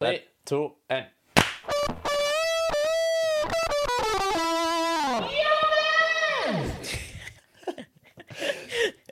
Tre, 0.00 0.18
to, 0.44 0.76
én. 0.88 1.04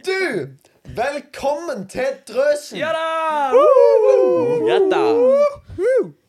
Du! 0.05 0.57
Velkommen 0.83 1.89
til 1.89 2.07
Drøsen! 2.25 2.79
Ja 2.81 2.95
da! 2.97 3.51
Ja 4.65 4.79
da! 4.89 5.03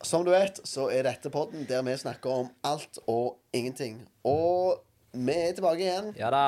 Som 0.04 0.26
du 0.26 0.34
vet, 0.34 0.60
så 0.68 0.90
er 0.92 1.08
dette 1.08 1.32
podden 1.32 1.64
der 1.64 1.80
vi 1.86 1.94
snakker 1.96 2.42
om 2.42 2.50
alt 2.60 3.00
og 3.06 3.38
ingenting. 3.56 4.02
Og 4.28 4.82
vi 5.16 5.38
er 5.38 5.54
tilbake 5.56 5.86
igjen. 5.86 6.10
Ja 6.20 6.28
da. 6.36 6.42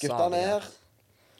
Guttene 0.00 0.40
er 0.40 0.50
her. 0.56 0.66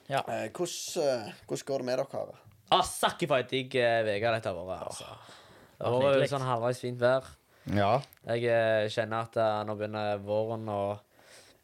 Ja. 0.07 0.23
Eh, 0.23 0.47
hvordan, 0.55 1.03
eh, 1.03 1.35
hvordan 1.49 1.67
går 1.73 1.83
det 1.83 1.91
med 1.91 1.99
dere? 2.05 2.39
Ah, 2.71 2.87
Sakke 2.87 3.27
for 3.27 3.43
ei 3.43 3.51
digg 3.51 3.75
eh, 3.75 4.07
uke 4.07 4.37
dette 4.39 4.55
har 4.55 4.71
vært. 4.71 4.87
Altså. 4.93 5.43
Det 5.77 5.91
var 5.93 6.01
jo 6.03 6.13
nydelig. 6.15 6.31
sånn 6.33 6.47
halvveis 6.47 6.81
fint 6.81 7.01
vær. 7.03 7.27
Ja. 7.75 7.91
Jeg 8.31 8.47
eh, 8.53 8.87
kjenner 8.93 9.27
at 9.27 9.37
eh, 9.43 9.59
nå 9.67 9.75
begynner 9.77 10.23
våren 10.25 10.69
å 10.71 10.81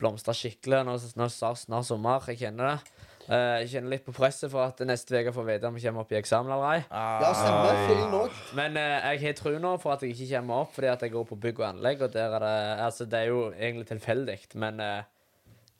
blomstre 0.00 0.34
skikkelig. 0.37 0.82
Nå 0.84 0.96
nå 0.98 1.27
er 1.28 1.32
snart, 1.32 1.62
snart 1.62 1.88
sommer. 1.88 2.24
Jeg 2.32 2.42
kjenner 2.42 2.73
det. 2.73 3.09
Eh, 3.30 3.62
jeg 3.62 3.68
kjenner 3.77 3.95
litt 3.95 4.04
på 4.06 4.14
presset 4.16 4.51
for 4.51 4.64
at 4.66 4.80
neste 4.87 5.14
uke 5.14 5.32
får 5.34 5.46
vite 5.46 5.68
om 5.68 5.77
jeg 5.78 5.87
kommer 5.87 6.02
opp 6.02 6.12
i 6.14 6.18
eksamen 6.18 6.51
eller 6.56 6.73
ei. 6.73 6.80
Ja, 6.90 7.30
stemmer. 7.38 7.82
Fillen 7.87 8.16
òg. 8.18 8.40
Men 8.59 8.78
eh, 8.80 9.09
jeg 9.12 9.23
har 9.28 9.37
tro 9.38 9.54
nå 9.62 9.77
for 9.82 9.95
at 9.95 10.02
jeg 10.02 10.16
ikke 10.16 10.40
kommer 10.40 10.65
opp 10.65 10.74
fordi 10.74 10.90
at 10.90 11.04
jeg 11.06 11.15
går 11.15 11.29
på 11.30 11.38
bygg 11.46 11.62
og 11.62 11.68
anlegg. 11.70 12.02
Og 12.02 12.15
der 12.16 12.37
er 12.38 12.46
det 12.46 12.56
Altså, 12.82 13.06
det 13.06 13.20
er 13.20 13.30
jo 13.30 13.45
egentlig 13.52 13.87
tilfeldig, 13.92 14.38
men 14.59 14.82
eh, 14.82 15.04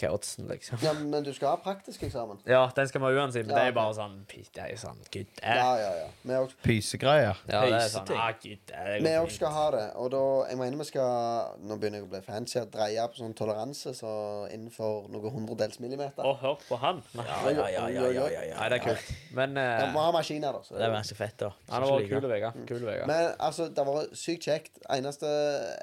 hva 0.03 0.09
er 0.11 0.15
oddsen, 0.17 0.49
liksom? 0.51 0.79
Ja, 0.83 0.93
men 0.99 1.25
du 1.27 1.31
skal 1.37 1.53
ha 1.55 1.59
praktisk 1.63 2.03
eksamen. 2.07 2.41
Ja, 2.49 2.65
den 2.77 2.89
skal 2.91 3.01
vi 3.05 3.09
ha 3.09 3.23
uansett. 3.23 3.47
Men 3.47 3.55
Ja, 3.57 3.63
det 3.63 3.73
er 3.73 3.77
bare 3.77 3.95
sånn 3.97 4.19
py, 4.29 4.43
Det 4.53 4.63
er 4.65 4.73
jo 4.75 4.81
sånn 4.83 4.99
Gud, 5.13 5.31
det 5.39 5.57
Ja, 5.57 5.71
ja, 5.81 5.91
ja. 6.03 6.09
Vi 6.23 6.37
òg 6.39 6.55
Pysegreier. 6.67 7.39
Ja, 7.49 7.63
det 7.67 7.79
er 7.79 7.89
sånn 7.93 8.13
ah, 8.17 8.31
Gud, 8.43 8.59
det 8.69 8.77
er 8.83 9.01
vi 9.03 9.13
òg 9.17 9.27
fint. 9.29 9.37
skal 9.39 9.55
ha 9.57 9.67
det. 9.77 9.85
Og 10.03 10.11
da, 10.15 10.23
jeg 10.51 10.59
mener 10.61 10.83
vi 10.83 10.89
skal 10.91 11.59
Nå 11.63 11.77
begynner 11.79 12.03
jeg 12.03 12.07
å 12.09 12.11
bli 12.13 12.21
fancy 12.27 12.59
og 12.61 12.71
dreie 12.75 13.07
på 13.13 13.21
sånn 13.23 13.35
toleranse, 13.39 13.95
så 13.97 14.13
innenfor 14.53 15.09
noen 15.13 15.33
hundredels 15.37 15.79
millimeter. 15.83 16.25
Å, 16.27 16.35
hør 16.43 16.59
på 16.69 16.79
han. 16.83 17.03
Ja, 17.15 17.23
ja, 17.23 17.51
ja, 17.53 17.67
ja, 17.71 17.89
ja, 18.11 18.27
ja, 18.33 18.43
ja. 18.51 18.57
Nei, 18.59 18.69
det 18.73 18.79
er 18.81 18.85
kult. 18.89 19.13
Men 19.39 19.57
Ja, 19.57 19.67
eh, 19.79 19.87
vi 19.87 19.93
må 19.97 20.03
ha 20.05 20.13
maskiner, 20.15 20.53
da. 20.59 20.63
Så 20.67 20.77
Det 20.77 20.83
er 20.87 20.95
ganske 20.97 21.17
fett, 21.19 21.37
da. 21.41 21.53
han 21.71 21.83
har 21.83 21.93
vært 21.93 22.09
kul 22.11 22.29
uke. 22.33 22.53
Kul 22.69 22.87
uke. 22.89 23.07
Men 23.07 23.33
altså, 23.39 23.69
det 23.69 23.87
var 23.87 24.09
sykt 24.17 24.49
kjekt. 24.49 24.81
Eneste 24.91 25.29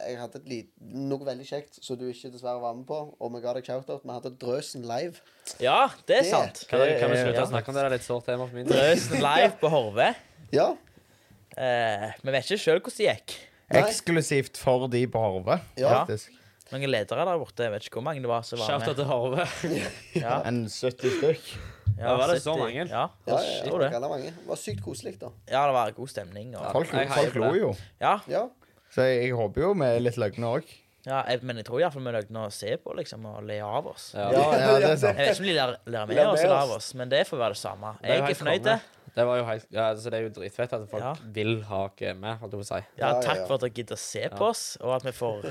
Jeg 0.09 0.17
hadde 0.19 0.41
et 0.41 0.49
lit, 0.49 0.69
noe 0.81 1.25
veldig 1.25 1.45
kjekt 1.47 1.79
som 1.83 1.97
du 1.99 2.07
ikke 2.09 2.31
dessverre 2.33 2.59
var 2.61 2.73
med 2.77 2.85
på, 2.89 2.99
og 3.19 3.33
vi 3.35 3.41
ga 3.43 3.53
deg 3.57 3.65
shout-out. 3.65 4.05
Vi 4.09 4.15
hadde 4.17 4.31
Drøsen 4.41 4.85
live. 4.89 5.19
Ja, 5.61 5.83
det 6.09 6.15
er 6.17 6.23
Det- 6.23 6.31
sant. 6.31 6.63
Kan, 6.69 6.79
vi- 6.81 6.97
kan 6.99 7.11
vi 7.11 7.17
slutte 7.21 7.35
ja. 7.37 7.45
å 7.45 7.49
snakke 7.51 7.69
om 7.69 7.75
det? 7.75 7.81
Det 7.83 7.85
er 7.91 7.95
litt 7.97 8.07
sårt 8.07 8.25
tema 8.25 8.47
for 8.47 8.55
min 8.55 8.65
del. 8.65 8.77
Drøsen 8.79 9.21
live 9.21 9.51
på 9.61 9.69
Horve. 9.69 10.15
Ja. 10.51 10.71
Eh, 11.57 12.11
vi 12.23 12.31
vet 12.33 12.45
ikke 12.49 12.57
sjøl 12.61 12.79
hvordan 12.81 12.97
det 12.97 13.07
gikk. 13.13 13.35
Nei. 13.69 13.81
Eksklusivt 13.83 14.57
for 14.57 14.87
de 14.89 15.03
på 15.07 15.19
Horve, 15.21 15.59
Ja. 15.77 16.05
faktisk. 16.05 16.31
Mange 16.71 16.87
ledere 16.89 17.25
der 17.25 17.37
borte. 17.41 17.63
Jeg 17.65 17.71
vet 17.71 17.83
ikke 17.85 17.97
hvor 17.99 18.03
mange 18.05 18.21
det 18.21 18.29
var 18.29 18.41
som 18.43 18.59
var 18.59 18.67
Shout-out 18.67 18.87
med. 18.87 18.95
til 18.95 19.05
Horve. 19.05 19.47
Ja, 20.23 20.41
En 20.45 20.65
70 20.65 21.09
stykk. 21.19 21.57
Ja, 21.99 22.15
var 22.15 22.27
det 22.33 22.41
så 22.41 22.53
70. 22.55 22.59
mange? 22.59 22.89
Ja, 22.89 23.07
Ja, 23.27 23.37
ja, 23.37 23.37
ja, 23.37 23.63
tror 23.69 23.79
det. 23.79 23.91
det 23.91 24.01
var 24.01 24.09
mange. 24.09 24.25
Det 24.33 24.47
var 24.47 24.55
sykt 24.55 24.81
koselig, 24.85 25.19
da. 25.19 25.29
Ja, 25.49 25.65
det 25.67 25.73
var 25.73 25.91
god 25.91 26.07
stemning. 26.09 26.55
Og, 26.55 26.71
Folk, 26.71 26.91
jeg 26.93 27.07
heier 27.09 27.29
folk 27.29 27.33
på 27.33 27.39
lo 27.45 27.51
det. 27.53 27.61
jo. 27.61 27.75
ja, 28.01 28.19
Ja. 28.27 28.47
Så 28.91 29.01
jeg, 29.05 29.21
jeg 29.29 29.33
håper 29.37 29.61
jo 29.61 29.73
vi 29.73 29.85
er 29.85 29.99
litt 29.99 30.15
løgne 30.17 30.45
òg. 30.49 30.63
Ja, 31.09 31.23
jeg, 31.27 31.41
men 31.49 31.57
jeg 31.59 31.65
tror 31.67 31.81
iallfall 31.81 32.05
vi 32.05 32.11
løgner 32.13 32.45
å 32.45 32.51
se 32.53 32.75
på 32.83 32.93
liksom, 32.99 33.25
og 33.25 33.41
le 33.49 33.57
av 33.65 33.87
oss. 33.89 34.11
Ja. 34.13 34.27
Ja, 34.35 34.45
ja, 34.61 34.77
det 34.83 34.91
er 34.93 34.99
sant. 35.01 35.17
Jeg 35.17 35.31
vet 35.31 35.33
ikke 35.33 35.41
om 35.41 35.49
de 35.49 35.55
ler, 35.57 35.73
ler 35.95 36.05
med 36.13 36.21
oss 36.27 36.43
eller 36.45 36.55
av 36.61 36.71
oss, 36.77 36.89
men 37.01 37.09
det 37.11 37.23
får 37.29 37.41
være 37.41 37.57
det 37.57 37.61
samme. 37.63 37.93
Det 37.99 38.09
er 38.09 38.13
Jeg 38.13 38.21
er 38.21 38.27
helt 38.29 38.41
fornøyd. 38.43 38.63
det. 38.69 38.77
Det 39.15 39.25
var 39.25 39.39
jo 39.39 39.45
helt 39.47 39.65
Ja, 39.73 39.87
altså, 39.89 40.11
det 40.13 40.19
er 40.19 40.23
jo 40.27 40.29
dritfett 40.37 40.73
at 40.77 40.83
folk 40.91 41.03
Ja. 41.03 41.13
vil 41.39 41.55
ha 41.65 41.79
oss 41.89 41.99
med, 42.21 42.37
holdt 42.39 42.53
jeg 42.53 42.61
på 42.61 42.65
å 42.65 42.69
si. 42.69 42.81
Ja, 43.01 43.09
takk 43.25 43.41
for 43.47 43.55
at 43.57 43.61
dere 43.65 43.73
gidder 43.81 43.95
å 43.97 44.03
se 44.05 44.29
på 44.29 44.47
oss, 44.51 44.63
og 44.81 44.95
at 44.99 45.03
vi 45.09 45.11
får 45.17 45.49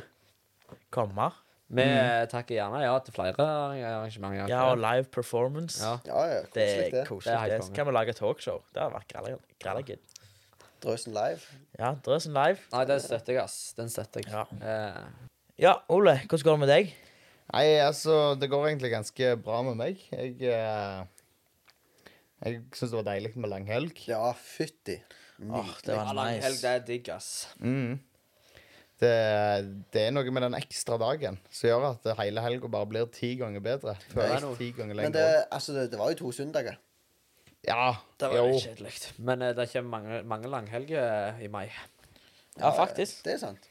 komme. 0.94 1.32
Vi 1.68 1.84
takker 2.32 2.54
gjerne 2.56 2.78
ja 2.80 2.94
til 3.04 3.12
flere 3.12 3.44
arrangementer. 3.44 4.48
Ja, 4.48 4.62
og 4.70 4.78
live 4.80 5.04
performance. 5.12 5.82
Ja. 5.84 5.98
Ja, 6.06 6.22
ja, 6.30 6.38
Det 6.40 6.48
koselig, 6.54 6.86
er 6.86 6.90
det. 6.94 7.02
koselig. 7.10 7.24
Det 7.26 7.34
er 7.34 7.42
helt 7.58 7.66
Det 7.68 7.74
kan 7.76 7.86
vi 7.90 7.92
lage 7.98 8.14
talkshow. 8.16 8.62
Det 8.72 8.80
har 8.80 8.90
vært 8.94 9.08
grella 9.60 9.82
good. 9.84 9.98
Drøsen 10.80 11.12
live. 11.12 11.40
Ja, 11.78 11.92
Drøsen 12.06 12.32
live. 12.32 12.58
Nei, 12.72 12.84
den 12.86 13.00
støtter 13.02 13.34
jeg, 13.34 13.42
ass. 13.42 13.74
Den 13.76 13.88
støtter 13.90 14.22
jeg. 14.22 14.32
Ja. 14.32 14.44
Eh, 14.62 15.27
Ja, 15.58 15.74
Ole, 15.90 16.20
hvordan 16.28 16.44
går 16.46 16.56
det 16.56 16.62
med 16.62 16.70
deg? 16.70 16.90
Nei, 17.48 17.64
altså, 17.82 18.34
det 18.38 18.50
går 18.52 18.66
egentlig 18.68 18.90
ganske 18.92 19.30
bra 19.42 19.62
med 19.66 19.78
meg. 19.80 20.02
Jeg 20.12 20.34
eh, 20.52 21.06
Jeg 22.44 22.60
syns 22.76 22.92
det 22.92 22.98
var 23.00 23.06
deilig 23.08 23.32
med 23.40 23.50
langhelg. 23.50 24.02
Ja, 24.06 24.28
fytti. 24.38 24.98
Åh, 25.42 25.70
det 25.86 25.96
var 25.96 26.12
nice. 26.18 26.52
det 26.62 26.70
er 26.70 26.84
digg, 26.86 27.08
ass. 27.14 27.30
Mm. 27.62 27.96
Det, 28.98 29.10
det 29.94 30.02
er 30.08 30.10
noe 30.14 30.30
med 30.34 30.42
den 30.42 30.56
ekstra 30.58 30.96
dagen 30.98 31.36
som 31.54 31.68
gjør 31.70 31.84
at 31.92 32.06
hele 32.18 32.42
helga 32.42 32.70
bare 32.74 32.88
blir 32.90 33.06
ti 33.14 33.32
ganger 33.38 33.62
bedre. 33.62 33.94
Det 34.10 34.16
er 34.18 34.24
Føles 34.32 34.44
noe. 34.46 34.56
ti 34.58 34.70
ganger 34.74 34.98
Men 34.98 35.14
det, 35.14 35.22
lenger. 35.22 35.44
altså, 35.54 35.74
det, 35.76 35.84
det 35.92 36.00
var 36.00 36.10
jo 36.14 36.18
to 36.24 36.32
søndager. 36.34 36.78
Ja, 37.66 37.92
Det 38.18 38.30
var 38.30 38.38
jo. 38.38 38.48
litt 38.54 38.64
kjedelig. 38.66 38.94
Men 39.18 39.42
eh, 39.46 39.54
det 39.58 39.66
kommer 39.72 39.90
mange, 39.98 40.20
mange 40.34 40.50
langhelger 40.50 41.38
i 41.42 41.50
mai. 41.50 41.66
Ja, 42.58 42.70
faktisk. 42.74 43.22
Det 43.26 43.36
er 43.36 43.42
sant. 43.42 43.70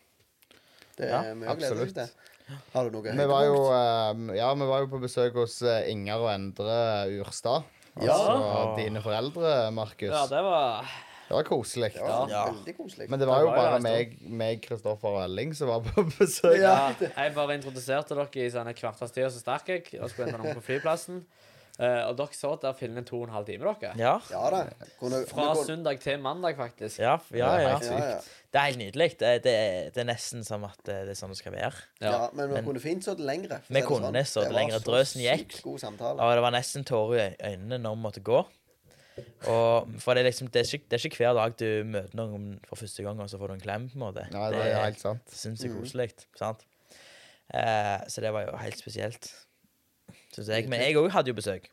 Det 0.97 1.09
Ja, 1.11 1.21
er 1.29 1.35
mye 1.37 1.53
å 1.53 1.57
glede 1.57 1.69
seg 1.69 1.77
absolutt. 1.77 1.95
til. 1.95 2.57
Har 2.73 2.87
du 2.87 2.95
noe 2.95 3.03
Vi 3.03 3.25
var, 3.27 3.43
jo, 3.45 3.57
høydepunkt? 3.67 4.29
eh, 4.31 4.37
ja, 4.39 4.53
vi 4.55 4.67
var 4.69 4.79
jo 4.85 4.87
på 4.93 5.01
besøk 5.03 5.33
hos 5.35 5.57
eh, 5.67 5.89
Inger 5.91 6.23
og 6.23 6.29
Endre 6.31 6.77
Urstad. 7.19 7.63
Ja. 8.01 8.13
Altså 8.13 8.77
dine 8.77 9.01
foreldre, 9.01 9.51
Markus. 9.73 10.13
Ja, 10.13 10.25
det 10.29 10.43
var 10.45 10.85
Det 11.27 11.35
var 11.35 11.43
koselig. 11.43 11.89
Det 11.93 12.01
var 12.07 12.29
Ja. 12.31 12.45
veldig 12.53 12.73
koselig. 12.77 13.09
Men 13.09 13.19
det 13.19 13.27
var 13.27 13.41
jo 13.41 13.47
Det 13.49 13.51
var 13.51 13.57
jo 13.57 13.63
bare 13.67 13.75
en 13.75 13.83
meg, 13.83 14.13
meg, 14.21 14.61
Kristoffer 14.63 15.09
og 15.17 15.23
Elling 15.25 15.53
som 15.53 15.67
var 15.67 15.81
på 15.81 16.05
besøk. 16.19 16.55
Ja. 16.61 16.93
Ja, 17.01 17.09
jeg 17.25 17.35
bare 17.35 17.57
introduserte 17.59 18.15
dere 18.15 18.45
i 18.45 18.49
sånne 18.53 18.73
kvarters 18.77 19.11
tid, 19.11 19.25
og 19.25 19.31
så 19.35 19.41
stakk 19.43 19.67
jeg. 19.67 19.83
Og 19.99 20.09
skulle 20.09 20.29
hente 20.31 20.39
noen 20.39 20.55
på 20.55 20.63
flyplassen. 20.63 21.25
Eh, 21.79 22.07
og 22.09 22.15
dere 22.17 22.33
så 22.33 22.55
der 22.61 22.73
filmen 22.73 23.05
to 23.05 23.19
og 23.21 23.27
en 23.27 23.33
halv 23.35 23.45
time, 23.45 23.63
dere. 23.81 23.91
Ja. 23.99 24.15
Ja 24.31 24.49
da. 24.49 24.63
Kunne, 24.99 25.19
Fra 25.29 25.53
kunne- 25.53 25.65
søndag 25.67 25.99
til 26.01 26.19
mandag, 26.19 26.55
faktisk. 26.57 26.97
Ja, 26.99 27.17
ja, 27.31 27.51
Det 27.57 27.91
er 27.91 28.09
ja. 28.09 28.19
Det 28.51 28.55
er 28.61 28.65
helt 28.65 28.77
nydelig. 28.79 29.09
Det, 29.19 29.43
det, 29.43 29.53
er- 29.53 29.89
det 29.93 29.97
er 30.01 30.07
nesten 30.13 30.43
som 30.43 30.63
at 30.63 30.77
det, 30.85 30.95
det 31.05 31.13
er 31.13 31.19
sånn 31.19 31.29
det 31.29 31.37
skal 31.37 31.53
være. 31.53 31.73
Ja. 32.01 32.11
ja, 32.11 32.29
men 32.33 32.49
vi 32.55 32.61
kunne 32.65 32.79
fint 32.81 33.03
sittet 33.05 33.19
lengre. 33.27 33.59
Vi 33.67 33.75
det 33.75 33.85
kunne 33.85 34.09
sånn. 34.09 34.25
sittet 34.25 34.49
Det 34.49 34.55
lengre. 34.57 34.79
Drøsen 34.79 35.21
gikk. 35.21 35.61
God. 35.61 35.83
Og 36.17 36.31
det 36.33 36.41
var 36.47 36.51
nesten 36.55 36.83
tårer 36.87 37.35
i 37.35 37.51
øynene 37.53 37.77
når 37.83 37.95
vi 37.95 38.01
måtte 38.07 38.23
gå. 38.25 38.45
Og 39.49 39.87
for 39.99 40.13
det 40.13 40.21
er 40.21 40.27
liksom 40.31 40.47
Det 40.53 40.61
er 40.61 40.77
ikke, 40.77 40.85
det 40.89 40.97
er 40.99 41.09
ikke 41.09 41.17
hver 41.23 41.33
dag 41.33 41.55
du 41.57 41.83
møter 41.89 42.15
noen 42.15 42.59
for 42.67 42.75
første 42.77 43.03
gang, 43.03 43.19
og 43.19 43.29
så 43.29 43.37
får 43.37 43.47
du 43.47 43.53
en 43.53 43.59
klem, 43.63 43.89
på 43.89 43.97
en 43.97 44.03
måte. 44.05 44.25
Nei, 44.31 44.49
det 44.53 44.59
er 44.65 44.83
helt 44.83 44.99
sant. 44.99 45.21
sinnssykt 45.29 45.73
Mhm. 45.73 45.81
koselig. 45.83 46.09
Sant? 46.37 46.65
Eh, 47.53 47.99
så 48.07 48.21
det 48.21 48.31
var 48.33 48.45
jo 48.45 48.57
helt 48.57 48.77
spesielt. 48.77 49.31
Synes 50.37 50.53
jeg. 50.53 50.69
Men 50.69 50.83
jeg 50.85 50.97
òg 50.99 51.09
hadde 51.15 51.33
jo 51.33 51.37
besøk 51.37 51.65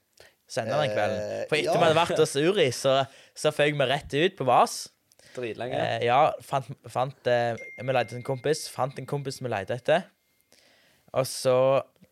senere 0.48 0.84
den 0.84 0.92
kvelden. 0.94 1.20
Eh, 1.20 1.44
For 1.50 1.58
etter 1.58 1.70
ja. 1.70 1.78
vi 1.78 1.86
hadde 1.86 1.98
vært 2.00 2.20
hos 2.24 2.34
Uri, 2.40 2.66
så, 2.76 2.96
så 3.36 3.52
føk 3.54 3.76
vi 3.78 3.88
rett 3.90 4.16
ut 4.16 4.36
på 4.38 4.46
Vas. 4.48 4.76
Dritlenge. 5.34 5.78
Eh, 5.80 6.04
ja, 6.06 6.18
fant, 6.46 6.68
fant 6.90 7.30
eh, 7.30 7.56
Vi 7.80 7.96
leide 7.96 8.18
en 8.18 8.26
kompis. 8.26 8.66
Fant 8.70 9.00
en 9.00 9.08
kompis 9.10 9.40
vi 9.42 9.50
leide 9.50 9.76
etter. 9.76 10.06
Og 11.14 11.26
så 11.30 11.56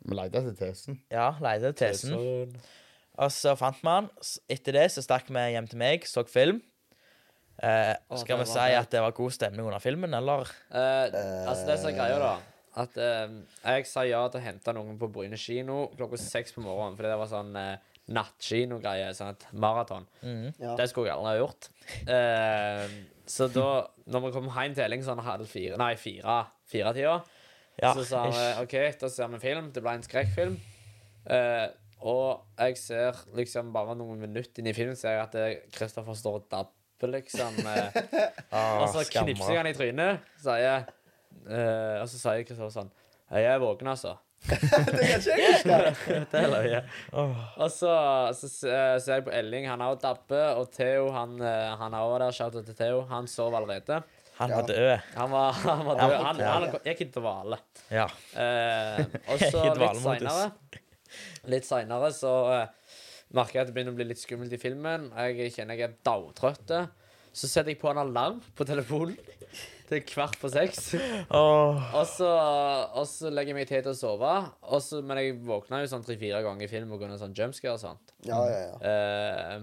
Vi 0.02 0.16
leide 0.18 0.42
etter 0.42 0.58
tesen. 0.58 1.00
Ja, 1.12 1.32
leide 1.42 1.72
tesen. 1.78 2.16
tesen. 2.16 2.68
Og 3.22 3.32
så 3.34 3.54
fant 3.60 3.78
vi 3.82 3.92
han. 3.92 4.10
Etter 4.50 4.78
det 4.80 4.88
så 4.94 5.04
stakk 5.04 5.28
vi 5.30 5.48
hjem 5.54 5.68
til 5.70 5.80
meg, 5.82 6.08
så 6.08 6.24
film. 6.26 6.62
Eh, 7.62 7.92
skal 8.18 8.40
vi 8.40 8.46
si 8.50 8.72
at 8.74 8.88
det 8.90 9.02
var 9.04 9.12
god 9.14 9.34
stemning 9.36 9.68
under 9.68 9.82
filmen, 9.82 10.16
eller? 10.18 10.48
Eh, 10.72 11.12
altså, 11.46 11.68
det 11.68 11.76
som 11.78 11.92
er 11.92 11.98
greia, 12.00 12.16
da 12.18 12.32
At 12.80 12.96
eh, 12.96 13.32
jeg 13.66 13.86
sa 13.90 14.04
ja 14.08 14.22
til 14.32 14.40
å 14.40 14.44
hente 14.46 14.72
noen 14.76 14.96
på 15.00 15.08
Bryne 15.12 15.36
kino 15.36 15.90
klokka 15.96 16.16
seks 16.20 16.54
på 16.56 16.62
morgenen. 16.64 16.96
Fordi 16.96 17.10
det 17.12 17.18
var 17.20 17.28
sånn 17.30 17.50
eh, 17.60 17.90
nattkinogreie. 18.16 19.10
Sånn 19.16 19.34
et 19.34 19.46
maraton. 19.52 20.06
Mhm. 20.22 20.54
Ja. 20.62 20.76
Det 20.80 20.88
skulle 20.90 21.10
jeg 21.10 21.18
aldri 21.18 21.34
ha 21.34 21.42
gjort. 21.42 21.68
Eh, 22.16 22.96
så 23.32 23.46
da 23.52 23.68
når 24.12 24.24
vi 24.26 24.32
kom 24.34 24.48
hjem 24.50 24.74
til 24.76 24.84
Elling 24.86 25.04
sånn 25.06 25.20
halv 25.22 25.46
fire 25.48 25.76
Nei, 25.80 25.92
fire 26.00 26.40
fire-tida, 26.72 27.20
Ja, 27.80 27.92
så 27.96 28.02
sa 28.04 28.24
vi 28.26 28.32
ish. 28.36 28.58
OK, 28.64 28.74
da 29.00 29.08
ser 29.12 29.30
vi 29.32 29.38
film. 29.42 29.70
Det 29.72 29.82
ble 29.84 29.94
en 29.96 30.04
skrekkfilm. 30.04 30.56
Eh, 31.32 31.68
og 32.02 32.42
jeg 32.58 32.76
ser 32.80 33.20
liksom 33.38 33.70
bare 33.72 33.94
noen 33.96 34.18
minutter 34.20 34.58
inn 34.60 34.66
i 34.72 34.74
filmen 34.74 34.96
ser 34.98 35.14
jeg 35.16 35.22
at 35.28 35.36
eh, 35.38 35.52
Kristoffer 35.72 36.16
står 36.18 36.40
og 36.40 36.48
dabber, 36.50 37.12
liksom. 37.14 37.60
Eh, 37.62 38.00
Ah, 38.52 38.82
og 38.82 38.88
så 38.92 39.04
knipser 39.08 39.54
jeg 39.54 39.60
han 39.62 39.70
i 39.70 39.76
trynet, 39.76 40.26
sier 40.42 40.82
eh, 41.48 41.96
Og 42.02 42.08
så 42.10 42.18
sier 42.20 42.44
Kristoffer 42.48 42.74
sånn 42.74 42.92
Jeg 43.32 43.48
er 43.48 43.62
våken, 43.62 43.90
altså. 43.94 44.16
det 44.48 44.58
kan 44.58 45.20
ikke 45.20 45.36
jeg 45.38 45.52
huske. 45.54 45.76
Det. 46.32 46.80
Og 47.62 47.68
så, 47.70 47.92
så 48.34 48.48
eh, 48.66 48.96
ser 49.02 49.20
jeg 49.20 49.26
på 49.28 49.34
Elling, 49.38 49.68
han 49.70 49.84
har 49.84 49.94
jo 49.94 50.00
dabber, 50.02 50.58
og 50.58 50.72
Theo, 50.74 51.06
han, 51.14 51.36
eh, 51.38 51.68
han 51.78 51.94
er 51.94 52.02
også 52.02 52.18
der, 52.24 52.36
shout 52.38 52.58
out 52.58 52.66
til 52.66 52.78
Theo, 52.80 53.04
han 53.10 53.30
sov 53.30 53.54
allerede. 53.54 54.02
Han 54.40 54.50
var 54.50 54.66
død. 54.66 54.90
Han 55.14 55.30
var, 55.30 55.52
han 55.52 55.84
var 55.86 56.00
død. 56.00 56.16
Han, 56.26 56.40
han 56.40 56.66
gikk 56.72 57.04
ikke 57.04 57.20
dvale. 57.20 57.58
Ja. 57.92 58.08
Eh, 58.34 59.04
og 59.28 59.44
så 59.44 59.66
litt 59.76 60.00
seinere 60.02 60.50
Litt 61.52 61.66
seinere 61.68 62.08
så 62.16 62.32
eh, 62.54 62.96
merker 63.36 63.58
jeg 63.58 63.66
at 63.66 63.70
det 63.70 63.76
begynner 63.76 63.94
å 63.94 63.98
bli 64.00 64.08
litt 64.08 64.22
skummelt 64.22 64.54
i 64.56 64.60
filmen. 64.60 65.10
Jeg 65.28 65.52
kjenner 65.54 65.78
jeg 65.78 65.90
er 65.90 65.96
daudtrøtt. 66.06 66.74
Så 67.32 67.48
setter 67.48 67.72
jeg 67.74 67.80
på 67.80 67.92
en 67.92 68.00
alarm 68.02 68.40
på 68.56 68.66
telefonen. 68.68 69.14
Til 69.92 70.02
kvart 70.08 70.38
på 70.40 70.50
seks. 70.52 70.92
Og 71.42 72.02
så, 72.08 72.28
og 72.96 73.04
så 73.08 73.30
legger 73.32 73.52
jeg 73.52 73.58
meg 73.60 73.68
til 73.70 73.84
til 73.84 73.92
å 73.92 73.98
sove. 73.98 74.32
Og 74.72 74.82
så, 74.84 75.02
men 75.04 75.20
jeg 75.20 75.36
våkna 75.46 75.82
jo 75.82 75.90
sånn 75.92 76.04
tre-fire 76.06 76.42
ganger 76.44 76.66
i 76.66 76.70
film 76.70 76.92
pga. 76.96 77.12
sånn 77.20 77.36
jumpscare 77.36 77.76
og 77.76 77.82
sånt. 77.82 78.16
Ja, 78.26 78.40
ja, 78.48 78.60
ja. 78.66 78.74
Eh, 78.88 79.62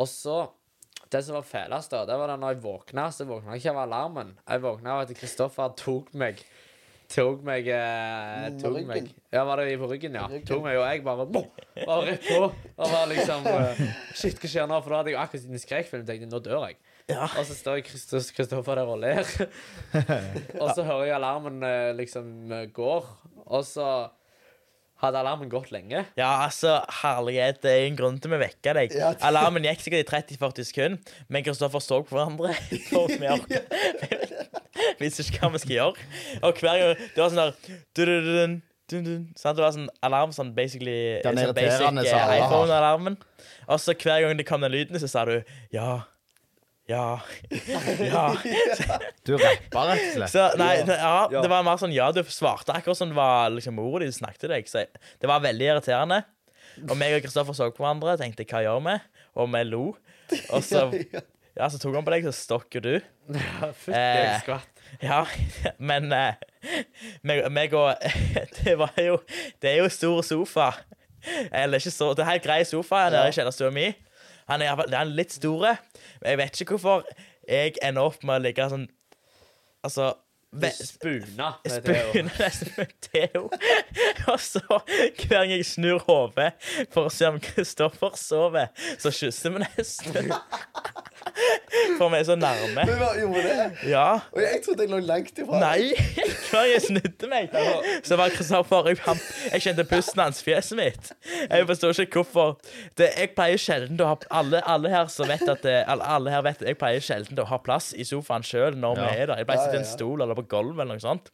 og 0.00 0.08
så 0.08 0.42
Det 1.12 1.20
som 1.26 1.36
var 1.36 1.44
fælest, 1.44 1.92
da, 1.92 2.06
det 2.08 2.16
var 2.16 2.30
da 2.32 2.38
når 2.40 2.54
jeg 2.54 2.62
våkna, 2.64 3.10
så 3.12 3.26
våkna 3.28 3.52
jeg 3.52 3.60
ikke 3.60 3.72
av 3.74 3.80
alarmen. 3.82 4.30
Jeg 4.48 4.62
våkna 4.64 4.94
av 4.94 5.02
at 5.04 5.16
Kristoffer 5.18 5.74
tok 5.76 6.14
meg 6.16 6.40
Tok 7.12 7.42
meg 7.44 7.66
eh, 7.68 8.46
tok 8.62 8.78
meg 8.88 9.10
Ja, 9.34 9.42
var 9.44 9.60
det 9.60 9.74
på 9.80 9.88
ryggen, 9.90 10.14
ja. 10.16 10.24
Ryggen. 10.30 10.46
Tok 10.48 10.62
meg, 10.64 10.78
og 10.80 10.86
jeg 10.88 11.02
bare 11.04 11.26
boom, 11.28 11.50
Bare 11.76 12.06
rett 12.06 12.24
på. 12.24 12.46
Og 12.48 12.94
var 12.94 13.10
liksom 13.10 13.44
eh, 13.50 13.82
Shit, 14.16 14.40
hva 14.40 14.48
skjer 14.54 14.70
nå? 14.70 14.78
For 14.80 14.94
da 14.94 15.02
hadde 15.02 15.12
jeg 15.12 15.20
akkurat 15.20 15.44
siden 15.44 15.60
skrekkfilm 15.60 16.06
tenkte 16.08 16.24
jeg, 16.24 16.32
nå 16.32 16.40
dør 16.44 16.64
jeg. 16.70 16.78
Ja. 17.10 17.26
Og 17.38 17.44
så 17.48 17.56
står 17.56 17.82
Kristoffer 17.86 18.78
der 18.78 18.88
og 18.88 19.00
ler. 19.02 19.26
og 20.62 20.68
så 20.74 20.84
hører 20.86 21.06
jeg 21.08 21.16
alarmen 21.18 21.62
eh, 21.66 21.92
liksom 21.98 22.26
går, 22.74 23.08
og 23.42 23.64
så 23.66 23.86
hadde 25.02 25.18
alarmen 25.18 25.50
gått 25.50 25.72
lenge. 25.74 26.04
Ja, 26.18 26.30
altså, 26.44 26.76
herlighet, 27.02 27.58
det 27.64 27.72
er 27.74 27.86
en 27.88 27.98
grunn 27.98 28.20
til 28.22 28.30
vi 28.30 28.38
vekka 28.44 28.74
deg. 28.78 28.94
Ja, 28.94 29.10
Alarmen 29.26 29.66
gikk 29.66 29.82
sikkert 29.82 30.06
i 30.06 30.36
30-40 30.36 30.68
sekunder, 30.68 31.14
men 31.26 31.46
Kristoffer 31.46 31.82
så 31.82 32.02
på 32.06 32.14
hverandre. 32.14 32.54
For 32.86 33.10
vi 33.10 33.32
Visste 35.02 35.26
ikke 35.26 35.42
hva 35.42 35.50
vi 35.56 35.62
skal 35.62 35.74
gjøre. 35.74 36.06
Og 36.42 36.60
hver 36.62 36.78
gang 36.78 37.00
Det 37.02 37.18
var 37.18 37.32
sånn 37.32 37.40
der 37.42 38.60
sant? 39.38 39.56
Det 39.56 39.64
var 39.64 39.74
sånn 39.74 39.90
alarm, 40.04 40.32
sånn 40.36 40.54
basically 40.54 41.18
Den 41.24 41.38
sånn 41.38 41.50
irriterende 41.50 42.06
eh, 42.06 42.34
iPhone-alarmen. 42.38 43.18
Og 43.66 43.80
så 43.80 43.94
hver 43.96 44.22
gang 44.22 44.38
det 44.38 44.46
kom 44.48 44.62
den 44.64 44.74
lyden, 44.74 44.98
så 45.00 45.10
sa 45.10 45.24
du 45.28 45.40
ja. 45.74 46.02
Ja. 46.92 47.06
Ja. 48.02 48.24
Du 49.24 49.34
rappa 49.38 49.84
rett 49.88 50.04
og 50.10 50.14
slett. 50.18 50.32
Så 50.34 50.44
nei, 50.60 50.70
Ja. 50.80 50.84
det, 50.88 50.96
ja, 51.00 51.14
Ja. 51.32 51.42
det 51.44 51.50
var 51.52 51.64
mer 51.66 51.80
sånn 51.80 51.94
ja, 51.94 52.10
du 52.12 52.22
svarte 52.28 52.74
akkurat 52.76 52.98
som 52.98 53.08
det 53.12 53.16
var 53.16 53.50
liksom 53.54 53.78
ordet 53.80 54.10
de 54.10 54.16
snakket 54.18 54.44
til 54.44 54.52
deg. 54.52 54.68
Så 54.68 54.84
det 54.92 55.30
var 55.30 55.40
veldig 55.44 55.68
irriterende. 55.72 56.22
Og 56.88 56.96
meg 56.96 57.14
og 57.18 57.22
Kristoffer 57.24 57.56
så 57.56 57.70
på 57.72 57.82
hverandre 57.84 58.14
og 58.16 58.20
tenkte 58.22 58.44
hva 58.48 58.62
gjør 58.64 58.82
vi? 58.86 58.96
Og 59.36 59.50
vi 59.52 59.62
lo. 59.68 59.82
Og 60.52 60.62
så, 60.64 60.86
ja, 61.58 61.68
så 61.68 61.78
tok 61.80 61.94
han 61.98 62.04
på 62.06 62.14
deg, 62.14 62.24
så 62.28 62.32
stokker 62.36 62.80
du. 62.84 62.94
Fytti, 63.32 63.96
Eh. 63.96 64.40
skvatt. 64.42 64.68
Ja, 65.02 65.22
men 65.78 66.10
eh, 66.12 66.34
meg, 67.24 67.46
meg 67.52 67.72
og 67.78 67.94
Det 68.58 68.74
var 68.76 68.92
jo 69.00 69.20
Det 69.62 69.70
er 69.70 69.78
jo 69.80 69.88
stor 69.92 70.20
sofa. 70.26 70.72
Eller 71.54 71.78
ikke 71.78 71.92
så 71.94 72.10
Det 72.18 72.24
er 72.24 72.32
helt 72.32 72.44
grei 72.44 72.62
sofa 72.66 73.04
her 73.04 73.14
nede 73.14 73.28
i 73.30 73.36
kjellerstua 73.36 73.70
mi. 73.72 73.92
Han 74.50 74.62
er, 74.64 74.74
fall- 74.80 74.94
er 74.98 75.04
litt 75.10 75.32
store. 75.36 75.76
Men 76.22 76.30
jeg 76.34 76.38
vet 76.42 76.60
ikke 76.64 76.76
hvorfor 76.78 77.06
jeg 77.48 77.76
ender 77.82 78.02
opp 78.10 78.22
med 78.24 78.38
å 78.40 78.44
ligge 78.48 78.68
sånn 78.70 78.88
Altså 79.82 80.12
Spuna. 80.76 81.54
Spuna. 81.64 82.28
Theo. 83.08 83.46
Og 84.28 84.40
så, 84.44 84.60
hver 84.60 85.30
gang 85.30 85.50
jeg 85.54 85.64
snur 85.64 86.02
hodet 86.04 86.50
for 86.92 87.08
å 87.08 87.12
se 87.12 87.24
om 87.30 87.38
Kristoffer 87.40 88.12
sover, 88.20 88.68
så 89.00 89.08
kysser 89.16 89.54
vi 89.56 89.62
nesten. 89.64 90.28
For 91.98 92.12
vi 92.12 92.20
er 92.20 92.26
så 92.28 92.36
nærme. 92.38 92.84
Men 92.86 92.98
hva 93.00 93.10
gjorde 93.18 93.42
det? 93.46 93.66
Ja. 93.90 94.06
Og 94.32 94.40
jeg 94.42 94.60
trodde 94.64 94.86
jeg 94.86 94.92
lå 94.92 95.00
langt 95.06 95.38
ifra. 95.38 95.60
Nei! 95.62 95.92
før 96.52 96.66
jeg 96.68 96.82
snudde 96.86 97.30
meg, 97.30 97.54
så 98.04 98.18
var 98.20 98.32
Kristoffer 98.34 98.90
jeg, 98.90 99.00
han, 99.06 99.20
jeg 99.52 99.64
kjente 99.66 99.86
pusten 99.88 100.22
hans 100.22 100.42
fjeset 100.44 100.78
mitt. 100.78 101.12
Jeg 101.48 101.68
forstår 101.70 102.02
ikke 102.04 102.22
hvorfor. 102.22 102.56
Det, 102.98 103.08
jeg 103.16 103.32
pleier 103.36 103.60
sjelden 103.60 104.00
å 104.02 104.12
ha 104.12 104.18
alle, 104.42 104.62
alle 104.68 104.92
her 104.92 105.08
som 105.12 105.30
vet 105.30 105.44
at 105.48 105.64
det, 105.64 105.78
alle, 105.88 106.32
her 106.32 106.44
vet 106.46 106.64
jeg 106.66 106.78
pleier 106.80 107.04
sjelden 107.04 107.40
å 107.42 107.48
ha 107.48 107.60
plass 107.62 107.92
i 107.96 108.06
sofaen 108.08 108.44
sjøl 108.46 108.76
når 108.78 109.00
vi 109.00 109.08
er 109.10 109.26
der. 109.30 109.40
Jeg 109.40 109.48
pleier 109.48 109.62
å 109.62 109.66
sitte 109.68 109.80
i 109.80 109.82
en 109.82 109.88
stol 109.88 110.24
eller 110.24 110.38
på 110.38 110.46
gulvet 110.52 110.84
eller 110.84 110.98
noe 110.98 111.04
sånt. 111.04 111.32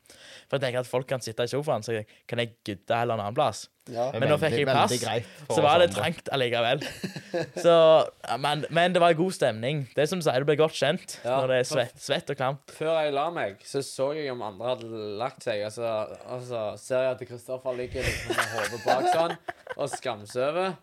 For 0.48 0.56
jeg 0.56 0.64
tenker 0.64 0.80
at 0.80 0.88
folk 0.88 1.08
kan 1.10 1.20
sitte 1.20 1.44
i 1.44 1.50
sofaen, 1.50 1.82
så 1.84 1.98
kan 2.28 2.40
jeg 2.40 2.54
gudde 2.64 2.96
heller 2.96 3.18
en 3.18 3.24
annen 3.26 3.36
plass. 3.36 3.66
Ja. 3.88 4.06
Men 4.12 4.28
nå 4.28 4.36
fikk 4.40 4.54
jeg 4.58 4.66
for 4.68 5.56
så 5.56 5.62
var 5.64 5.80
det 5.80 5.90
trangt 5.94 6.28
allikevel. 6.32 6.82
Så, 7.64 7.74
men, 8.40 8.64
men 8.74 8.92
det 8.92 9.00
var 9.00 9.16
god 9.16 9.32
stemning. 9.36 9.86
Det 9.94 10.04
er 10.04 10.10
som 10.10 10.20
du 10.20 10.26
sier, 10.26 10.44
du 10.44 10.48
blir 10.48 10.58
godt 10.60 10.76
kjent 10.76 11.18
Ja. 11.24 11.38
når 11.40 11.52
det 11.52 11.58
er 11.62 11.68
svett, 11.68 11.96
svett 12.00 12.32
og 12.32 12.36
klamt. 12.40 12.74
Før 12.76 12.98
jeg 13.00 13.14
la 13.16 13.28
meg, 13.32 13.62
så 13.64 13.80
så 13.84 14.10
jeg 14.16 14.32
om 14.32 14.44
andre 14.44 14.74
hadde 14.74 15.02
lagt 15.20 15.44
seg. 15.46 15.64
Og 15.68 15.72
så, 15.72 15.94
og 16.28 16.44
så 16.48 16.62
ser 16.80 17.06
jeg 17.06 17.16
at 17.16 17.24
Kristoffer 17.32 17.80
ligger 17.80 18.04
liksom 18.04 18.36
med 18.36 18.54
hodet 18.56 18.84
bak 18.84 19.08
sånn 19.14 19.36
og 19.78 19.92
skamsover. 19.96 20.76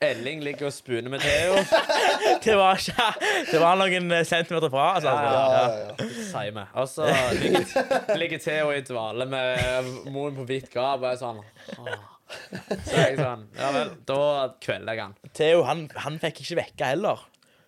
Elling 0.00 0.40
ligger 0.40 0.70
og 0.70 0.72
spooner 0.72 1.10
med 1.12 1.20
Theo. 1.20 1.58
Det 2.44 2.54
var 2.56 2.78
ikke 2.80 3.08
Det 3.50 3.58
var 3.60 3.76
noen 3.76 4.06
eh, 4.16 4.22
centimeter 4.24 4.70
fra. 4.72 4.86
Altså, 4.96 5.10
Ja, 5.12 5.40
Ja, 5.52 6.44
ja. 6.46 6.62
Og 6.80 6.86
så 6.88 7.08
ligger, 7.36 8.14
ligger 8.16 8.40
Theo 8.40 8.70
i 8.72 8.80
dvale 8.88 9.26
med 9.28 9.90
moren 10.14 10.38
på 10.38 10.46
hvitt 10.48 10.70
gap 10.72 11.02
og 11.04 11.10
er 11.10 11.18
sånn 11.20 11.42
åh. 11.76 12.06
Så 12.30 12.94
er 12.96 13.10
jeg 13.10 13.18
sånn 13.18 13.44
Ja 13.58 13.72
vel, 13.74 13.92
da 14.08 14.18
kvelder 14.64 14.96
jeg 14.96 15.04
han. 15.04 15.14
Theo 15.36 15.66
han, 15.68 15.84
han 16.06 16.16
fikk 16.22 16.40
ikke 16.46 16.60
vekka 16.62 16.90
heller. 16.94 17.26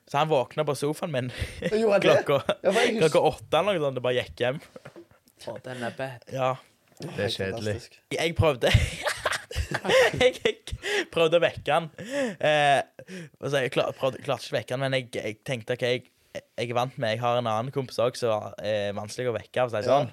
Så 0.08 0.22
han 0.22 0.32
våkna 0.32 0.64
på 0.64 0.76
sofaen 0.78 1.12
min 1.12 1.28
klokka, 1.68 2.40
Ja, 2.64 2.72
for 2.72 2.96
klokka 3.02 3.26
åtte 3.28 3.60
eller 3.60 3.76
noe 3.76 3.84
sånt. 3.90 4.00
Det 4.00 4.06
bare 4.08 4.22
gikk 4.22 4.40
hjem. 4.46 4.62
Å, 5.52 5.58
den 5.68 5.84
er 5.84 6.00
bad. 6.00 6.24
Ja. 6.32 6.54
Det 7.02 7.26
er 7.28 7.36
kjedelig. 7.36 7.76
Jeg 8.16 8.34
prøvde 8.40 8.72
jeg, 10.22 10.56
prøvde 11.14 11.38
å 11.38 11.42
vekke 11.44 11.76
han. 11.76 11.90
Eh, 11.98 12.80
altså, 13.40 13.62
jeg 13.64 13.72
klar, 13.74 13.92
prøvde, 13.98 14.22
klarte 14.24 14.46
ikke 14.48 14.54
å 14.56 14.58
vekke 14.60 14.76
han, 14.76 14.82
men 14.84 14.96
jeg, 14.98 15.08
jeg 15.16 15.38
tenkte 15.48 15.76
OK, 15.78 15.84
jeg, 15.88 16.04
jeg 16.32 16.70
er 16.70 16.76
vant 16.78 16.94
med 17.02 17.12
Jeg 17.16 17.20
har 17.20 17.38
en 17.42 17.48
annen 17.50 17.72
kompis 17.74 17.98
òg 18.00 18.16
som 18.16 18.52
er 18.64 18.94
vanskelig 18.96 19.32
å 19.32 19.36
vekke. 19.36 19.64
For 19.64 19.68
å 19.68 19.72
si 19.72 19.80
det 19.82 19.90
Ja. 19.90 20.00
sånn. 20.02 20.12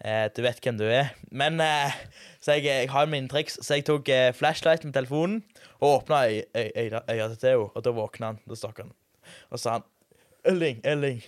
Eh, 0.00 0.26
du 0.32 0.40
vet 0.44 0.60
hvem 0.64 0.78
du 0.80 0.86
er. 0.88 1.10
Men 1.30 1.60
eh, 1.60 1.92
Så 2.40 2.54
jeg, 2.56 2.64
jeg 2.70 2.88
har 2.92 3.08
mine 3.12 3.28
triks. 3.28 3.58
Så 3.60 3.76
jeg 3.76 3.84
tok 3.88 4.08
eh, 4.08 4.30
flashlight 4.36 4.84
med 4.88 4.94
telefonen 4.96 5.42
og 5.80 5.98
åpna 6.02 6.22
øya 6.28 7.26
til 7.34 7.38
Theo, 7.40 7.66
og 7.74 7.84
da 7.84 7.92
våkna 7.96 8.32
han. 8.32 8.40
Da 8.48 8.56
stakk 8.56 8.80
han. 8.84 8.94
Og 9.52 9.60
sa 9.60 9.78
han 9.78 9.84
Elling, 10.48 10.80
Elling, 10.88 11.20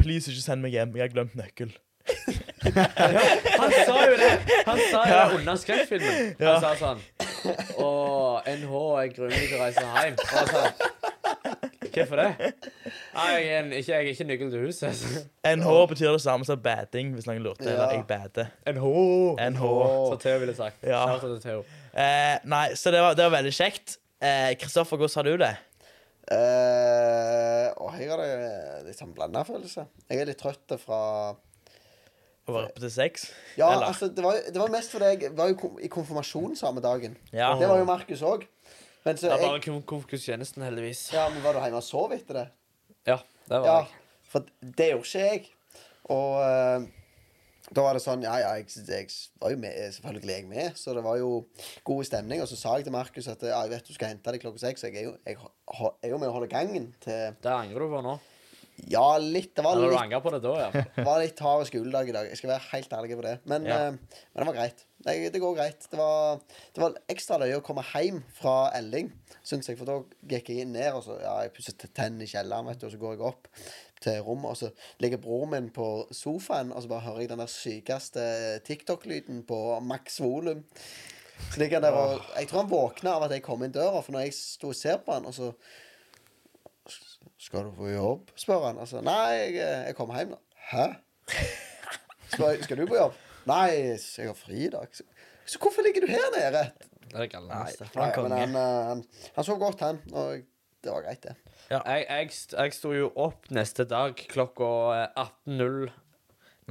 please 0.00 0.30
ikke 0.32 0.40
send 0.46 0.64
meg 0.64 0.72
hjem. 0.72 0.94
Jeg 0.96 1.04
har 1.04 1.12
glemt 1.12 1.36
nøkkel. 1.36 1.74
Han 2.64 3.72
sa 3.86 3.96
jo 4.08 4.16
det! 4.20 4.30
Han 4.66 4.78
sa 4.90 5.02
jo 5.04 5.14
det 5.14 5.38
under 5.38 5.56
skrekkfilmen. 5.60 6.34
Han 6.40 6.60
sa 6.62 6.72
sånn 6.80 7.02
Å, 7.76 7.88
NH, 8.48 8.74
jeg 9.02 9.14
gruer 9.18 9.34
meg 9.34 9.48
til 9.50 9.58
å 9.58 9.64
reise 9.64 9.84
hjem. 9.84 10.16
Og 10.24 10.36
jeg 10.40 10.52
sa 10.54 10.92
Hvorfor 11.94 12.18
det? 12.18 12.30
Nei, 13.14 13.26
jeg 13.38 13.50
er, 13.54 13.68
ikke, 13.78 13.90
jeg 13.92 13.98
er 14.00 14.08
ikke 14.10 14.24
nøkkel 14.26 14.48
til 14.50 14.64
huset. 14.66 15.02
NH 15.46 15.74
betyr 15.92 16.10
det 16.16 16.22
samme 16.24 16.46
som 16.48 16.58
bading, 16.62 17.12
hvis 17.14 17.28
noen 17.28 17.44
lurte. 17.44 17.68
Ja. 17.68 17.76
Eller 17.76 17.92
jeg 17.94 18.06
bader. 18.08 18.50
NH. 18.66 18.88
NH. 19.52 19.68
Så 20.10 20.18
Theo 20.24 20.40
ville 20.42 20.56
sagt. 20.58 20.82
Ja. 20.82 21.04
Theo. 21.44 21.60
Eh, 21.94 22.40
nei, 22.50 22.66
så 22.80 22.90
det 22.90 23.04
var, 23.04 23.14
det 23.14 23.28
var 23.28 23.36
veldig 23.36 23.54
kjekt. 23.54 23.98
Eh, 24.18 24.56
Kristoffer, 24.58 24.98
hvordan 24.98 25.20
har 25.20 25.28
du 25.28 25.44
det? 25.44 25.52
Eh, 26.34 27.68
å, 27.76 27.90
jeg 28.00 28.08
har 28.10 28.22
det 28.22 28.86
litt 28.88 28.98
sånn 28.98 29.14
blanda 29.14 29.44
følelse. 29.46 29.86
Jeg 30.08 30.24
er 30.24 30.30
litt 30.32 30.40
trøtt 30.40 30.74
fra 30.82 31.00
Å 32.44 32.52
være 32.52 32.68
oppe 32.68 32.82
til 32.82 32.90
seks? 32.92 33.22
Ja, 33.56 33.70
Eller? 33.72 33.86
altså, 33.88 34.08
det 34.12 34.24
var, 34.24 34.36
det 34.52 34.60
var 34.60 34.72
mest 34.74 34.92
fordi 34.92 35.12
jeg 35.14 35.30
var 35.38 35.48
jo 35.52 35.70
i 35.80 35.88
konfirmasjon 35.88 36.56
samme 36.60 36.82
dagen. 36.84 37.14
Ja. 37.32 37.54
Det 37.56 37.68
var 37.70 37.78
jo 37.80 37.86
Markus 37.88 38.20
òg. 38.26 38.44
Men 39.04 39.16
så 39.20 39.28
Det 39.28 39.32
er 39.32 39.40
jeg, 39.44 39.48
bare 39.48 39.62
kon- 39.64 39.82
konfirmasjonstjenesten, 39.88 40.62
heldigvis. 40.64 41.06
ja, 41.12 41.28
men 41.32 41.42
var 41.44 41.56
du 41.56 41.60
hjemme 41.64 41.80
og 41.80 41.86
sov 41.86 42.12
etter 42.16 42.34
det? 42.42 42.44
Ja, 43.08 43.16
det 43.48 43.60
var 43.60 43.66
Ja, 43.68 43.78
jeg. 43.80 44.20
for 44.32 44.44
det 44.60 44.90
gjorde 44.90 45.08
ikke 45.08 45.24
jeg. 45.24 45.48
Og 46.12 46.36
uh, 46.44 46.86
da 47.74 47.80
var 47.84 47.96
det 47.96 48.02
sånn 48.04 48.22
Ja, 48.24 48.34
ja, 48.42 48.50
jeg, 48.60 48.68
jeg 48.88 49.08
var 49.40 49.50
jo 49.54 49.56
med, 49.64 49.72
selvfølgelig 49.96 50.34
jeg 50.36 50.46
med, 50.48 50.76
så 50.76 50.92
det 50.96 51.04
var 51.04 51.16
jo 51.20 51.30
god 51.84 52.04
stemning. 52.04 52.42
Og 52.44 52.48
så 52.48 52.56
sa 52.60 52.76
jeg 52.76 52.84
til 52.84 52.92
Markus 52.96 53.28
at 53.32 53.40
ja, 53.44 53.62
jeg 53.64 53.72
vet 53.72 53.88
du 53.88 53.94
skal 53.96 54.12
hente 54.12 54.32
deg 54.36 54.44
klokka 54.44 54.60
seks. 54.66 54.84
Jeg 54.84 54.96
er 55.00 55.08
jo, 55.08 55.16
jeg, 55.24 55.36
jeg 55.40 55.92
er 56.04 56.12
jo 56.12 56.18
med 56.20 56.28
å 56.28 56.36
holde 56.36 56.48
gangen 56.52 56.90
til 57.00 57.36
Det 57.40 57.52
angrer 57.56 57.80
du 57.84 57.88
på 57.96 58.04
nå. 58.04 58.18
Ja, 58.90 59.18
litt. 59.22 59.52
Det 59.56 59.62
var 59.64 59.76
Eller 59.76 59.86
du 59.88 59.94
litt, 59.94 60.00
angrer 60.02 60.20
på 60.24 60.32
det 60.34 60.40
da, 60.44 60.54
ja. 60.64 60.82
var 61.06 61.20
litt 61.22 61.38
hard 61.40 61.66
skoledag 61.68 62.08
i 62.10 62.14
dag. 62.16 62.26
Jeg 62.32 62.40
skal 62.40 62.50
være 62.56 62.66
helt 62.72 62.96
ærlig 62.98 63.16
på 63.20 63.24
det. 63.26 63.34
Men, 63.50 63.68
Ja. 63.70 63.76
eh, 63.86 63.92
men 63.94 64.42
det 64.42 64.48
var 64.50 64.56
greit. 64.58 64.84
Det, 65.04 65.14
det 65.34 65.40
går 65.42 65.56
greit. 65.58 65.86
Det 65.92 65.98
var, 66.00 66.40
det 66.74 66.82
var 66.82 66.98
ekstra 67.12 67.38
løye 67.42 67.58
å 67.60 67.64
komme 67.64 67.84
hjem 67.92 68.22
fra 68.38 68.70
Elling, 68.76 69.12
syns 69.46 69.68
jeg. 69.70 69.78
For 69.78 69.86
da 69.88 69.98
gikk 70.34 70.50
jeg 70.50 70.64
inn 70.64 70.72
ned, 70.74 70.90
og 70.96 71.04
så 71.06 71.18
ja, 71.22 71.36
jeg 71.46 71.52
pusset 71.56 71.86
tennene 71.94 72.26
i 72.26 72.30
kjelleren, 72.30 72.66
vet 72.70 72.80
du, 72.82 72.86
og 72.88 72.94
så 72.96 73.00
går 73.04 73.14
jeg 73.16 73.26
opp 73.30 73.48
til 74.04 74.18
rommet, 74.26 74.50
og 74.50 74.58
så 74.60 74.68
ligger 75.00 75.20
broren 75.22 75.52
min 75.54 75.70
på 75.72 75.88
sofaen, 76.12 76.72
og 76.74 76.82
så 76.84 76.90
bare 76.90 77.06
hører 77.06 77.24
jeg 77.24 77.30
den 77.30 77.40
der 77.44 77.52
sykeste 77.52 78.24
TikTok-lyden 78.66 79.44
på 79.48 79.60
maks 79.86 80.18
volum. 80.24 80.64
Så 81.52 81.58
ligger 81.60 81.80
han 81.80 81.86
der 81.86 81.96
og 81.98 82.20
Jeg 82.38 82.48
tror 82.50 82.62
han 82.64 82.70
våkna 82.70 83.14
av 83.16 83.24
at 83.26 83.32
jeg 83.36 83.42
kom 83.46 83.62
inn 83.66 83.72
døra, 83.74 84.02
for 84.02 84.12
når 84.16 84.26
jeg 84.26 84.36
sto 84.38 84.70
og 84.72 84.78
ser 84.78 85.00
på 85.04 85.12
han, 85.16 85.26
og 85.30 85.34
så 85.36 85.52
skal 87.40 87.68
du 87.68 87.74
på 87.76 87.90
jobb? 87.90 88.32
spør 88.38 88.68
han. 88.68 88.80
Altså, 88.82 89.02
nei, 89.04 89.28
jeg, 89.54 89.54
jeg 89.88 89.96
kommer 89.98 90.20
hjem 90.20 90.34
nå. 90.34 90.40
Hæ? 90.70 90.88
Skal, 92.32 92.62
skal 92.64 92.80
du 92.80 92.86
på 92.90 92.98
jobb? 92.98 93.16
Nei, 93.46 93.68
jeg 94.00 94.26
har 94.26 94.36
fri 94.38 94.64
i 94.66 94.72
dag. 94.72 94.88
Så, 94.96 95.04
så 95.46 95.60
hvorfor 95.60 95.84
ligger 95.86 96.06
du 96.06 96.12
her 96.12 96.30
nede? 96.36 96.64
Det 97.10 97.20
er 97.20 97.30
galneste. 97.30 97.88
Nei, 97.94 98.08
men 98.16 98.32
han, 98.34 98.56
eh, 98.58 98.84
han, 98.90 99.02
han 99.36 99.46
sov 99.46 99.60
godt, 99.60 99.84
han. 99.84 100.00
Og 100.12 100.46
det 100.84 100.92
var 100.92 101.04
greit, 101.04 101.22
det. 101.22 101.36
Jeg, 101.70 102.06
jeg, 102.08 102.30
jeg 102.52 102.74
sto 102.76 102.92
jo 102.92 103.10
opp 103.20 103.46
neste 103.54 103.86
dag 103.88 104.18
klokka 104.32 104.70
eh, 104.96 105.26
18.00. 105.48 105.92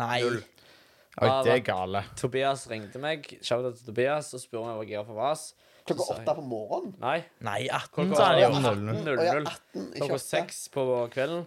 Nei. 0.02 0.18
Oi, 0.26 1.30
det 1.46 1.54
er 1.54 1.64
gale. 1.66 2.02
Tobias 2.18 2.66
ringte 2.72 3.02
meg, 3.02 3.28
til 3.30 3.70
Tobias, 3.86 4.34
og 4.34 4.42
spurte 4.42 4.64
om 4.64 4.72
jeg 4.72 4.82
var 4.82 4.90
gira 4.90 5.06
for 5.08 5.22
vas. 5.22 5.46
Klokka 5.88 6.06
åtte 6.16 6.36
på 6.38 6.44
morgenen. 6.48 6.94
Nei. 7.02 7.18
Nei, 7.44 7.62
18, 7.68 7.90
Klokka 7.98 8.20
sa 8.20 8.30
de 8.38 8.44
jo. 8.46 8.52
18.00. 8.60 9.18
Å 9.20 9.26
ja, 9.28 9.34
18, 9.42 9.88
Klokka 9.98 10.20
seks 10.24 10.62
på 10.74 10.86
kvelden. 11.14 11.44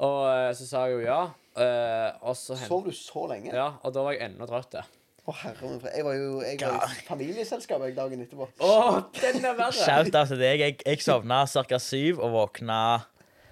Og 0.00 0.20
eh, 0.32 0.48
så 0.56 0.66
sa 0.70 0.86
jeg 0.88 0.96
jo 0.96 1.02
ja. 1.04 1.18
eh, 1.60 2.08
og 2.24 2.34
så 2.40 2.56
hen- 2.56 2.70
Sov 2.70 2.86
du 2.88 2.92
så 2.96 3.26
lenge? 3.30 3.52
Ja, 3.54 3.68
og 3.84 3.92
da 3.94 4.02
var 4.06 4.16
jeg 4.16 4.24
enda 4.30 4.48
trøtt. 4.48 4.80
Å, 5.28 5.34
herre 5.42 5.68
min 5.68 5.78
fred. 5.82 5.92
Jeg 5.98 6.06
var 6.06 6.14
jo 6.16 6.30
jeg 6.42 6.58
var 6.64 6.94
i 6.96 7.04
familieselskap 7.06 7.82
jeg 7.84 7.94
dagen 7.98 8.22
etterpå. 8.24 8.48
Å, 8.64 8.72
den 9.20 9.44
er 9.44 9.54
verre! 9.58 9.76
Shout 9.76 10.08
out 10.16 10.30
til 10.32 10.40
deg. 10.40 10.62
Jeg, 10.64 10.78
jeg 10.88 11.04
sovna 11.04 11.42
ca. 11.46 11.78
syv 11.84 12.22
og 12.24 12.32
våkna 12.38 12.78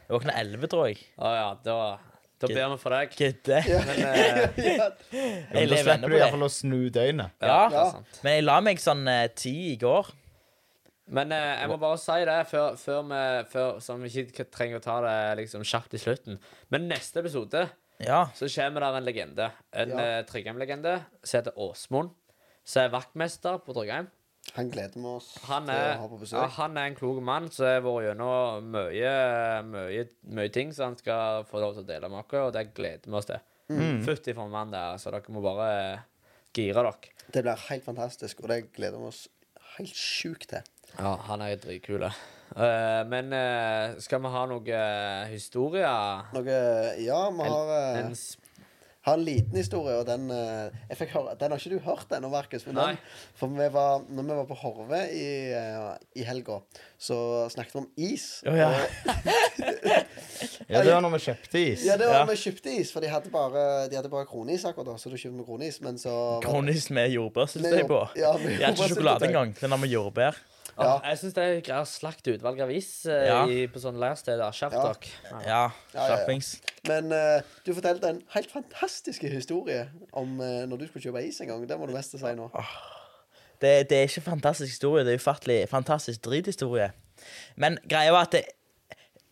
Jeg 0.09 0.15
våkna 0.17 0.35
elleve, 0.41 0.71
tror 0.73 0.89
jeg. 0.89 1.03
Å 1.21 1.35
ja, 1.37 1.49
da, 1.63 1.77
da 2.39 2.47
ber 2.51 2.69
vi 2.73 2.77
for 2.79 2.95
deg. 2.95 3.17
Gidde. 3.19 3.59
Men 3.89 4.01
eh, 4.05 4.59
Ja. 4.69 4.87
Jeg 5.19 5.45
Da 5.53 5.65
lever 5.65 5.83
slipper 5.83 5.99
du 5.99 6.07
på 6.07 6.13
det. 6.13 6.21
iallfall 6.23 6.47
å 6.47 6.51
snu 6.55 6.79
døgnet. 6.95 7.35
Ja. 7.43 7.59
det 7.73 7.81
er 7.83 7.93
sant. 7.97 8.21
Men 8.23 8.37
jeg 8.39 8.45
la 8.47 8.57
meg 8.69 8.83
sånn 8.83 9.05
eh, 9.11 9.27
ti 9.35 9.55
i 9.73 9.77
går. 9.81 10.13
Men 11.19 11.33
eh, 11.33 11.55
jeg 11.63 11.71
må 11.73 11.79
bare 11.81 11.97
si 12.03 12.19
det 12.29 12.37
før, 12.51 12.75
før 12.77 13.03
vi 13.09 13.21
før, 13.53 13.79
Sånn 13.81 14.03
vi 14.05 14.11
ikke 14.27 14.45
trenger 14.53 14.79
å 14.79 14.85
ta 14.85 14.99
det 15.07 15.17
liksom 15.43 15.65
kjapt 15.65 15.97
i 15.97 16.01
slutten. 16.03 16.39
Men 16.75 16.89
neste 16.91 17.23
episode 17.25 17.65
Ja. 18.05 18.27
så 18.37 18.47
kommer 18.53 18.85
der 18.85 18.99
en 19.01 19.07
legende. 19.09 19.51
En 19.73 19.95
Ja. 19.97 20.05
ja. 20.19 20.23
Tryggheim-legende 20.29 20.99
som 21.25 21.41
heter 21.41 21.57
Åsmund. 21.57 22.13
Som 22.69 22.83
er 22.85 22.93
vaktmester 22.93 23.57
på 23.65 23.73
Tryggheim. 23.73 24.11
Han 24.57 24.71
gleder 24.73 24.97
vi 24.97 25.05
oss 25.11 25.29
Han 25.49 25.67
til 25.69 25.75
er, 25.75 25.93
å 25.97 26.01
ha 26.01 26.09
på 26.09 26.17
ja, 26.17 26.21
besøk. 26.23 26.55
han 26.57 26.77
er 26.81 26.89
en 26.91 26.97
klok 26.99 27.21
mann 27.23 27.51
som 27.55 27.67
har 27.69 27.83
vært 27.85 28.07
gjennom 28.09 28.71
mye, 28.75 29.13
mye, 29.69 30.07
mye 30.39 30.53
ting 30.55 30.73
som 30.75 30.91
han 30.91 30.97
skal 30.99 31.45
få 31.51 31.61
lov 31.63 31.77
til 31.77 31.85
å 31.85 31.89
dele 31.91 32.11
med 32.11 32.23
oss, 32.25 32.35
og 32.41 32.53
det 32.57 32.65
gleder 32.77 33.07
vi 33.07 33.19
oss 33.21 33.29
til. 33.29 33.45
Mm. 33.69 34.01
Fytti 34.07 34.33
for 34.35 34.47
en 34.49 34.55
mann 34.55 34.73
det 34.73 34.81
er, 34.81 34.97
så 35.03 35.13
dere 35.13 35.35
må 35.35 35.43
bare 35.45 35.69
gire 36.57 36.81
dere. 36.87 37.13
Det 37.29 37.45
blir 37.45 37.67
helt 37.69 37.85
fantastisk, 37.85 38.41
og 38.43 38.49
det 38.55 38.63
gleder 38.73 38.99
vi 39.03 39.11
oss 39.13 39.27
helt 39.77 39.95
sjukt 39.95 40.49
til. 40.55 40.65
Ja, 40.97 41.13
han 41.29 41.43
er 41.45 41.59
dritkul. 41.61 42.07
Uh, 42.57 43.05
men 43.13 43.29
uh, 43.37 43.99
skal 44.01 44.23
vi 44.25 44.31
ha 44.33 44.47
noe 44.49 44.65
uh, 44.65 45.29
historie? 45.29 45.91
Noe 46.33 46.55
Ja, 47.05 47.19
vi 47.37 47.45
har, 47.53 47.73
En 48.01 48.15
s- 48.17 48.39
har 49.09 49.19
en 49.19 49.25
liten 49.27 49.57
historie, 49.57 49.97
og 50.01 50.07
den 50.09 50.31
eh, 50.31 50.71
jeg 50.93 50.99
fikk 51.03 51.15
høre, 51.17 51.35
Den 51.41 51.51
har 51.55 51.59
ikke 51.61 51.75
du 51.77 51.85
hørt 51.89 52.13
ennå, 52.17 52.31
Markus. 52.33 52.67
Men 52.67 52.77
den, 52.81 52.99
for 53.39 53.47
vi 53.59 53.69
var, 53.75 54.05
når 54.09 54.23
vi 54.29 54.37
var 54.43 54.49
på 54.51 54.59
Horve 54.63 55.01
i, 55.13 55.27
eh, 55.53 55.91
i 56.21 56.27
helga, 56.29 56.61
så 56.99 57.19
snakket 57.53 57.75
vi 57.75 57.83
om 57.85 57.91
is. 58.11 58.29
Oh, 58.47 58.57
ja. 58.57 58.73
Ja, 60.69 60.83
det 60.85 60.93
var 60.93 61.01
når 61.01 61.15
vi 61.17 61.19
kjøpte 61.25 61.61
is. 61.73 61.85
Ja, 61.87 61.95
det 61.97 62.07
var 62.07 62.19
Ja. 62.21 62.25
vi 62.29 62.35
kjøpte 62.37 62.73
is, 62.81 62.91
for 62.93 63.01
de 63.01 63.09
hadde 63.09 63.31
bare, 63.33 63.89
de 63.89 63.97
hadde 63.97 64.11
bare 64.13 64.27
kronis 64.29 64.65
akkurat 64.69 64.87
da. 64.91 64.97
Så 65.01 65.09
du 65.11 65.17
kjøpte 65.17 65.39
med 65.39 65.47
kronis, 65.49 65.81
men 65.81 65.97
så 65.99 66.13
Kronis 66.45 66.91
med 66.91 67.09
jordbærsyltetøy 67.15 67.79
jord- 67.81 67.89
på. 67.89 68.01
ja, 68.21 68.33
med 68.37 68.51
Jeg 68.59 68.67
har 68.67 68.75
ikke 68.77 68.89
sjokolade 68.93 69.27
engang. 69.31 69.55
Den 69.61 69.71
har 69.71 69.79
med 69.79 69.89
jordbær. 69.89 70.37
Ja. 70.79 70.91
Å, 70.95 71.01
Jeg 71.09 71.19
syns 71.19 71.35
det 71.35 71.45
er 71.45 71.61
greier 71.67 71.89
slakt 71.91 72.29
utvalg 72.31 72.61
av 72.63 72.71
is 72.71 72.91
eh, 73.11 73.25
Ja. 73.27 73.39
i, 73.51 73.67
på 73.67 73.81
sånne 73.83 73.99
leirsteder. 74.03 74.53
Skjerp 74.55 74.77
Ja. 74.77 74.83
dere. 74.93 75.43
Ja. 75.47 75.63
Ja, 75.95 76.07
Ja. 76.15 76.39
Men 76.89 77.13
eh, 77.13 77.41
du 77.67 77.73
fortalte 77.75 78.09
en 78.09 78.23
helt 78.35 78.51
fantastisk 78.53 79.23
historie 79.27 79.89
om 80.13 80.41
eh, 80.41 80.67
når 80.71 80.79
du 80.79 80.87
skulle 80.87 81.03
kjøpe 81.09 81.25
is 81.27 81.41
en 81.41 81.49
gang. 81.49 81.67
Det 81.69 81.79
må 81.79 81.87
du 81.91 81.93
mest 81.97 82.15
si 82.15 82.35
nå. 82.39 82.51
Det, 83.61 83.89
det 83.91 83.97
er 83.99 84.07
ikke 84.07 84.23
fantastisk 84.31 84.71
historie, 84.71 85.03
det 85.05 85.17
er 85.17 85.19
ufattelig 85.19 85.65
fantastisk 85.69 86.23
drithistorie. 86.23 86.93
Men 87.57 87.79
greia 87.91 88.13
var 88.15 88.29
at 88.29 88.37
det, 88.37 88.45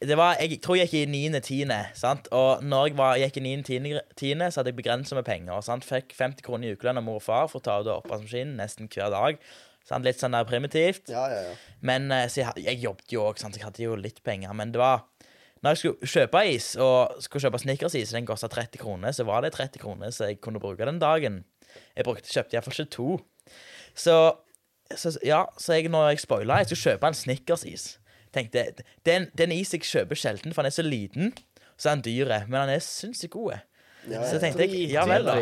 det 0.03 0.17
var, 0.19 0.35
Jeg 0.43 0.59
tror 0.61 0.77
jeg 0.77 0.89
gikk 0.91 1.07
i 1.07 1.31
9. 1.31 1.41
tiende, 1.47 1.79
sant? 1.95 2.27
Og 2.35 2.59
når 2.67 2.89
jeg 2.91 2.97
var, 2.99 3.15
gikk 3.23 3.37
i 3.39 3.45
9. 3.47 3.63
tiende, 3.63 4.01
tiende, 4.19 4.51
så 4.51 4.61
hadde 4.61 4.73
jeg 4.75 4.81
begrensa 4.83 5.15
med 5.15 5.25
penger. 5.25 5.61
Sant? 5.65 5.87
Fikk 5.87 6.11
50 6.19 6.43
kroner 6.43 6.69
i 6.69 6.75
ukelønn 6.75 6.99
av 6.99 7.07
mor 7.07 7.21
og 7.21 7.23
far 7.23 7.47
for 7.49 7.63
å 7.63 7.65
ta 7.65 7.79
ut 7.81 7.87
oppvaskmaskinen 7.95 8.57
nesten 8.59 8.91
hver 8.93 9.15
dag. 9.15 9.39
Sant? 9.87 10.07
Litt 10.07 10.19
sånn 10.21 10.35
der 10.35 10.47
primitivt. 10.49 11.11
Ja, 11.13 11.27
ja, 11.31 11.43
ja. 11.47 11.53
Men 11.87 12.11
eh, 12.15 12.27
så 12.33 12.43
jeg, 12.43 12.65
jeg 12.67 12.83
jobbet 12.83 13.13
jo 13.15 13.27
òg, 13.29 13.43
jeg 13.43 13.63
hadde 13.65 13.85
jo 13.85 13.99
litt 13.99 14.23
penger. 14.27 14.55
Men 14.57 14.73
det 14.75 14.83
var 14.83 15.05
Når 15.63 15.73
jeg 15.73 15.79
skulle 15.81 16.11
kjøpe 16.13 16.41
is, 16.53 16.67
og 16.77 17.23
skulle 17.25 17.47
kjøpe 17.47 17.59
Snickers-is, 17.63 18.11
den 18.15 18.27
kosta 18.29 18.49
30 18.53 18.79
kroner, 18.83 19.15
så 19.17 19.25
var 19.25 19.41
det 19.43 19.55
30 19.55 19.81
kroner 19.83 20.11
så 20.13 20.29
jeg 20.29 20.41
kunne 20.45 20.61
bruke 20.61 20.85
den 20.85 20.99
dagen. 21.01 21.45
Jeg 21.97 22.05
brukte, 22.05 22.29
kjøpte 22.29 22.57
iallfall 22.57 22.75
ikke 22.77 22.93
to. 22.93 23.07
Så, 23.97 24.17
så 24.95 25.15
ja, 25.25 25.47
så 25.59 25.79
jeg, 25.79 25.89
når 25.91 26.11
jeg 26.11 26.21
spoila 26.27 26.59
Jeg 26.61 26.69
skulle 26.71 26.93
kjøpe 26.93 27.09
en 27.09 27.17
Snickers-is. 27.17 27.87
Tenkte, 28.37 28.67
Den, 29.07 29.31
den 29.39 29.55
is 29.55 29.73
jeg 29.73 29.87
kjøper 29.87 30.19
sjelden, 30.19 30.53
for 30.53 30.63
han 30.63 30.69
er 30.71 30.77
så 30.77 30.85
liten. 30.85 31.33
Så 31.79 31.89
er 31.89 31.97
han 31.97 32.05
dyr, 32.05 32.29
men 32.49 32.61
han 32.61 32.73
er 32.73 32.85
sinnssykt 32.85 33.33
god. 33.33 33.63
Ja, 34.11 34.23
Så 34.29 34.39
tenkte 34.39 34.67
jeg, 34.67 34.91
ja 34.93 35.05
vel 35.09 35.25
da, 35.27 35.39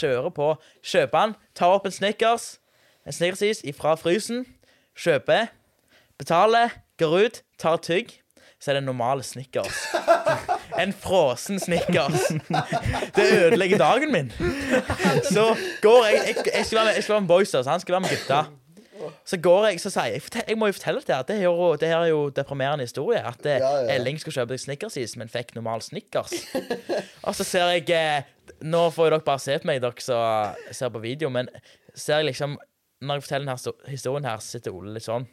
Kjøre 0.00 0.32
på. 0.34 0.48
Kjøper 0.82 1.18
han, 1.22 1.36
ta 1.54 1.68
opp 1.76 1.86
en 1.86 1.94
Snickers, 1.94 2.56
en 3.08 3.16
Snickers-is 3.16 3.62
ifra 3.64 3.94
frysen, 3.96 4.44
kjøper, 4.98 5.48
betaler, 6.20 6.74
går 7.00 7.14
ut, 7.24 7.42
tar 7.58 7.80
tygg, 7.80 8.12
så 8.60 8.70
er 8.70 8.78
det 8.78 8.82
en 8.84 8.90
normal 8.92 9.24
Snickers. 9.24 9.82
En 10.78 10.92
frossen 10.92 11.58
Snickers. 11.58 12.28
Det 13.16 13.24
ødelegger 13.32 13.78
dagen 13.78 14.12
min. 14.12 14.28
Så 15.24 15.56
går 15.82 16.04
jeg 16.06 16.14
Jeg, 16.26 16.36
jeg 16.54 16.66
skal 16.66 16.76
være 16.78 16.84
med, 16.84 16.94
jeg 16.94 17.02
skal 17.02 17.12
være 17.12 17.20
med 17.20 17.28
boysa, 17.28 17.62
han 17.66 17.80
skal 17.80 17.92
være 17.92 18.00
med 18.00 18.08
gutta. 18.10 18.44
Så 19.24 19.38
går 19.42 19.66
jeg, 19.66 19.80
så 19.80 19.90
sier 19.90 20.04
jeg 20.04 20.22
Jeg 20.48 20.58
må 20.58 20.68
jo 20.68 20.74
fortelle 20.76 21.00
til 21.00 21.14
deg 21.14 21.26
Det, 21.28 21.36
er 21.36 21.42
jo, 21.42 21.74
det 21.80 21.88
her 21.88 22.04
er 22.04 22.12
jo 22.12 22.28
deprimerende 22.34 22.84
historie. 22.84 23.22
At 23.26 23.46
eh, 23.46 23.58
Ja, 23.58 23.72
ja. 23.80 23.96
Elling 23.96 24.20
skulle 24.20 24.34
kjøpe 24.34 24.58
Snickers-is, 24.58 25.16
men 25.16 25.28
fikk 25.32 25.54
normal 25.54 25.82
Snickers. 25.82 26.34
Og 27.22 27.34
så 27.34 27.44
ser 27.44 27.72
jeg 27.74 27.90
eh, 27.90 28.22
Nå 28.62 28.90
får 28.90 29.10
dere 29.10 29.24
bare 29.26 29.42
se 29.42 29.58
på 29.58 29.70
meg, 29.70 29.82
dere 29.82 30.02
som 30.02 30.54
ser 30.74 30.94
på 30.94 31.02
video, 31.02 31.28
men 31.30 31.48
ser 31.94 32.22
jeg 32.22 32.30
liksom 32.32 32.58
Når 33.00 33.18
jeg 33.20 33.24
forteller 33.28 33.46
denne 33.52 33.90
historien 33.92 34.26
her, 34.26 34.40
så 34.42 34.56
sitter 34.56 34.74
Ole 34.74 34.94
litt 34.96 35.06
sånn. 35.06 35.26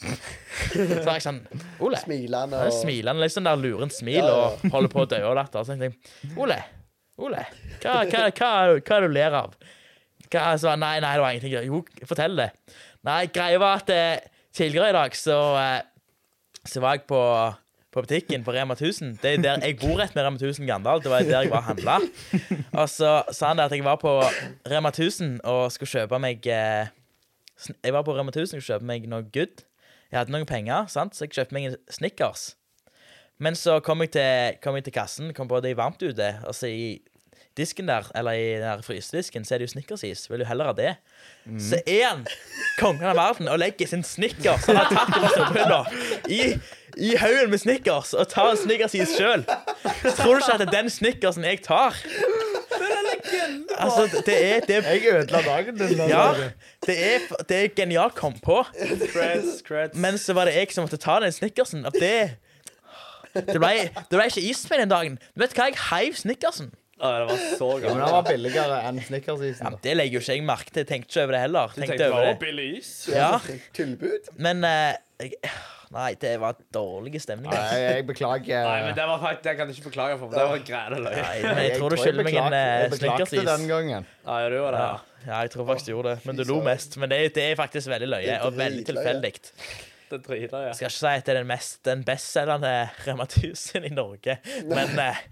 Så 0.00 0.80
er 0.80 1.10
jeg 1.12 1.22
sånn 1.22 1.40
Ole. 1.84 1.98
Smilende 2.00 2.62
og 2.66 2.72
smilende, 2.74 3.22
litt 3.22 3.34
sånn 3.34 3.46
der 3.46 3.60
lurent 3.60 3.94
smil, 3.94 4.16
Ja, 4.22 4.30
ja. 4.32 4.46
og 4.48 4.72
holder 4.74 4.90
på 4.94 5.04
å 5.04 5.08
dø 5.12 5.20
av 5.28 5.36
latter. 5.38 5.62
Så 5.66 5.74
tenkte 5.74 5.90
jeg 5.92 6.34
Ole, 6.40 6.56
Ole, 7.22 7.44
hva, 7.84 8.00
hva, 8.10 8.24
hva, 8.26 8.28
hva 8.34 8.50
er 8.72 8.80
det 8.80 9.10
du 9.10 9.14
ler 9.14 9.36
av? 9.38 9.54
Hva, 10.32 10.46
så, 10.58 10.72
nei, 10.80 10.96
nei, 11.04 11.12
det 11.14 11.22
var 11.22 11.36
ingenting. 11.36 11.68
Jo, 11.68 11.82
fortell 12.10 12.34
det. 12.40 12.48
Nei, 13.06 13.20
greia 13.30 13.60
var 13.62 13.82
at 13.84 13.92
eh, 13.94 14.24
tidligere 14.56 14.90
i 14.90 14.96
dag 14.96 15.14
så, 15.18 15.36
eh, 15.60 16.56
så 16.66 16.82
var 16.82 16.96
jeg 16.96 17.04
på, 17.12 17.20
på 17.94 18.02
butikken 18.02 18.42
på 18.44 18.52
Rema 18.54 18.74
1000. 18.74 19.18
Det 19.22 19.36
er 19.36 19.42
der, 19.42 19.62
jeg 19.62 19.78
bor 19.78 20.00
rett 20.00 20.16
med 20.16 20.26
Rema 20.26 20.40
1000 20.40 20.66
Gandal. 20.66 21.02
Det 21.02 21.12
var 21.12 21.22
der 21.22 21.44
jeg 21.44 21.52
var 21.52 21.62
og 21.62 21.68
handla. 21.68 22.00
Og 22.72 22.88
så 22.90 23.12
sa 23.30 23.52
han 23.52 23.60
det 23.60 23.68
at 23.68 23.76
jeg 23.76 23.86
var 23.86 24.00
på 24.02 24.16
Rema 24.70 24.90
1000 24.90 25.38
og 25.44 25.70
skulle 25.72 25.92
kjøpe 25.92 26.18
meg 26.22 26.46
eh, 26.50 26.90
Jeg 27.84 27.94
var 27.94 28.02
på 28.02 28.16
Rema 28.18 28.34
1000 28.34 28.42
og 28.42 28.50
skulle 28.50 28.72
kjøpe 28.72 28.90
meg 28.90 29.06
noe 29.10 29.22
good. 29.30 29.62
Jeg 30.10 30.18
hadde 30.20 30.34
noen 30.34 30.46
penger, 30.46 30.90
sant? 30.90 31.14
så 31.14 31.26
jeg 31.26 31.36
kjøpte 31.38 31.54
meg 31.54 31.70
en 31.70 31.80
Snickers. 31.90 32.52
Men 33.42 33.56
så 33.58 33.80
kom 33.82 34.02
jeg 34.04 34.14
til, 34.14 34.58
kom 34.62 34.76
jeg 34.78 34.86
til 34.86 34.94
kassen, 34.94 35.32
kom 35.34 35.48
på 35.50 35.58
det 35.62 35.72
er 35.74 35.80
varmt 35.80 36.02
ute, 36.02 36.28
og 36.46 36.54
så 36.54 36.70
i 36.70 37.00
disken 37.58 37.88
der, 37.88 38.06
eller 38.14 38.32
i 38.38 38.46
den 38.62 38.82
frysedisken, 38.82 39.44
så 39.46 39.54
er 39.54 39.62
det 39.62 39.68
jo 39.68 39.72
Snickers-is. 39.74 40.26
Vil 40.30 40.42
du 40.42 40.46
heller 40.46 40.70
ha 40.70 40.74
det? 40.74 40.94
Så 41.62 41.78
er 41.86 42.06
han 42.08 42.24
kongen 42.80 43.06
av 43.06 43.18
verden 43.18 43.50
og 43.50 43.60
legger 43.62 43.90
sin 43.90 44.02
Snickers 44.06 44.66
han 44.66 44.78
har 44.80 44.90
tatt 44.90 45.12
fra 45.12 45.30
storbyhylla 45.34 45.80
i, 46.30 46.40
i 46.96 47.14
haugen 47.20 47.50
med 47.50 47.58
Snickers 47.62 48.12
og 48.14 48.28
tar 48.28 48.50
en 48.52 48.56
Snickers-is 48.60 49.16
sjøl. 49.18 49.44
Tror 50.16 50.34
du 50.34 50.42
ikke 50.42 50.52
at 50.54 50.60
det 50.64 50.68
er 50.68 50.74
den 50.82 50.90
Snickersen 50.90 51.44
jeg 51.48 51.62
tar? 51.66 51.96
Altså, 53.78 54.22
det 54.26 54.34
er, 54.54 54.60
det 54.66 54.76
er 54.76 54.88
Jeg 54.92 55.14
ødela 55.14 55.40
dagen 55.42 55.76
din. 55.78 55.98
den 55.98 56.08
Ja, 56.08 56.32
det 56.86 56.96
er, 57.14 57.18
det 57.48 57.56
er 57.64 57.68
genialt 57.76 58.14
kom 58.14 58.34
på. 58.42 58.62
Creds, 59.12 59.62
creds. 59.66 59.96
Men 59.98 60.18
så 60.18 60.32
var 60.36 60.44
det 60.50 60.54
jeg 60.58 60.72
som 60.74 60.84
måtte 60.86 60.98
ta 61.00 61.18
den 61.24 61.32
Snickersen. 61.32 61.84
Det 61.94 62.14
Det 63.34 63.58
ble, 63.58 63.72
det 63.90 64.14
ble 64.14 64.26
ikke 64.30 64.44
is 64.50 64.62
den 64.70 64.88
dagen. 64.92 65.18
Men 65.34 65.42
vet 65.42 65.54
du 65.56 65.60
hva, 65.60 65.68
jeg 65.72 65.78
heiv 65.90 66.14
Snickersen. 66.20 66.72
Å, 67.02 67.08
det 67.10 67.24
var 67.26 67.40
så 67.58 67.68
galt. 67.82 67.88
men 67.90 67.98
den 68.04 68.12
var 68.14 68.26
billigere 68.28 68.76
enn 68.88 69.00
Ja, 69.00 69.06
Snickers-isen. 69.08 69.66
da. 69.74 69.80
det 69.82 69.96
legger 69.98 70.20
jo 70.20 70.22
ikke 70.22 70.36
jeg 70.36 70.44
merke 70.46 70.70
til. 70.76 70.84
Tenkte 70.86 71.10
ikke 71.10 71.24
over 71.24 71.34
det 71.34 71.40
heller. 71.42 71.72
Du 71.74 71.80
Tenkte 71.80 71.96
tenkte 71.96 72.10
over 72.12 72.28
det. 72.28 72.36
billig 72.44 72.68
is? 72.78 72.92
Ja, 73.10 73.32
Tilbud. 73.74 74.30
men 74.38 74.62
uh, 74.64 74.94
jeg, 75.18 75.32
Nei, 75.94 76.14
det 76.18 76.32
var 76.42 76.56
dårlig 76.74 77.20
stemning. 77.22 77.52
Nei, 77.52 77.58
altså. 77.58 77.78
jeg, 77.78 77.96
jeg 78.00 78.06
beklager. 78.08 78.64
Nei, 78.66 78.78
men 78.82 78.96
det 78.96 79.04
var 79.06 79.20
faktisk, 79.22 79.44
det 79.46 79.52
kan 79.60 79.70
ikke 79.70 79.84
beklage 79.84 80.18
for, 80.18 80.34
det 80.34 80.46
var 80.50 80.62
græne 80.66 80.98
løy. 81.04 81.14
Nei, 81.20 81.36
men 81.46 81.60
jeg 81.62 81.76
tror 81.78 81.94
du 81.94 82.00
skylder 82.00 82.26
meg 82.26 82.38
en 82.40 82.56
eh, 82.58 82.66
Jeg 82.66 82.92
beklagte 82.96 83.44
den 83.48 83.66
gangen. 83.70 84.08
Ja, 84.26 84.38
du 84.50 84.56
gjorde 84.58 84.72
det, 84.74 84.84
Ja. 84.88 85.26
ja. 85.28 85.40
jeg 85.46 85.52
tror 85.54 85.68
faktisk 85.70 85.86
du 85.86 85.92
gjorde 85.92 86.14
det. 86.16 86.26
Men 86.26 86.40
du 86.40 86.44
lo 86.50 86.60
mest. 86.66 86.98
Men 86.98 87.14
det, 87.14 87.20
det 87.38 87.44
er 87.46 87.58
faktisk 87.62 87.92
veldig 87.94 88.10
løye, 88.10 88.38
og 88.42 88.58
veldig 88.58 88.86
tilfeldig. 88.90 89.34
Det 90.10 90.20
driter 90.26 90.66
ja. 90.66 90.72
Jeg 90.72 90.76
skal 90.80 90.90
ikke 90.90 90.98
si 90.98 91.12
at 91.12 91.26
det 91.26 91.32
er 91.32 91.38
den, 91.40 91.48
mest, 91.48 91.78
den 91.86 92.02
bestselgende 92.06 92.72
Rema 93.06 93.24
1000 93.30 93.86
i 93.88 93.92
Norge, 93.94 94.36
men 94.68 94.98
eh, 95.06 95.22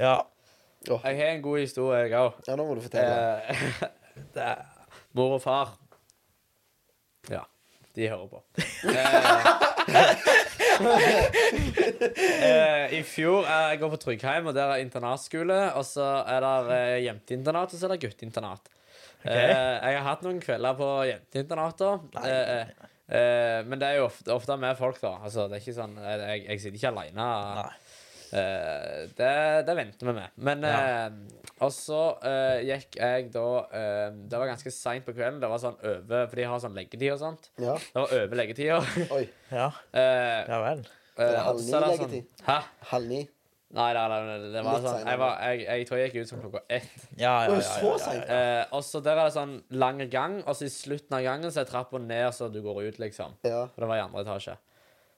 ja. 0.00 0.16
Jeg 0.88 1.18
har 1.20 1.28
en 1.34 1.44
god 1.44 1.58
historie, 1.60 2.06
jeg 2.08 2.18
òg. 2.20 2.40
Ja, 2.48 2.56
nå 2.56 2.66
må 2.68 2.74
du 2.76 2.82
fortelle. 2.84 3.36
Eh, 3.52 3.84
det 4.36 4.48
mor 5.14 5.36
og 5.36 5.42
far 5.44 5.76
de 7.94 8.08
hører 8.10 8.26
på. 8.30 8.42
Eh, 8.90 9.64
Eh, 10.74 12.94
I 12.98 13.02
fjor 13.06 13.44
eh, 13.46 13.66
Jeg 13.72 13.80
går 13.82 13.92
på 13.92 13.98
Tryggheim, 14.02 14.48
og 14.50 14.56
der 14.56 14.74
er 14.74 14.82
internatskole. 14.82 15.58
Og 15.78 15.86
så 15.88 16.06
er 16.30 16.44
det 16.44 16.54
uh, 16.70 16.96
jenteinternat, 17.04 17.74
og 17.74 17.80
så 17.80 17.88
er 17.88 17.94
det 17.94 18.02
gutteinternat. 18.04 18.70
Eh, 19.24 19.48
jeg 19.48 19.96
har 19.96 20.04
hatt 20.04 20.24
noen 20.26 20.40
kvelder 20.42 20.76
på 20.76 20.88
jenteinternater. 21.08 22.02
Eh, 22.20 22.58
eh, 22.58 22.90
eh, 23.08 23.60
men 23.64 23.80
det 23.80 23.88
er 23.88 24.02
jo 24.02 24.08
ofte, 24.10 24.28
ofte 24.34 24.58
med 24.60 24.76
folk, 24.76 24.98
da. 25.00 25.14
Altså, 25.24 25.46
det 25.48 25.58
er 25.58 25.64
ikke 25.64 25.78
sånn 25.78 25.94
Jeg, 26.02 26.42
jeg 26.44 26.60
sitter 26.60 26.80
ikke 26.80 26.92
aleine. 26.92 27.28
Nei. 27.60 27.70
Eh, 28.34 29.04
det, 29.18 29.32
det 29.68 29.74
venter 29.78 30.08
vi 30.08 30.14
med. 30.16 30.32
Men 30.48 30.64
eh, 30.66 31.12
Og 31.62 31.70
så 31.70 32.00
uh, 32.18 32.58
gikk 32.66 32.96
jeg 32.98 33.28
da 33.34 33.44
eh, 33.70 34.08
Det 34.26 34.40
var 34.40 34.48
ganske 34.50 34.72
seint 34.74 35.06
på 35.06 35.14
kvelden. 35.14 35.38
Det 35.44 35.50
var 35.52 35.60
sånn 35.62 35.76
over 35.78 36.26
For 36.32 36.40
de 36.40 36.48
har 36.50 36.62
sånn 36.64 36.74
leggetid 36.74 37.12
og 37.14 37.20
sånt. 37.22 37.46
Ja. 37.62 37.76
Det 37.78 38.00
var 38.02 38.16
over 38.18 38.40
leggetida. 38.42 38.80
Oi. 39.14 39.22
Ja, 39.54 39.68
Eh, 39.94 40.40
ja 40.50 40.58
vel. 40.66 40.82
eh, 41.20 41.38
halv 41.46 41.62
ni 41.62 41.70
så 41.70 41.78
er 41.78 41.86
leggetid? 41.92 42.26
Sånn, 42.40 42.48
Hæ? 42.50 42.58
Halv 42.90 43.08
ni. 43.12 43.22
Nei, 43.74 43.88
nei, 43.96 44.02
nei, 44.10 44.18
nei, 44.28 44.50
det 44.54 44.60
var 44.62 44.76
Litt 44.78 44.84
sånn 44.86 45.08
jeg, 45.08 45.18
var, 45.18 45.38
jeg, 45.42 45.62
jeg 45.66 45.86
tror 45.88 45.98
jeg 45.98 46.10
gikk 46.12 46.20
ut 46.26 46.28
som 46.30 46.42
klokka 46.44 46.60
ett. 46.76 46.92
Ja, 47.18 47.32
ja, 47.48 47.54
ja, 47.58 47.70
ja, 47.82 48.12
ja. 48.18 48.26
Eh, 48.36 48.74
og 48.76 48.84
så 48.86 49.00
der 49.02 49.18
er 49.18 49.26
det 49.30 49.34
sånn 49.34 49.54
lang 49.74 50.02
gang, 50.12 50.36
og 50.44 50.54
så 50.54 50.68
i 50.68 50.70
slutten 50.70 51.16
av 51.18 51.24
gangen 51.26 51.50
så 51.54 51.62
er 51.64 51.70
trappa 51.70 51.98
ned 52.02 52.28
så 52.36 52.46
du 52.54 52.60
går 52.62 52.84
ut, 52.92 53.00
liksom. 53.02 53.34
Ja. 53.42 53.64
For 53.74 53.82
det 53.82 53.88
var 53.90 53.98
i 53.98 54.04
andre 54.04 54.22
etasje. 54.22 54.54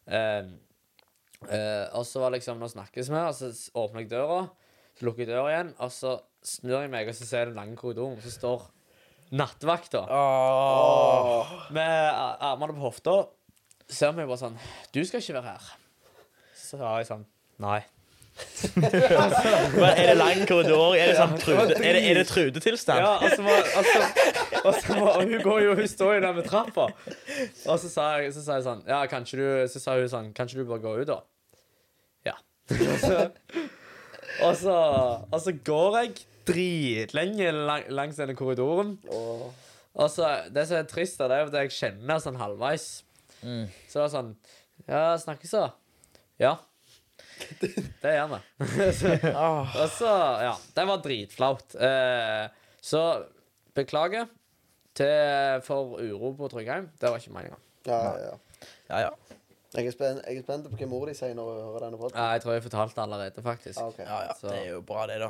Eh, 0.09 0.49
eh, 1.51 1.87
og 1.97 2.07
så 2.09 2.21
var 2.23 2.31
liksom 2.35 2.59
Nå 2.63 2.69
snakkes 2.73 3.11
vi, 3.13 3.19
og 3.21 3.35
så 3.35 3.51
åpner 3.79 4.05
jeg 4.05 4.11
døra, 4.15 4.41
så 4.97 5.07
lukker 5.09 5.25
jeg 5.27 5.31
døra 5.35 5.51
igjen, 5.53 5.75
og 5.85 5.93
så 5.93 6.17
snur 6.47 6.81
jeg 6.83 6.91
meg, 6.93 7.09
og 7.11 7.15
så 7.19 7.27
ser 7.29 7.39
jeg 7.45 7.51
den 7.53 7.59
lange 7.61 7.77
korridoren, 7.77 8.17
og 8.19 8.25
så 8.25 8.33
står 8.35 8.67
nattvakta 9.37 10.05
Åh. 10.07 11.57
med 11.75 12.11
a- 12.13 12.37
armene 12.53 12.77
på 12.77 12.85
hofta. 12.87 13.17
Ser 13.89 14.13
meg 14.17 14.27
bare 14.27 14.39
sånn 14.41 14.57
Du 14.95 15.05
skal 15.07 15.21
ikke 15.23 15.35
være 15.39 15.53
her. 15.57 15.67
Så 16.59 16.79
sa 16.79 16.97
jeg 16.99 17.07
sånn 17.11 17.27
Nei. 17.63 17.81
Men 18.77 19.91
er 19.97 20.11
det 20.11 20.17
lang 20.17 20.43
korridor? 20.49 20.97
Er 20.97 21.11
det 21.11 21.17
sånn 21.17 21.37
trude, 21.41 21.77
er 21.81 21.97
det, 21.97 22.03
er 22.05 22.19
det 22.19 22.25
trudetilstand? 22.29 23.01
Ja, 23.01 23.15
og 23.17 23.33
så 23.33 23.45
må, 23.45 23.55
og 24.61 24.77
så, 24.77 24.99
og 25.01 25.23
hun 25.23 25.37
går 25.45 25.63
jo, 25.65 25.77
hun 25.79 25.89
står 25.89 26.19
jo 26.19 26.25
der 26.27 26.37
med 26.37 26.49
trappa. 26.49 26.91
Og 27.65 27.81
så 27.81 27.91
sa 27.93 28.11
jeg, 28.21 28.35
så 28.37 28.45
sa 28.45 28.59
jeg 28.59 28.67
sånn 28.67 28.83
Ja, 28.89 29.01
kanskje 29.11 29.41
du 29.41 29.47
Så 29.71 29.81
sa 29.83 29.97
hun 29.99 30.09
sånn 30.11 30.29
Kanskje 30.37 30.61
du 30.61 30.69
bare 30.69 30.83
går 30.85 31.05
ut, 31.05 31.11
da? 31.11 31.19
Ja. 32.29 32.37
Og 34.45 34.57
så, 34.61 34.77
og 35.31 35.41
så, 35.41 35.57
går 35.65 35.99
jeg 36.01 36.15
dritlenge 36.47 37.51
lang, 37.57 37.89
langs 37.89 38.21
denne 38.21 38.37
korridoren. 38.39 38.97
Og 39.07 40.09
så 40.13 40.29
Det 40.53 40.67
som 40.69 40.81
er 40.81 40.89
trist, 40.91 41.19
det 41.19 41.33
er 41.33 41.49
at 41.49 41.61
jeg 41.63 41.77
kjenner 41.79 42.21
sånn 42.23 42.41
halvveis. 42.41 42.89
Mm. 43.41 43.67
Så 43.89 44.01
det 44.01 44.07
er 44.07 44.15
sånn 44.19 44.33
Ja, 44.87 45.05
snakkes 45.21 45.57
da. 45.57 45.69
Ja. 46.43 46.57
Det 48.03 48.13
gjør 48.17 48.31
vi. 48.33 48.41
Så- 49.01 49.19
og 49.83 49.89
så, 49.93 50.13
ja, 50.47 50.53
det 50.77 50.87
var 50.89 51.03
dritflaut. 51.05 51.75
Eh, 51.75 52.47
så 52.81 53.03
beklager 53.77 54.27
til, 54.97 55.61
for 55.67 55.99
uro 56.01 56.33
på 56.39 56.49
Tryggheim. 56.53 56.89
Det 57.01 57.11
var 57.11 57.19
ikke 57.21 57.35
meninga. 57.35 57.59
ja, 57.87 57.99
ja, 58.05 58.15
ja. 58.31 58.37
Ja, 58.89 58.99
ja. 59.09 59.11
Jeg 59.77 59.87
er, 59.91 59.93
spent, 59.93 60.23
jeg 60.25 60.39
er 60.39 60.45
spent 60.47 60.65
på 60.71 60.79
hva 60.81 60.87
mor 60.89 61.05
di 61.11 61.13
sier 61.19 61.35
når 61.37 61.49
hun 61.51 61.65
hører 61.67 61.83
denne 61.85 61.99
podden. 62.01 62.17
Jeg 62.17 62.41
tror 62.41 62.55
jeg 62.57 62.63
fortalte 62.65 63.03
allerede, 63.03 63.43
faktisk. 63.45 63.81
Ah, 63.83 63.91
ok. 63.91 63.99
ja, 63.99 64.21
ja. 64.31 64.33
Så- 64.41 64.49
Det 64.49 64.61
er 64.63 64.71
jo 64.71 64.81
bra, 64.89 65.03
det, 65.11 65.19
da. 65.21 65.29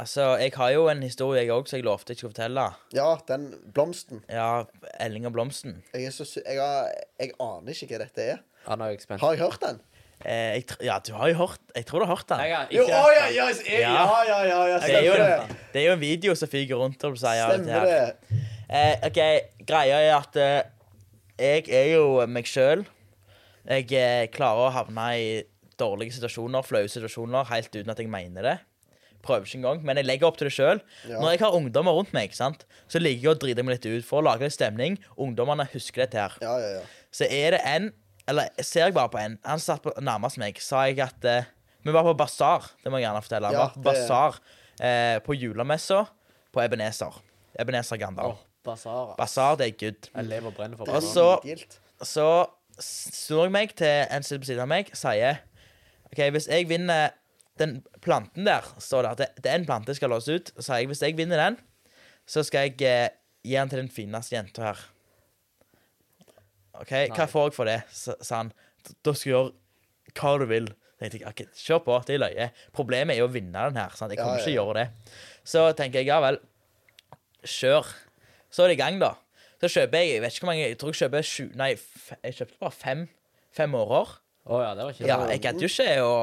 Altså, 0.00 0.24
jeg 0.40 0.52
har 0.56 0.70
jo 0.72 0.86
en 0.88 1.02
historie, 1.04 1.42
jeg 1.44 1.52
òg, 1.52 1.68
som 1.68 1.76
jeg 1.76 1.84
lovte 1.84 2.10
jeg 2.14 2.16
skulle 2.18 2.32
fortelle. 2.32 2.64
Ja, 2.96 3.10
den 3.28 3.44
blomsten. 3.76 4.22
Ja, 4.32 4.62
Elling 5.04 5.26
og 5.28 5.32
blomsten. 5.36 5.82
Jeg, 5.94 6.04
er 6.08 6.10
så, 6.16 6.24
sy- 6.24 6.40
jeg, 6.46 6.56
har, 6.58 6.88
jeg 7.20 7.34
aner 7.38 7.74
ikke 7.76 7.90
hva 7.92 7.98
dette 8.06 8.24
er. 8.34 8.40
Ja, 8.66 8.76
nå 8.80 8.84
er 8.88 8.94
jeg 8.96 9.02
spent. 9.04 9.20
Har 9.20 9.36
jeg 9.36 9.42
hørt 9.44 9.60
den? 9.62 9.80
Eh, 10.20 10.54
jeg, 10.58 10.64
tr- 10.68 10.82
ja, 10.84 10.98
du 11.00 11.14
har 11.16 11.30
jo 11.30 11.36
hørt 11.38 11.60
Jeg 11.74 11.86
tror 11.88 12.02
du 12.02 12.04
har 12.04 12.14
hørt 12.16 12.26
den. 12.28 12.40
Jeg 12.44 12.56
har 12.56 12.66
Jo, 12.74 12.82
ikke 12.84 12.98
å, 12.98 13.12
ja, 13.16 13.26
ja, 13.32 13.46
ja, 13.48 13.78
Ja. 13.80 13.92
ja, 14.28 14.40
ja, 14.44 14.58
ja, 14.68 14.78
Det 14.84 14.96
er, 14.98 15.04
jo 15.06 15.14
det. 15.16 15.56
det 15.72 15.80
er 15.80 15.86
jo 15.86 15.92
en 15.96 16.00
video 16.02 16.34
som 16.36 16.48
fyker 16.52 16.76
rundt 16.76 17.04
og 17.08 17.16
sier 17.16 17.54
Stemmer 17.54 17.86
det. 17.88 18.00
det. 18.28 18.40
Eh, 18.68 19.06
OK, 19.08 19.20
greia 19.66 20.00
er 20.04 20.16
at 20.18 20.36
eh, 20.36 20.62
jeg 21.40 21.70
er 21.72 21.86
jo 21.94 22.26
meg 22.28 22.44
sjøl. 22.44 22.84
Jeg 23.64 23.86
eh, 23.96 24.26
klarer 24.34 24.66
å 24.68 24.74
havne 24.74 25.06
i 25.16 25.30
dårlige 25.80 26.12
situasjoner, 26.18 26.62
flaue 26.68 26.88
situasjoner, 26.92 27.48
helt 27.48 27.72
uten 27.72 27.90
at 27.94 27.98
jeg 28.04 28.10
mener 28.12 28.44
det. 28.44 28.58
Prøver 29.24 29.44
ikke 29.48 29.58
engang, 29.58 29.80
men 29.84 29.96
jeg 30.00 30.06
legger 30.08 30.28
opp 30.28 30.36
til 30.40 30.48
det 30.48 30.54
sjøl. 30.56 30.78
Ja. 31.08 31.16
Når 31.20 31.30
jeg 31.34 31.40
har 31.46 31.56
ungdommer 31.56 31.92
rundt 31.96 32.12
meg, 32.16 32.32
sant, 32.36 32.66
så 32.88 33.00
liker 33.00 33.24
jeg 33.24 33.32
å 33.34 33.38
drite 33.40 33.64
meg 33.64 33.78
litt 33.78 33.88
ut 33.88 34.04
for 34.08 34.20
å 34.20 34.24
lage 34.28 34.44
litt 34.44 34.54
stemning. 34.56 34.96
Ungdommene 35.20 35.64
husker 35.72 36.04
dette 36.04 36.20
her. 36.20 36.36
Ja, 36.44 36.54
ja, 36.60 36.70
ja. 36.78 36.84
Så 37.12 37.24
er 37.28 37.56
det 37.56 37.60
en 37.68 37.90
Eller 38.30 38.50
ser 38.62 38.86
jeg 38.88 38.94
bare 38.96 39.10
på 39.12 39.18
en. 39.20 39.34
Han 39.44 39.60
satt 39.62 39.82
på, 39.84 39.92
nærmest 40.04 40.38
meg. 40.40 40.58
Sa 40.62 40.84
jeg 40.88 41.00
at 41.04 41.24
eh, 41.26 41.48
Vi 41.84 41.92
var 41.94 42.04
på 42.06 42.12
basar. 42.20 42.70
Det 42.84 42.92
må 42.92 43.00
jeg 43.00 43.08
gjerne 43.08 43.22
fortelle. 43.24 43.50
Vi 43.50 43.56
Ja, 43.58 43.64
var 43.66 43.74
på 43.74 43.82
det- 43.82 43.88
basar 43.90 44.38
eh, 44.80 45.18
på 45.26 45.34
julemessa 45.36 46.04
på 46.52 46.62
Ebenezer. 46.64 47.16
Ebenezer 47.58 47.98
Gandal. 48.00 48.34
Åh, 48.36 48.46
Basara. 48.64 49.14
Basar, 49.16 49.54
det 49.56 49.66
er 49.70 49.76
good. 49.80 50.08
Jeg 50.14 50.24
lever 50.28 50.50
og 50.50 50.54
brenner 50.58 50.76
for 50.76 50.84
Og 50.92 51.02
så-. 51.02 51.40
Så 52.04 52.26
snur 52.80 53.46
jeg 53.46 53.52
meg 53.52 53.72
til 53.76 54.06
en 54.10 54.22
som 54.22 54.28
sitter 54.28 54.42
på 54.44 54.48
siden 54.50 54.62
av 54.64 54.68
meg, 54.70 54.90
sier 54.96 55.40
OK, 56.10 56.20
hvis 56.34 56.46
jeg 56.48 56.68
vinner 56.68 57.10
den 57.60 57.82
planten 58.00 58.46
der, 58.48 58.64
står 58.80 59.02
det 59.04 59.10
at 59.10 59.18
det, 59.20 59.28
det 59.44 59.50
er 59.52 59.58
en 59.60 59.66
plante 59.68 59.92
jeg 59.92 59.96
skal 60.00 60.10
låse 60.14 60.32
ut. 60.36 60.52
Så 60.56 60.64
sier 60.68 60.80
jeg 60.82 60.88
hvis 60.92 61.02
jeg 61.04 61.16
vinner 61.18 61.40
den, 61.42 61.58
så 62.28 62.44
skal 62.46 62.68
jeg 62.70 62.80
eh, 62.88 63.08
gi 63.44 63.56
den 63.56 63.68
til 63.72 63.82
den 63.82 63.90
fineste 63.92 64.36
jenta 64.36 64.70
her. 64.70 64.80
OK, 66.80 66.92
hva 67.16 67.26
får 67.28 67.48
jeg 67.50 67.56
for 67.56 67.68
det? 67.68 67.78
Sa 67.92 68.36
han. 68.40 68.52
Da 69.04 69.12
skal 69.14 69.30
du 69.30 69.34
gjøre 69.34 70.20
hva 70.20 70.34
du 70.40 70.46
vil. 70.50 70.70
Jeg 71.00 71.14
tenkte, 71.14 71.30
ok, 71.32 71.42
Kjør 71.56 71.80
på, 71.86 71.96
det 72.08 72.14
er 72.16 72.20
løye. 72.20 72.46
Problemet 72.76 73.14
er 73.14 73.22
jo 73.22 73.28
å 73.30 73.32
vinne 73.32 73.66
den 73.70 73.78
her. 73.80 73.94
Sant? 73.96 74.12
Jeg 74.12 74.20
kommer 74.20 74.36
Ja, 74.36 74.40
ja, 74.40 74.44
ikke 74.44 74.56
gjøre 74.58 74.74
det. 74.76 75.16
Så 75.48 75.62
tenker 75.78 76.02
jeg 76.02 76.10
ja 76.10 76.18
vel, 76.20 76.36
kjør. 77.48 77.88
Så 78.52 78.64
er 78.64 78.72
det 78.72 78.76
i 78.76 78.80
gang, 78.82 78.98
da. 79.00 79.14
Så 79.60 79.68
kjøper 79.72 80.00
jeg 80.00 80.14
jeg 80.14 80.22
vet 80.24 80.34
ikke 80.34 80.44
hvor 80.44 80.50
mange, 80.52 80.66
jeg 80.68 80.78
tror 80.80 80.92
jeg 80.94 81.00
kjøper 81.02 81.26
sju 81.28 81.42
Nei, 81.60 81.70
jeg 82.24 82.36
kjøpte 82.38 82.60
bare 82.64 82.76
fem, 82.76 83.02
fem 83.56 83.76
årer. 83.76 84.12
Å 84.50 84.60
ja, 84.64 84.70
det 84.76 84.86
var 84.86 84.94
ikke 84.96 85.08
Ja, 85.08 85.18
jeg 85.28 85.42
gadd 85.44 85.60
jo 85.60 85.68
ikke 85.68 85.88
å 86.04 86.14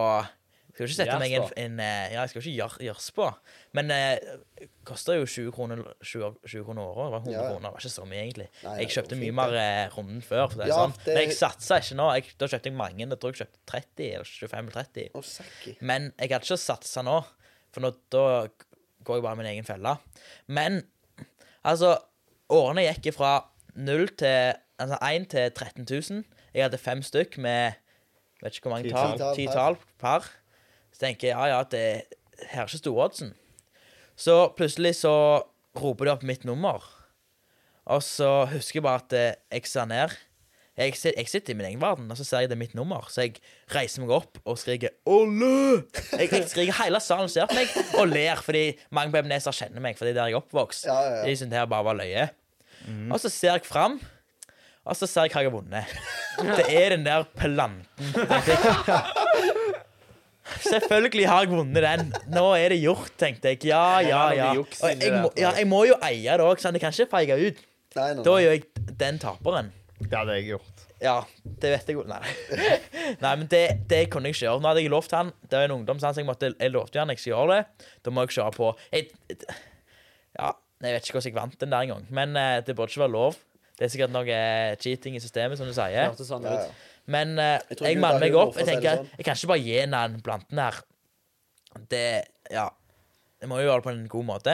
Skal 0.77 0.85
ikke 0.85 0.93
sette 0.99 1.15
meg 1.17 1.31
en, 1.33 1.45
en 1.57 1.79
eh, 1.81 2.11
Ja, 2.13 2.21
jeg 2.21 2.29
skal 2.29 2.43
ikke 2.45 2.81
gjørs 2.85 3.07
på. 3.17 3.27
Men 3.73 3.89
eh, 3.95 4.67
koster 4.85 5.17
jo 5.17 5.23
20 5.25 5.51
kroner 5.55 5.79
20, 6.05 6.35
20 6.45 6.65
kroner 6.67 6.83
året. 6.85 7.07
Det 7.07 7.13
var 7.13 7.23
100 7.23 7.33
Ja. 7.33 7.45
kroner. 7.49 7.63
Det 7.65 7.71
var 7.73 7.81
ikke 7.81 7.93
så 7.95 8.05
mye, 8.05 8.19
egentlig. 8.21 8.47
Nei, 8.63 8.75
jeg 8.83 8.91
kjøpte 8.93 9.17
mye 9.17 9.33
mer 9.39 9.55
eh, 9.57 9.87
runden 9.95 10.21
før. 10.21 10.43
For 10.51 10.61
det 10.61 10.67
er 10.67 10.69
Ja, 10.69 10.77
sånn. 10.83 10.93
det- 11.03 11.15
Men 11.17 11.23
jeg 11.25 11.37
satsa 11.39 11.79
ikke 11.81 11.97
nå. 11.97 12.07
Jeg, 12.13 12.29
da 12.37 12.45
kjøpte 12.53 12.69
jeg 12.69 12.77
mange. 12.77 12.99
Jeg 13.07 13.19
tror 13.19 13.33
jeg 13.33 13.41
kjøpte 13.41 13.59
30 13.73 14.13
eller 14.13 14.29
25 14.29 14.59
eller 14.69 14.77
30. 14.77 15.09
Å, 15.17 15.23
Saki. 15.23 15.77
Men 15.81 16.13
jeg 16.19 16.29
hadde 16.29 16.45
ikke 16.45 16.59
satsa 16.61 17.01
nå, 17.09 17.17
for 17.73 17.81
nå, 17.81 17.91
da 18.13 18.23
går 19.03 19.15
jeg 19.17 19.23
bare 19.23 19.33
i 19.33 19.41
min 19.41 19.51
egen 19.55 19.65
felle. 19.65 19.97
Men 20.47 20.83
altså 21.65 21.97
Årene 22.53 22.85
gikk 22.93 23.13
fra 23.17 23.33
0 23.75 24.07
til 24.15 24.53
Altså 24.79 24.97
1 25.01 25.23
til 25.33 25.49
13 25.49 25.85
000. 25.89 26.23
Jeg 26.53 26.61
hadde 26.67 26.77
fem 26.77 26.99
stykk 27.01 27.39
med 27.41 27.73
vet 28.43 28.53
ikke 28.53 28.69
hvor 28.69 28.75
mange 28.77 28.91
tall. 28.93 29.33
Ti 29.33 29.47
tall 29.49 29.77
per. 29.97 30.27
Så 30.97 31.03
tenker 31.05 31.29
jeg 31.29 31.35
ja, 31.37 31.45
ja, 31.51 31.57
det 31.69 31.81
her 32.49 32.63
er 32.63 32.69
ikke 32.69 32.79
storoddsen. 32.81 33.35
Så 34.17 34.33
plutselig 34.57 34.95
så 34.97 35.11
roper 35.77 36.07
de 36.07 36.13
opp 36.15 36.23
mitt 36.25 36.47
nummer. 36.49 36.81
Og 37.85 38.01
så 38.01 38.47
husker 38.49 38.79
jeg 38.79 38.85
bare 38.87 39.03
at 39.03 39.13
eh, 39.13 39.35
jeg 39.59 39.69
ser 39.69 39.85
ned. 39.91 40.15
Jeg, 40.77 40.95
jeg 41.05 41.29
sitter 41.29 41.53
i 41.53 41.57
min 41.59 41.67
egen 41.69 41.81
verden, 41.81 42.09
og 42.09 42.17
så 42.17 42.25
ser 42.25 42.41
jeg 42.41 42.49
det 42.49 42.57
er 42.57 42.63
mitt 42.63 42.73
nummer. 42.77 43.05
Så 43.13 43.27
jeg 43.27 43.37
reiser 43.73 44.01
meg 44.01 44.15
opp 44.17 44.41
og 44.41 44.57
skriker 44.57 44.97
'Olle!' 45.05 45.85
Jeg, 46.17 46.31
jeg 46.33 46.49
skriker 46.49 46.81
hele 46.81 47.01
salen 47.01 47.29
ser 47.29 47.45
på 47.45 47.57
meg 47.57 47.77
og 48.01 48.09
ler, 48.09 48.41
fordi 48.41 48.65
mange 48.89 49.13
på 49.13 49.21
Ebenezer 49.21 49.53
kjenner 49.53 49.85
meg, 49.85 49.97
Fordi 50.01 50.15
er 50.15 50.17
der 50.17 50.31
jeg 50.31 50.39
er 50.39 50.41
oppvokst. 50.41 50.89
Ja, 50.89 50.97
ja, 50.97 51.15
ja. 51.19 51.23
De 51.29 51.37
syntes 51.37 51.53
det 51.53 51.61
her 51.61 51.69
bare 51.69 51.85
var 51.85 52.01
løye. 52.01 52.29
Og 53.13 53.21
så 53.21 53.29
ser 53.29 53.53
jeg 53.53 53.65
fram, 53.69 53.99
og 54.85 54.95
så 54.97 55.05
ser 55.05 55.27
jeg 55.27 55.33
hva 55.35 55.45
jeg 55.45 55.51
har 55.51 55.57
vunnet. 55.57 55.97
Det 56.37 56.65
er 56.69 56.89
den 56.93 57.05
der 57.05 57.25
planten. 57.37 57.85
Selvfølgelig 60.63 61.27
har 61.29 61.45
jeg 61.45 61.51
vunnet 61.51 61.83
den. 61.85 62.13
Nå 62.33 62.45
er 62.57 62.73
det 62.73 62.79
gjort, 62.81 63.11
tenkte 63.19 63.53
jeg. 63.53 63.63
Ja, 63.69 63.99
ja, 64.05 64.23
ja. 64.37 64.49
Og 64.57 64.67
jeg, 64.89 65.11
må, 65.21 65.31
ja, 65.37 65.51
jeg 65.57 65.67
må 65.69 65.83
jo 65.89 65.97
eie 66.07 66.37
det 66.39 66.45
òg, 66.45 66.61
så 66.61 66.71
jeg 66.73 66.83
kan 66.83 66.95
ikke 66.95 67.09
feige 67.13 67.37
ut. 67.47 67.61
Nei, 67.97 68.09
nei, 68.13 68.23
Da 68.25 68.33
er 68.37 68.43
jo 68.45 68.51
jeg 68.55 68.95
den 68.99 69.21
taperen. 69.21 69.71
Det 69.97 70.13
hadde 70.13 70.35
jeg 70.37 70.49
gjort. 70.51 70.83
Ja, 71.01 71.15
det 71.61 71.71
vet 71.75 71.89
jeg 71.91 71.97
jo. 71.99 72.03
Nei, 72.09 72.21
Nei 73.23 73.33
men 73.37 73.47
det, 73.51 73.63
det 73.89 74.03
kunne 74.13 74.29
jeg 74.29 74.37
ikke 74.37 74.45
gjøre. 74.47 74.61
Nå 74.63 74.71
hadde 74.71 74.81
jeg 74.85 74.89
lovt 74.93 75.13
han 75.13 75.29
Det 75.45 75.59
er 75.59 75.67
en 75.67 75.75
ungdom, 75.79 75.99
så 76.01 76.09
jeg, 76.17 76.25
måtte, 76.25 76.51
jeg 76.57 76.73
lovte 76.73 77.01
han 77.01 77.13
jeg 77.13 77.21
skal 77.21 77.33
gjøre 77.35 77.57
det. 77.57 77.89
Da 78.05 78.13
må 78.13 78.25
jeg 78.25 78.33
kjøre 78.37 78.55
på. 78.57 78.71
Jeg, 78.93 79.09
ja, 80.37 80.51
jeg 80.85 80.97
vet 80.97 81.05
ikke 81.09 81.17
hvordan 81.19 81.29
jeg 81.31 81.37
vant 81.37 81.59
den 81.61 81.73
der 81.73 81.85
engang, 81.87 82.07
men 82.13 82.37
eh, 82.37 82.57
det 82.65 82.75
burde 82.77 82.93
ikke 82.93 83.05
være 83.05 83.13
lov. 83.13 83.37
Det 83.77 83.85
er 83.85 83.91
sikkert 83.93 84.13
noe 84.13 84.25
eh, 84.33 84.73
cheating 84.81 85.17
i 85.17 85.21
systemet, 85.21 85.59
som 85.59 85.69
du 85.69 85.73
sier. 85.77 86.13
Det 86.17 86.25
sånn 86.25 86.45
Ja, 86.49 86.55
ut. 86.57 86.69
ja. 86.69 86.86
Men 87.07 87.37
eh, 87.39 87.59
Jeg 87.71 87.79
jeg 87.93 87.99
manner 88.03 88.19
meg 88.25 88.35
opp. 88.35 88.57
Jeg 88.59 88.67
tenker, 88.67 89.01
sånn. 89.01 89.11
jeg 89.17 89.25
kan 89.27 89.37
ikke 89.39 89.51
bare 89.53 89.63
gi 89.63 89.77
den 89.93 90.17
planten 90.25 90.63
her. 90.63 90.81
Det 91.91 92.07
Ja. 92.51 92.69
Jeg 93.37 93.49
må 93.51 93.59
jo 93.61 93.67
gjøre 93.67 93.81
det 93.83 93.85
på 93.85 93.93
en 93.93 94.07
god 94.09 94.25
måte. 94.25 94.53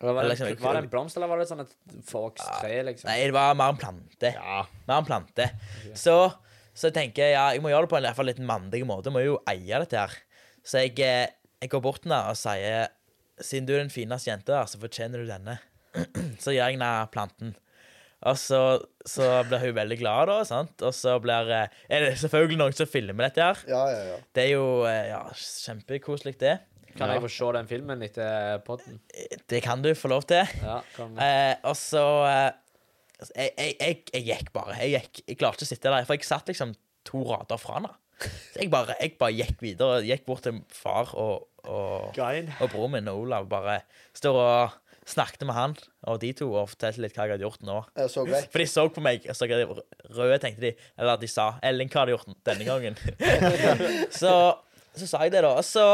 Var 0.00 0.16
det, 0.16 0.28
Liksom, 0.30 0.54
var 0.64 0.78
det 0.78 0.80
en 0.82 0.88
blomst, 0.90 1.16
eller 1.18 1.28
var 1.28 1.38
det 1.38 1.46
sånn 1.50 1.60
et 1.60 1.74
fokstre, 2.08 2.70
liksom? 2.88 3.10
Nei, 3.10 3.18
det 3.28 3.34
var 3.36 3.52
mer 3.54 3.74
en 3.74 3.78
plante. 3.78 4.30
Ja. 4.32 4.62
Mer 4.88 5.02
en 5.02 5.08
plante. 5.08 5.50
Så 5.94 6.32
Så 6.72 6.88
jeg 6.88 6.94
tenker 6.94 7.32
ja, 7.34 7.50
jeg 7.52 7.60
må 7.60 7.68
gjøre 7.68 7.84
det 7.84 7.90
på 7.90 7.96
en 7.98 8.04
i 8.04 8.08
hvert 8.08 8.16
fall 8.16 8.28
litt 8.30 8.38
mandig 8.40 8.80
måte. 8.88 9.10
Jeg 9.10 9.12
må 9.12 9.22
jo 9.24 9.36
eie 9.50 9.80
dette 9.82 9.98
her. 9.98 10.12
Så 10.64 10.80
jeg, 10.86 10.94
eh, 11.04 11.26
jeg 11.60 11.68
går 11.72 11.82
bort 11.84 12.00
til 12.02 12.12
henne 12.12 12.30
og 12.30 12.38
sier 12.38 12.88
Siden 13.40 13.66
du 13.66 13.72
er 13.74 13.80
den 13.80 13.92
fineste 13.92 14.28
jenta 14.28 14.52
der, 14.52 14.66
så 14.68 14.76
fortjener 14.80 15.22
du 15.22 15.28
denne. 15.28 15.54
så 16.42 16.52
gir 16.52 16.60
jeg 16.60 16.76
henne 16.76 16.90
planten. 17.12 17.54
Og 18.28 18.36
så, 18.36 18.58
så 19.08 19.26
blir 19.48 19.62
hun 19.62 19.74
veldig 19.78 19.96
glad, 20.02 20.28
da. 20.28 20.40
sant? 20.44 20.82
Og 20.84 20.92
så 20.92 21.14
blir 21.24 21.48
eh, 21.56 21.68
Er 21.88 22.04
det 22.04 22.18
selvfølgelig 22.20 22.58
noen 22.60 22.74
som 22.76 22.88
filmer 22.90 23.30
dette 23.30 23.46
her. 23.46 23.62
Ja, 23.70 23.84
ja, 23.88 24.02
ja. 24.10 24.18
Det 24.36 24.42
er 24.44 24.50
jo 24.58 24.66
eh, 24.88 25.06
ja, 25.08 25.22
kjempekoselig, 25.40 26.34
det. 26.42 26.58
Kan 26.98 27.06
Ja. 27.08 27.14
jeg 27.16 27.22
få 27.22 27.30
se 27.32 27.48
den 27.54 27.68
filmen 27.70 28.02
etter 28.02 28.58
podden? 28.66 28.98
Det 29.48 29.62
kan 29.64 29.80
du 29.84 29.92
få 29.96 30.10
lov 30.12 30.26
til. 30.28 30.44
Ja, 30.60 30.80
kan 30.96 31.16
Eh, 31.22 31.54
og 31.64 31.76
så 31.78 32.02
eh, 32.26 32.50
jeg, 33.36 33.50
jeg, 33.56 33.74
jeg, 33.80 33.96
jeg 34.14 34.24
gikk 34.26 34.52
bare. 34.52 34.76
Jeg, 34.82 34.98
gikk, 34.98 35.22
jeg 35.28 35.38
klarte 35.40 35.60
ikke 35.62 35.68
å 35.68 35.72
sitte 35.72 35.92
der, 35.94 36.04
for 36.08 36.18
jeg 36.18 36.28
satt 36.28 36.50
liksom 36.52 36.74
to 37.08 37.22
rader 37.30 37.60
fra 37.62 37.78
henne. 37.78 37.94
Så 38.20 38.60
jeg 38.60 38.68
bare, 38.72 38.98
jeg 39.00 39.14
bare 39.20 39.32
gikk 39.38 39.62
videre. 39.64 40.02
Gikk 40.04 40.26
bort 40.28 40.42
til 40.44 40.58
far 40.76 41.08
og, 41.16 41.46
og, 41.64 42.10
og 42.12 42.68
broren 42.68 42.92
min 42.98 43.08
og 43.08 43.22
Olav. 43.22 43.46
Bare 43.48 43.78
står 44.12 44.36
og 44.42 44.79
snakket 45.08 45.44
med 45.48 45.56
han 45.56 45.74
og 46.08 46.20
de 46.22 46.30
to 46.36 46.48
og 46.52 46.70
fortalte 46.72 47.02
litt 47.02 47.16
hva 47.16 47.26
jeg 47.26 47.34
hadde 47.34 47.46
gjort 47.46 47.64
nå. 47.66 47.78
Så. 48.10 48.24
For 48.52 48.62
de 48.62 48.66
så 48.68 48.84
på 48.92 49.02
meg, 49.04 49.24
og 49.28 49.36
så 49.36 49.48
jeg 49.48 49.66
røde, 49.68 50.38
tenkte 50.42 50.64
de. 50.68 50.72
Eller 50.98 51.20
de 51.20 51.30
sa 51.30 51.52
'Elling, 51.62 51.90
hva 51.92 52.02
har 52.02 52.10
du 52.10 52.14
gjort 52.14 52.30
denne 52.46 52.66
gangen?' 52.68 52.98
så, 54.20 54.32
så 54.94 55.06
sa 55.08 55.24
jeg 55.24 55.34
det, 55.36 55.42
da. 55.46 55.54
Og 55.56 55.66
så 55.66 55.86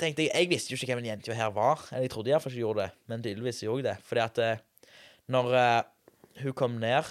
tenkte 0.00 0.26
jeg 0.26 0.34
Jeg 0.34 0.50
visste 0.50 0.72
jo 0.72 0.78
ikke 0.78 0.92
hvem 0.92 1.02
den 1.02 1.12
jenta 1.12 1.36
her 1.36 1.50
var. 1.54 1.86
Eller 1.90 2.06
jeg 2.06 2.14
trodde 2.14 2.32
iallfall 2.32 2.52
ikke 2.52 2.64
gjorde 2.64 2.84
det, 2.84 2.90
men 3.10 3.24
tydeligvis 3.24 3.62
gjorde 3.64 3.82
jeg 3.82 3.88
det. 3.90 3.96
Fordi 4.08 4.22
at 4.24 4.38
eh, 4.42 4.62
når 5.32 5.50
uh, 5.54 5.82
hun 6.42 6.56
kom 6.58 6.78
ned 6.82 7.02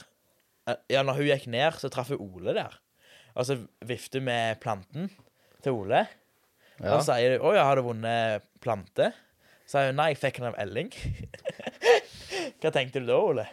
uh, 0.68 0.78
Ja, 0.92 1.04
når 1.04 1.20
hun 1.20 1.30
gikk 1.32 1.48
ned, 1.52 1.80
så 1.80 1.92
traff 1.92 2.12
hun 2.14 2.22
Ole 2.22 2.56
der. 2.58 2.80
Og 3.36 3.48
så 3.48 3.62
vifter 3.88 4.20
hun 4.20 4.28
med 4.28 4.60
planten 4.64 5.12
til 5.64 5.78
Ole. 5.78 6.06
Ja. 6.82 6.96
Og 6.96 7.04
så 7.04 7.14
sier 7.14 7.38
hun 7.38 7.48
'Å 7.48 7.56
ja, 7.56 7.68
har 7.68 7.80
du 7.80 7.88
vunnet 7.88 8.48
plante?' 8.64 9.12
Så 9.72 9.78
sier 9.78 9.94
hun 9.94 10.02
'Nei, 10.02 10.10
jeg 10.12 10.20
fikk 10.20 10.42
den 10.42 10.50
av 10.50 10.58
Elling'. 10.60 10.92
Hva 12.60 12.72
tenkte 12.76 13.00
du 13.00 13.06
da, 13.08 13.20
Ole? 13.24 13.46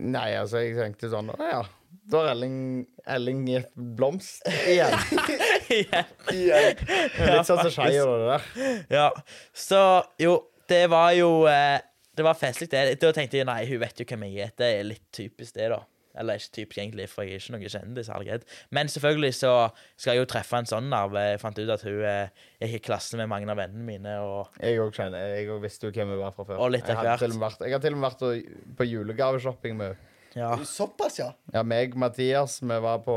Nei, 0.00 0.30
altså, 0.38 0.62
jeg 0.64 0.78
tenkte 0.78 1.10
sånn 1.12 1.28
ja. 1.36 1.60
Da 2.08 2.22
har 2.22 2.30
Elling, 2.32 2.86
Elling 3.04 3.42
gitt 3.44 3.74
blomst 3.76 4.46
igjen. 4.48 4.96
igjen. 5.76 6.08
Igjen. 6.32 6.80
Litt 6.80 7.50
sånn 7.50 7.60
som 7.60 7.74
skeier 7.74 8.08
og 8.08 8.22
det 8.22 8.30
der. 8.30 8.80
Ja, 8.88 9.04
så 9.52 9.82
jo, 10.22 10.38
det 10.70 10.86
var 10.90 11.12
jo 11.18 11.44
eh, 11.50 11.76
Det 12.16 12.24
var 12.24 12.40
festlig, 12.40 12.70
det. 12.72 12.96
Da 13.02 13.12
tenkte 13.16 13.42
jeg 13.42 13.48
nei, 13.50 13.60
hun 13.68 13.82
vet 13.84 14.00
jo 14.00 14.08
hvem 14.08 14.24
jeg 14.30 14.46
er. 14.46 14.56
Det 14.56 14.70
er 14.78 14.88
litt 14.88 15.04
typisk, 15.12 15.58
det, 15.58 15.68
da. 15.74 15.82
Eller 16.18 16.40
ikke 16.40 16.52
typisk, 16.56 16.78
egentlig, 16.82 17.06
for 17.10 17.22
jeg 17.22 17.36
er 17.36 17.42
ikke 17.42 17.54
noen 17.54 17.72
kjendis. 17.74 18.08
herregud. 18.10 18.46
Men 18.74 18.90
selvfølgelig 18.90 19.34
så 19.38 19.52
skal 19.94 20.16
jeg 20.16 20.24
jo 20.24 20.28
treffe 20.32 20.58
en 20.58 20.68
sånn 20.70 20.92
arv. 20.96 21.14
Jeg 21.14 21.40
fant 21.42 21.60
ut 21.60 21.72
at 21.76 21.84
hun 21.86 22.00
eh, 22.02 22.44
gikk 22.64 22.76
i 22.80 22.82
klasse 22.90 23.20
med 23.20 23.30
mange 23.30 23.50
av 23.50 23.60
vennene 23.60 23.86
mine. 23.86 24.16
og 24.24 24.58
Jeg 24.60 24.80
òg 24.82 24.94
kjenner 24.96 25.36
Jeg 25.36 25.48
òg 25.54 25.62
visste 25.62 25.86
jo 25.86 25.94
hvem 25.94 26.14
hun 26.16 26.22
var 26.24 26.34
fra 26.36 26.48
før. 26.48 26.62
Og 26.64 26.74
litt 26.74 26.88
jeg, 26.88 26.98
har 26.98 27.20
til 27.20 27.30
og 27.30 27.38
med 27.38 27.46
vært, 27.46 27.64
jeg 27.66 27.76
har 27.76 27.84
til 27.84 27.94
og 27.94 28.02
med 28.02 28.08
vært 28.10 28.76
på 28.80 28.88
julegaveshopping 28.90 29.78
med 29.78 29.92
henne. 29.94 30.06
ja, 30.34 30.50
Såpass, 30.66 31.18
ja. 31.22 31.30
Ja, 31.54 31.62
meg 31.66 31.94
og 31.94 32.02
Mathias, 32.04 32.60
vi 32.62 32.82
var 32.82 33.00
på 33.06 33.16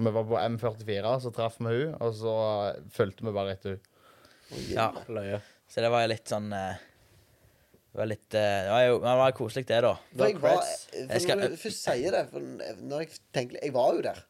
vi 0.00 0.10
var 0.14 0.24
på 0.24 0.38
M44, 0.38 1.16
så 1.20 1.32
traff 1.34 1.56
vi 1.58 1.66
hun, 1.66 1.96
og 2.00 2.12
så 2.14 2.34
fulgte 2.94 3.26
vi 3.26 3.32
bare 3.34 3.56
etter 3.56 3.74
hun. 3.74 3.80
ja. 4.70 4.90
Løye. 5.10 5.40
Så 5.70 5.82
det 5.84 5.90
var 5.92 6.02
jo 6.04 6.10
litt 6.10 6.30
sånn 6.30 6.48
eh, 6.56 6.78
Det 7.90 7.98
var 7.98 8.06
litt 8.06 8.34
eh, 8.38 8.60
Det 8.64 8.70
var 8.70 8.82
jo 8.86 8.98
det 9.02 9.14
var 9.20 9.32
koselig, 9.34 9.64
det, 9.66 9.80
da. 9.82 9.94
For 10.16 10.26
jeg 10.30 10.36
var, 10.42 10.60
for 10.60 11.00
Jeg 11.14 11.22
skal- 11.24 11.40
Når 11.40 11.48
du 11.54 11.56
først 11.64 11.80
sier 11.88 12.10
det 12.14 12.22
for 12.30 12.40
når 12.40 13.00
jeg 13.02 13.08
tenker, 13.34 13.58
Jeg 13.64 13.72
var 13.74 13.94
jo 13.96 14.02
der. 14.06 14.20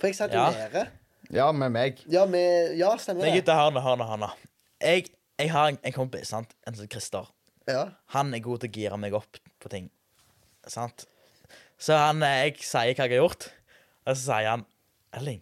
For 0.00 0.06
jeg 0.08 0.16
satt 0.16 0.32
jo 0.32 0.38
Ja. 0.40 0.50
nede. 0.56 0.86
Ja, 1.30 1.52
med 1.52 1.70
meg. 1.70 2.00
Ja, 2.10 2.24
med, 2.26 2.72
ja 2.78 2.94
stemmer 2.96 3.22
Men 3.22 3.34
det. 3.34 3.42
gutta, 3.44 3.54
hør 3.54 3.70
nå, 3.76 3.80
hør 3.84 3.96
nå. 4.00 4.06
hør 4.08 4.16
nå. 4.24 4.30
Jeg, 4.80 5.10
jeg 5.38 5.50
har 5.52 5.68
en, 5.68 5.78
en 5.84 5.92
kompis, 5.92 6.28
sant? 6.32 6.54
en 6.66 6.74
som 6.74 6.82
heter 6.86 6.96
Christer. 6.96 7.28
Ja. 7.68 7.84
Han 8.16 8.32
er 8.34 8.40
god 8.42 8.60
til 8.64 8.70
å 8.70 8.72
gire 8.72 8.96
meg 8.98 9.14
opp 9.14 9.38
på 9.60 9.68
ting. 9.70 9.90
Sant? 10.66 11.04
Så 11.78 11.94
han, 12.00 12.22
eh, 12.26 12.46
jeg 12.48 12.56
sier 12.64 12.94
hva 12.96 13.06
jeg 13.06 13.12
har 13.12 13.20
gjort, 13.20 13.46
og 14.06 14.16
så 14.16 14.20
sier 14.24 14.48
han 14.50 14.64
Elling, 15.14 15.40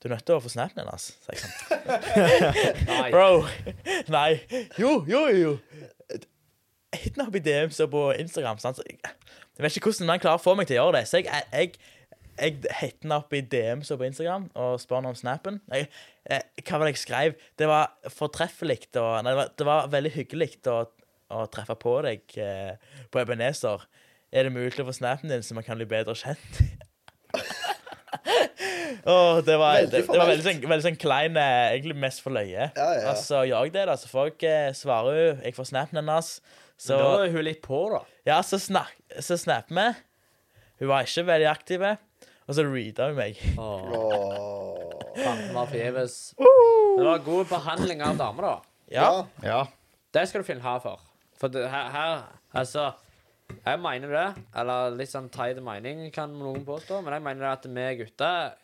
du 0.00 0.08
er 0.08 0.16
nødt 0.16 0.24
til 0.26 0.34
å 0.34 0.42
få 0.42 0.50
snappen 0.50 0.88
altså. 0.88 1.12
sier 1.22 1.36
jeg 1.36 1.44
sånn. 1.44 2.86
Nei. 2.90 3.10
Bro. 3.12 3.46
Nei. 4.16 4.40
Jo, 4.80 4.96
jo, 5.06 5.22
jo. 5.30 5.52
Hit 6.92 7.16
meg 7.16 7.30
opp 7.30 7.38
i 7.38 7.42
DMs 7.44 7.80
og 7.80 7.90
på 7.94 8.04
Instagram. 8.20 8.60
Sant? 8.60 8.78
Så 8.78 8.86
jeg, 8.88 8.98
jeg 9.00 9.64
vet 9.64 9.76
ikke 9.76 9.90
hvordan 9.90 10.10
man 10.10 10.22
klarer 10.22 10.40
å 10.40 10.44
få 10.44 10.54
meg 10.58 10.68
til 10.68 10.78
å 10.78 10.82
gjøre 10.82 10.98
det. 10.98 11.08
Så 11.08 11.22
jeg, 11.22 11.44
jeg, 11.52 11.72
jeg 12.40 12.74
henne 12.80 13.18
opp 13.20 13.32
i 13.36 13.42
DMs 13.54 13.92
og 13.92 14.00
på 14.02 14.08
Instagram 14.08 14.48
og 14.58 14.80
spør 14.82 15.08
om 15.10 15.16
snappen. 15.16 15.60
Jeg, 15.72 15.88
jeg, 16.28 16.66
hva 16.66 16.80
var 16.80 16.88
det 16.88 16.94
jeg 16.96 17.04
skrev? 17.04 17.38
Det 17.60 17.68
var 17.70 18.12
fortreffelig 18.12 18.80
og 19.00 19.24
Nei, 19.24 19.32
det 19.32 19.40
var, 19.40 19.52
det 19.58 19.68
var 19.68 19.90
veldig 19.92 20.14
hyggelig 20.18 20.52
å, 20.72 20.78
å 21.32 21.48
treffe 21.52 21.76
på 21.80 21.98
deg 22.06 22.38
eh, 22.40 23.00
på 23.12 23.22
Ebenezer. 23.22 23.84
Er 24.32 24.48
det 24.48 24.54
mulig 24.54 24.80
å 24.80 24.88
få 24.88 24.96
snappen 24.96 25.32
din, 25.32 25.44
så 25.44 25.56
man 25.56 25.66
kan 25.66 25.80
bli 25.80 25.88
bedre 25.88 26.16
kjent? 26.18 26.62
Oh, 29.08 29.40
det 29.42 29.56
var, 29.58 29.80
Veldig 29.80 29.90
det, 29.90 30.00
det 30.06 30.18
var 30.20 30.28
veldig, 30.28 30.44
sånn, 30.44 30.58
veldig 30.68 30.84
sånn 30.84 30.98
klein 31.00 31.38
eh, 31.40 31.72
Egentlig 31.72 31.96
mest 31.98 32.20
for 32.22 32.34
løye. 32.34 32.68
Ja, 32.76 32.88
ja. 32.94 33.00
ja. 33.08 33.14
så 33.18 33.40
gjør 33.48 33.66
jeg 33.66 33.74
det, 33.74 33.86
da. 33.88 33.96
Så 33.98 34.10
folk 34.10 34.44
eh, 34.46 34.68
svarer 34.76 35.16
jo. 35.16 35.30
Jeg 35.42 35.56
får 35.56 35.70
snappen 35.72 35.98
hennes. 35.98 36.28
Så 36.82 36.96
Da 36.98 37.10
er 37.26 37.34
hun 37.34 37.44
litt 37.46 37.60
på, 37.62 37.78
da. 37.92 38.00
ja, 38.26 38.40
så, 38.42 38.58
snak, 38.58 38.90
så 39.22 39.36
snapper 39.38 39.76
vi. 39.76 39.86
Hun 40.82 40.90
var 40.90 41.06
ikke 41.06 41.22
veldig 41.28 41.46
aktiv. 41.52 41.84
Og 42.48 42.56
så 42.58 42.64
reada 42.66 43.06
hun 43.12 43.20
meg. 43.20 43.38
Fanten 45.22 45.52
var 45.54 45.68
forgjeves. 45.70 46.16
Det 46.38 47.06
var 47.06 47.22
god 47.24 47.46
behandling 47.52 48.02
av 48.04 48.18
damer, 48.18 48.48
da. 48.48 48.56
Ja. 48.92 49.06
Ja. 49.46 49.60
Det 50.12 50.26
skal 50.28 50.42
du 50.42 50.48
finne 50.48 50.64
her 50.64 50.82
for. 50.82 51.00
For 51.40 51.52
det, 51.52 51.64
her, 51.70 51.88
her 51.94 52.24
Altså, 52.52 52.88
jeg 53.62 53.80
mener 53.80 54.12
det. 54.12 54.26
Eller 54.58 54.96
litt 54.98 55.12
sånn 55.12 55.30
teit 55.32 55.60
mening, 55.64 56.04
kan 56.14 56.34
noen 56.36 56.66
påstå. 56.66 56.98
Men 57.04 57.16
jeg 57.16 57.24
mener 57.28 57.46
det 57.46 57.52
at 57.54 57.70
vi 57.78 57.86
gutter 58.02 58.58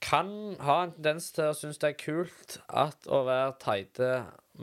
kan 0.00 0.28
ha 0.62 0.76
en 0.84 0.92
tendens 0.94 1.32
til 1.34 1.48
å 1.50 1.54
synes 1.58 1.80
det 1.82 1.88
er 1.90 1.96
kult 1.98 2.60
at 2.70 3.08
å 3.10 3.24
være 3.26 3.56
teite 3.58 4.10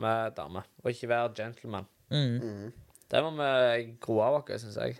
med 0.00 0.32
damer, 0.36 0.64
og 0.80 0.88
ikke 0.92 1.10
være 1.12 1.34
gentleman. 1.36 1.84
Mm. 2.10 2.72
Det 3.10 3.20
må 3.22 3.30
vi 3.38 3.96
gro 4.02 4.20
av 4.24 4.40
oss, 4.40 4.62
syns 4.62 4.76
jeg. 4.82 4.96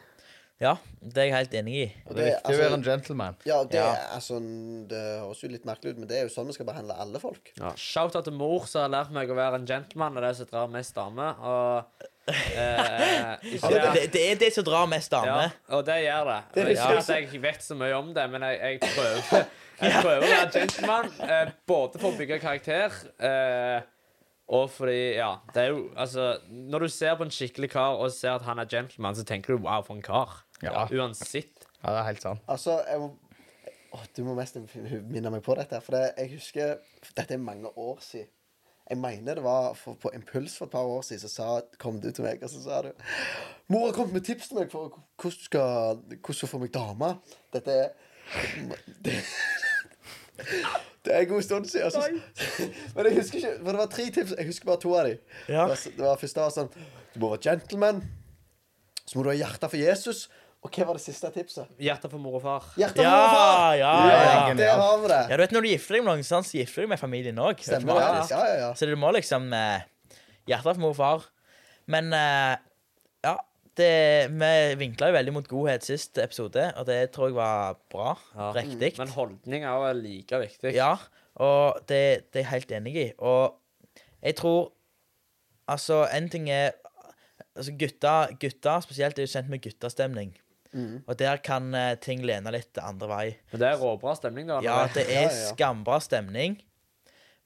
ja, 0.62 0.73
det 1.03 1.21
er 1.21 1.27
jeg 1.27 1.35
helt 1.35 1.55
enig 1.59 1.75
i. 1.77 1.87
Og 2.07 2.14
det 2.16 2.23
er 2.23 2.29
viktig 2.37 2.55
å 2.55 2.61
være 2.62 2.77
en 2.79 2.85
gentleman. 2.87 3.37
ja, 3.45 3.59
det, 3.64 3.77
Ja. 3.77 3.88
er 3.92 4.14
altså, 4.16 4.38
det 4.88 5.01
høres 5.21 5.42
jo 5.42 5.49
litt 5.53 5.66
merkelig 5.69 5.92
ut, 5.95 5.99
men 5.99 6.09
det 6.09 6.16
er 6.19 6.23
jo 6.29 6.33
sånn 6.33 6.47
vi 6.49 6.55
skal 6.57 6.66
behandle 6.71 6.97
alle 6.97 7.21
folk. 7.21 7.51
Ja. 7.61 7.73
Shout-out 7.77 8.25
til 8.25 8.33
mor 8.38 8.64
som 8.66 8.87
har 8.87 8.92
lært 8.95 9.12
meg 9.12 9.29
å 9.31 9.37
være 9.37 9.61
en 9.61 9.66
gentleman, 9.69 10.16
og 10.16 10.23
det 10.25 10.37
som 10.38 10.47
drar 10.51 10.71
mest 10.73 10.95
damer. 10.97 11.35
Og 11.42 12.07
eh, 12.33 13.37
ikke 13.55 13.69
Det, 13.75 13.83
det, 13.95 14.07
det 14.14 14.25
er 14.31 14.40
det 14.40 14.53
som 14.55 14.64
drar 14.66 14.87
mest 14.90 15.12
Ja, 15.12 15.51
og 15.77 15.85
det 15.87 15.99
gjør 16.07 16.31
det. 16.33 16.40
Det 16.55 16.64
er 16.64 16.73
ikke 16.75 16.99
at 17.03 17.09
jeg 17.35 17.42
vet 17.42 17.62
så 17.62 17.77
mye 17.79 17.99
om 17.99 18.14
det, 18.16 18.25
men 18.33 18.42
jeg, 18.49 18.81
jeg 18.81 18.95
prøver 18.97 19.47
Jeg 19.77 19.92
prøver 20.01 20.23
å 20.25 20.31
være 20.31 20.53
gentleman, 20.55 21.11
eh, 21.29 21.51
både 21.69 21.99
for 22.01 22.09
å 22.09 22.16
bygge 22.16 22.38
karakter 22.40 22.95
eh, 23.21 23.83
og 24.49 24.71
fordi 24.71 25.17
Ja, 25.17 25.37
det 25.55 25.63
er 25.63 25.69
jo 25.75 25.91
Altså, 25.97 26.39
når 26.49 26.79
du 26.79 26.89
ser 26.89 27.17
på 27.19 27.27
en 27.27 27.31
skikkelig 27.35 27.71
kar 27.71 27.99
og 27.99 28.13
ser 28.13 28.37
at 28.39 28.43
han 28.43 28.59
er 28.59 28.69
gentleman, 28.71 29.17
så 29.17 29.25
tenker 29.25 29.57
du 29.57 29.63
wow, 29.63 29.83
for 29.83 29.95
en 29.95 30.03
kar. 30.03 30.45
Ja. 30.63 30.87
Uansett. 30.87 31.67
Ja, 31.83 31.91
det 31.91 31.99
er 31.99 32.07
helt 32.11 32.23
sant. 32.23 32.41
Altså, 32.49 32.81
jeg 32.87 33.01
må 33.03 33.11
å, 33.93 34.01
Du 34.17 34.25
må 34.27 34.35
mest 34.37 34.57
minne 34.57 35.31
meg 35.31 35.43
på 35.43 35.55
dette. 35.59 35.81
For 35.85 35.97
det, 35.97 36.13
jeg 36.19 36.33
husker 36.37 36.77
Dette 37.17 37.35
er 37.35 37.43
mange 37.43 37.71
år 37.77 38.01
siden. 38.05 38.33
Jeg 38.87 38.99
mener 39.03 39.35
det 39.35 39.43
var 39.43 39.73
for, 39.75 39.99
på 39.99 40.13
Impuls 40.15 40.55
for 40.59 40.69
et 40.69 40.71
par 40.71 40.87
år 40.87 41.01
siden, 41.03 41.21
så 41.25 41.29
sa, 41.29 41.47
kom 41.83 41.97
du 41.99 42.13
til 42.15 42.23
meg 42.23 42.43
og 42.47 42.51
så 42.53 42.61
sa 42.63 42.83
du 42.87 42.93
'Mor 43.67 43.89
har 43.89 43.97
kommet 43.97 44.13
med 44.15 44.25
tips 44.25 44.49
til 44.49 44.61
meg 44.61 44.71
for 44.71 44.95
hvordan 45.19 45.39
du 45.39 45.45
skal 45.45 45.97
Hvordan 46.23 46.41
du 46.41 46.47
får 46.47 46.59
meg 46.63 46.75
dame.' 46.75 47.19
Dette 47.53 47.73
er 47.73 47.89
det, 49.07 49.17
det 51.07 51.14
er 51.16 51.25
en 51.25 51.31
god 51.31 51.42
stund 51.47 51.69
siden. 51.71 51.87
Altså. 51.88 52.03
Men 52.97 53.09
jeg 53.11 53.16
husker 53.21 53.38
ikke 53.40 53.53
For 53.62 53.71
det 53.73 53.81
var 53.83 53.90
tre 53.92 54.07
tips. 54.19 54.35
Jeg 54.38 54.49
husker 54.51 54.69
bare 54.73 54.83
to 54.83 54.95
av 54.99 55.07
dem. 55.11 55.21
Ja. 55.49 55.66
Det, 55.66 55.69
var, 55.73 55.85
det 56.01 56.07
var 56.11 56.21
første 56.25 56.42
var 56.45 56.55
sånn 56.57 56.73
Du 57.14 57.21
må 57.23 57.31
være 57.33 57.45
gentleman. 57.51 58.03
Så 59.07 59.19
må 59.19 59.25
du 59.27 59.31
ha 59.31 59.37
hjerte 59.38 59.71
for 59.71 59.79
Jesus. 59.81 60.27
Og 60.66 60.73
hva 60.75 60.87
var 60.88 60.99
det 60.99 61.05
siste 61.05 61.29
tipset? 61.31 61.69
Hjerte 61.79 62.09
for 62.11 62.19
mor 62.19 62.38
og 62.40 62.42
far. 62.42 62.64
Hjerte 62.81 62.99
for 62.99 63.07
Ja, 63.07 63.12
mor 63.14 63.27
og 63.29 63.35
far! 63.37 63.75
ja, 63.79 63.90
Ja, 63.95 64.14
ja. 64.19 64.77
har 64.81 64.99
vi 64.99 65.11
det. 65.12 65.21
Ja, 65.31 65.37
du 65.37 65.42
vet 65.45 65.53
Når 65.55 65.62
du 65.66 65.69
gifter 65.71 65.95
deg 65.99 66.03
med 66.07 66.11
noen, 66.11 66.27
så 66.27 66.40
gifter 66.59 66.81
du 66.83 66.87
deg 66.87 66.92
med 66.95 67.03
familien 67.03 67.38
òg. 67.38 67.62
Ja, 67.71 67.79
ja, 67.79 68.40
ja. 68.64 68.71
Så 68.75 68.88
du 68.90 68.97
må 68.99 69.12
liksom 69.14 69.47
eh, 69.55 69.85
Hjertet 70.51 70.73
for 70.73 70.83
mor 70.83 70.95
og 70.95 70.99
far. 70.99 71.29
Men 71.92 72.11
eh, 72.16 72.57
det, 73.79 73.91
Vi 74.33 74.51
vinkla 74.81 75.11
jo 75.11 75.17
veldig 75.17 75.35
mot 75.37 75.49
godhet 75.51 75.85
sist 75.87 76.19
episode, 76.23 76.65
og 76.77 76.87
det 76.89 76.99
tror 77.15 77.31
jeg 77.31 77.37
var 77.39 77.77
bra. 77.93 78.15
Ja. 78.35 78.51
Riktig. 78.57 78.95
Men 78.99 79.12
holdning 79.15 79.67
er 79.67 79.77
jo 79.77 79.93
like 80.01 80.41
viktig. 80.47 80.73
Ja, 80.77 80.95
og 81.43 81.83
det, 81.89 82.31
det 82.33 82.41
er 82.41 82.45
jeg 82.47 82.53
helt 82.55 82.75
enig 82.81 82.97
i. 82.97 83.07
Og 83.19 83.57
jeg 84.23 84.39
tror 84.41 84.73
Altså, 85.67 86.05
en 86.15 86.29
ting 86.31 86.45
er 86.51 86.77
Altså, 87.57 87.73
gutter, 87.75 88.35
gutter 88.39 88.83
spesielt 88.85 89.19
er 89.19 89.25
jo 89.27 89.33
kjent 89.33 89.49
med 89.51 89.62
guttastemning. 89.65 90.35
Og 91.09 91.17
der 91.19 91.39
kan 91.41 91.71
eh, 91.75 91.95
ting 91.97 92.21
lene 92.27 92.53
litt 92.53 92.77
andre 92.83 93.09
vei. 93.09 93.25
Men 93.53 93.62
det 93.62 93.69
er 93.71 93.79
råbra 93.81 94.12
stemning, 94.19 94.51
da. 94.51 94.59
Ja, 94.65 94.75
det 94.93 95.07
er 95.09 95.31
skambra 95.51 95.97
stemning, 96.05 96.59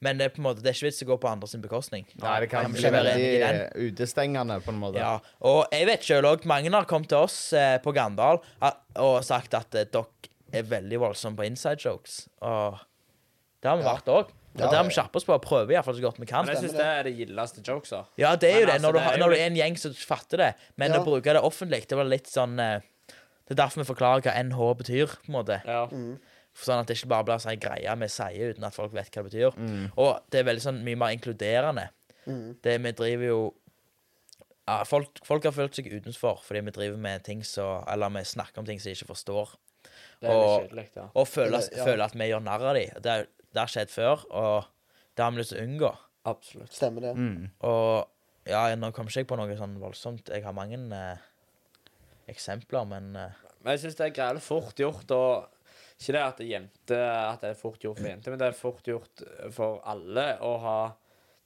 men 0.01 0.17
det 0.19 0.25
er 0.27 0.33
på 0.35 0.41
en 0.41 0.47
måte, 0.49 0.63
det 0.65 0.71
er 0.73 0.77
ikke 0.79 0.89
vits 0.89 1.03
å 1.05 1.09
gå 1.11 1.17
på 1.21 1.29
andres 1.31 1.55
bekostning. 1.61 2.07
Nei, 2.23 2.41
det 2.41 2.49
kan 2.53 2.63
Kan 2.65 2.73
bli 2.73 2.87
i 2.89 2.93
veldig 2.95 3.57
utestengende, 3.91 4.61
på 4.65 4.73
en 4.73 4.81
måte. 4.81 4.99
Ja, 5.03 5.19
og 5.47 5.67
jeg 5.75 5.87
vet 5.91 6.07
sjøl 6.07 6.25
òg, 6.31 6.47
mange 6.49 6.73
har 6.73 6.89
kommet 6.89 7.09
til 7.13 7.19
oss 7.27 7.53
eh, 7.53 7.79
på 7.85 7.93
Gandal 7.97 8.41
og 8.97 9.23
sagt 9.27 9.55
at 9.59 9.75
eh, 9.77 9.85
dere 9.93 10.07
er 10.53 10.65
veldig 10.67 10.99
voldsomme 11.05 11.37
på 11.39 11.47
inside 11.47 11.79
jokes. 11.85 12.25
Og 12.43 12.79
det 13.63 13.69
har 13.71 13.77
vi 13.79 13.85
Ja. 13.85 13.93
vært 13.95 14.09
òg. 14.11 14.31
Og 14.51 14.59
Ja, 14.59 14.67
det 14.67 14.77
har 14.81 14.85
vi 14.89 14.91
skjerpet 14.97 15.17
oss 15.21 15.25
på 15.29 15.37
å 15.37 15.43
prøve 15.43 15.71
iallfall 15.77 15.95
så 15.95 16.03
godt 16.03 16.19
vi 16.19 16.27
kan. 16.27 16.45
Men 16.45 16.57
jeg 16.57 16.65
syns 16.65 16.73
det 16.81 16.87
er 16.91 17.05
det 17.07 17.13
gildeste 17.21 17.63
jokesa. 17.63 18.01
Ja, 18.19 18.33
det 18.35 18.49
er 18.51 18.61
jo 18.61 18.67
Men 18.67 18.75
det, 18.75 18.83
når 18.83 18.89
altså, 18.89 18.91
du, 18.91 18.99
det 18.99 19.05
er 19.07 19.13
er 19.13 19.19
jo 19.21 19.29
du 19.31 19.37
er 19.37 19.47
en 19.47 19.57
gjeng 19.61 19.77
som 19.79 19.93
fatter 19.95 20.37
det. 20.43 20.55
Men 20.77 20.91
Ja. 20.91 20.99
å 20.99 21.05
bruke 21.07 21.23
det 21.37 21.43
offentlig, 21.43 21.87
det 21.87 21.97
var 21.97 22.05
litt 22.11 22.27
sånn 22.27 22.59
eh, 22.59 22.81
Det 23.47 23.59
er 23.59 23.63
derfor 23.67 23.83
vi 23.85 23.95
forklarer 23.95 24.23
hva 24.23 24.35
NH 24.43 24.75
betyr, 24.79 25.07
på 25.07 25.29
en 25.29 25.35
måte. 25.35 25.61
Ja. 25.67 25.87
For 25.87 26.19
sånn 26.67 26.81
at 26.83 26.87
det 26.91 26.97
ikke 26.99 27.09
bare 27.13 27.25
blir 27.29 27.41
sånn 27.43 27.61
greie 27.63 27.95
vi 28.03 28.09
sier 28.13 28.53
uten 28.55 28.65
at 28.69 28.75
folk 28.77 28.93
vet 28.97 29.11
hva 29.11 29.23
det 29.23 29.31
betyr. 29.31 29.57
Og 29.97 30.21
det 30.31 30.41
er 30.41 30.47
veldig 30.51 30.65
sånn 30.67 30.83
mye 30.87 30.99
mer 31.01 31.15
inkluderende. 31.17 31.89
Det 32.63 32.77
vi 32.85 32.93
driver 32.93 33.27
jo 33.31 33.41
ja, 34.69 34.85
folk, 34.87 35.19
folk 35.27 35.43
har 35.49 35.55
følt 35.57 35.75
seg 35.75 35.89
utenfor 35.91 36.43
fordi 36.47 36.61
vi 36.69 36.71
driver 36.77 36.99
med 37.01 37.25
ting 37.27 37.41
så 37.43 37.81
Eller 37.91 38.13
vi 38.15 38.21
snakker 38.29 38.61
om 38.61 38.67
ting 38.69 38.79
som 38.79 38.91
de 38.91 38.95
ikke 38.95 39.09
forstår. 39.09 39.55
Det 40.21 40.29
er 40.29 40.37
Og- 40.37 40.61
kjedelig, 40.69 40.85
ja. 40.95 41.07
Og 41.15 41.27
føler, 41.27 41.57
Eller, 41.59 41.69
ja. 41.77 41.85
føler 41.89 42.05
at 42.05 42.15
vi 42.15 42.29
gjør 42.29 42.43
narr 42.45 42.63
av 42.69 42.75
dem. 42.77 43.01
Det, 43.03 43.15
det 43.51 43.59
har 43.59 43.67
skjedd 43.73 43.91
før, 43.91 44.25
og 44.31 44.65
det 45.17 45.25
har 45.25 45.31
vi 45.33 45.39
lyst 45.41 45.51
til 45.57 45.59
å 45.63 45.67
unngå. 45.67 45.91
Absolutt. 46.31 46.73
Stemmer 46.77 47.01
det. 47.01 47.15
Mm. 47.17 47.51
Og 47.67 48.07
ja, 48.47 48.75
nå 48.77 48.93
kommer 48.93 49.11
ikke 49.11 49.25
jeg 49.25 49.31
på 49.33 49.37
noe 49.41 49.57
sånn 49.57 49.79
voldsomt. 49.81 50.29
Jeg 50.29 50.45
har 50.45 50.53
mange 50.53 50.77
eh, 50.77 51.17
eksempler, 52.29 52.87
men 52.87 53.17
eh, 53.17 53.31
Men 53.65 53.75
jeg 53.77 53.81
syns 53.87 53.97
det 53.99 54.07
er 54.07 54.15
greit 54.17 54.43
fort 54.45 54.79
gjort 54.81 55.11
og 55.17 55.49
Ikke 56.01 56.15
det 56.17 56.23
at 56.25 56.39
det 56.41 56.49
jente 56.49 56.97
At 56.97 57.43
det 57.45 57.51
er 57.53 57.59
fort 57.61 57.83
gjort 57.85 57.99
for 58.01 58.09
jenter, 58.09 58.33
men 58.33 58.41
det 58.41 58.47
er 58.49 58.57
fort 58.57 58.87
gjort 58.89 59.23
for 59.53 59.83
alle 59.85 60.27
å 60.41 60.55
ha 60.63 60.79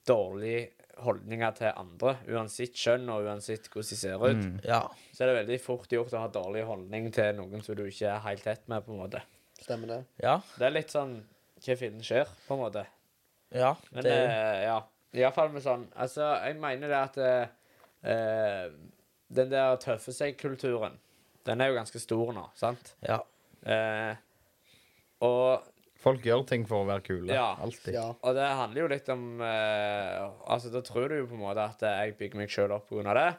dårlige 0.07 0.69
holdninger 1.03 1.55
til 1.57 1.71
andre. 1.75 2.13
Uansett 2.31 2.77
kjønn 2.79 3.09
og 3.11 3.25
uansett 3.27 3.67
hvordan 3.67 3.89
de 3.89 3.97
ser 3.99 4.21
ut. 4.23 4.45
ja. 4.63 4.81
Så 5.11 5.25
er 5.25 5.31
det 5.31 5.37
veldig 5.41 5.57
fort 5.59 5.91
gjort 5.91 6.13
å 6.15 6.21
ha 6.23 6.29
dårlig 6.31 6.63
holdning 6.69 7.09
til 7.11 7.35
noen 7.35 7.63
som 7.65 7.75
du 7.75 7.83
ikke 7.83 8.13
er 8.13 8.23
helt 8.29 8.45
tett 8.47 8.67
med. 8.71 8.85
på 8.85 8.93
en 8.95 9.01
måte. 9.03 9.21
Stemmer 9.59 9.91
det. 9.91 10.01
Ja. 10.23 10.37
Det 10.55 10.67
er 10.69 10.75
litt 10.75 10.93
sånn 10.93 11.17
hva 11.65 11.75
fillen 11.79 12.03
skjer, 12.05 12.29
på 12.47 12.55
en 12.55 12.61
måte. 12.61 12.85
ja 13.55 13.73
Men 13.91 14.03
det, 14.07 14.13
eh, 14.13 14.63
ja. 14.67 14.79
Iallfall 15.15 15.51
med 15.53 15.63
sånn 15.63 15.85
Altså, 15.95 16.25
jeg 16.43 16.57
mener 16.59 16.91
det 16.91 16.97
at 16.99 17.17
eh, 17.17 17.47
eh, 18.11 18.65
Den 19.31 19.49
der 19.53 19.77
tøffe 19.81 20.11
seg-kulturen, 20.13 20.97
den 21.47 21.61
er 21.61 21.71
jo 21.71 21.77
ganske 21.79 21.99
stor 21.99 22.33
nå, 22.35 22.49
sant? 22.59 22.95
ja. 23.05 23.19
Eh, 23.65 24.15
og, 25.23 25.71
Folk 26.05 26.21
gjør 26.27 26.43
ting 26.45 26.67
for 26.69 26.83
å 26.83 26.85
være 26.85 27.01
kule. 27.01 27.33
Ja. 27.33 27.55
Alltid. 27.65 27.95
Ja. 27.95 28.11
og 28.13 28.35
det 28.37 28.45
handler 28.45 28.83
jo 28.83 28.89
litt 28.91 29.07
om 29.09 29.39
eh, 29.41 30.19
Altså, 30.51 30.69
da 30.69 30.83
tror 30.85 31.09
du 31.09 31.15
jo 31.17 31.29
på 31.31 31.33
en 31.33 31.41
måte 31.41 31.63
at 31.65 31.81
eh, 31.87 32.01
jeg 32.03 32.17
bygger 32.19 32.41
meg 32.43 32.51
sjøl 32.53 32.75
opp 32.75 32.91
pga. 32.91 33.15
det. 33.17 33.29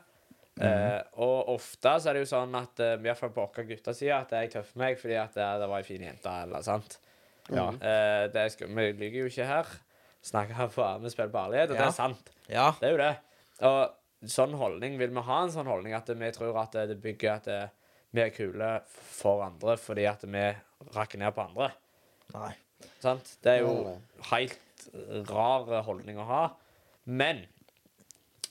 Eh, 0.57 1.01
og 1.21 1.53
ofte 1.53 1.93
så 2.01 2.11
er 2.11 2.17
det 2.17 2.23
jo 2.25 2.31
sånn 2.31 2.55
at 2.57 2.81
uh, 2.81 2.95
i 2.97 3.05
hvert 3.05 3.19
fall 3.21 3.33
på 3.35 3.45
vår 3.45 3.67
gutteside 3.69 4.17
at 4.17 4.31
jeg 4.33 4.55
tøffer 4.55 4.81
meg 4.81 4.95
fordi 4.97 5.19
at 5.21 5.35
det, 5.37 5.49
det 5.61 5.69
var 5.69 5.83
ei 5.83 5.85
en 5.85 5.89
fin 5.91 6.07
jente, 6.07 6.33
eller 6.47 6.65
sant. 6.65 6.97
Ja. 7.53 7.69
Eh, 7.77 8.25
det 8.33 8.47
skal, 8.55 8.73
vi 8.73 8.87
lyver 8.97 9.19
jo 9.21 9.29
ikke 9.31 9.49
her. 9.51 9.75
Snakker 10.27 10.59
her 10.59 10.71
for 10.73 11.03
vi 11.05 11.13
spiller 11.13 11.35
på 11.35 11.43
ærlighet, 11.45 11.71
og 11.75 11.79
det 11.79 11.87
er 11.87 11.95
sant. 11.95 12.33
ja. 12.51 12.71
Det 12.81 12.89
er 12.89 12.97
jo 12.97 13.03
det. 13.03 13.13
Og 13.69 14.31
sånn 14.33 14.57
holdning 14.59 14.97
vil 14.99 15.13
vi 15.15 15.27
ha 15.29 15.43
en 15.45 15.53
sånn 15.53 15.69
holdning 15.71 15.95
at 15.95 16.09
vi 16.09 16.33
tror 16.35 16.57
at 16.65 16.81
det 16.89 16.97
bygger 17.05 17.35
at 17.37 17.51
det, 17.51 17.61
vi 18.17 18.25
er 18.25 18.33
kule 18.33 18.71
for 18.89 19.45
andre 19.45 19.77
fordi 19.77 20.07
at 20.09 20.25
vi 20.25 20.47
rakker 20.95 21.21
ned 21.21 21.35
på 21.37 21.45
andre. 21.47 21.71
Nei. 22.35 22.53
Sant? 23.03 23.37
Det 23.45 23.59
er 23.59 23.65
jo 23.65 23.97
helt 24.31 24.87
rar 25.29 25.69
holdning 25.87 26.19
å 26.21 26.27
ha. 26.29 26.43
Men 27.07 27.45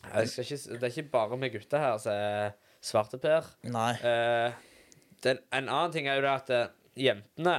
jeg 0.05 0.29
skal 0.31 0.45
ikke, 0.45 0.59
det 0.79 0.83
er 0.88 0.93
ikke 0.93 1.11
bare 1.13 1.39
vi 1.41 1.51
gutter 1.55 1.81
her 1.81 1.97
som 2.01 2.13
er 2.13 2.55
svarteper. 2.85 3.47
Nei. 3.73 3.91
Eh, 4.05 4.59
den, 5.25 5.41
en 5.55 5.69
annen 5.69 5.95
ting 5.95 6.09
er 6.09 6.19
jo 6.19 6.25
det 6.25 6.33
at 6.33 6.51
eh, 6.53 6.73
jentene 7.07 7.55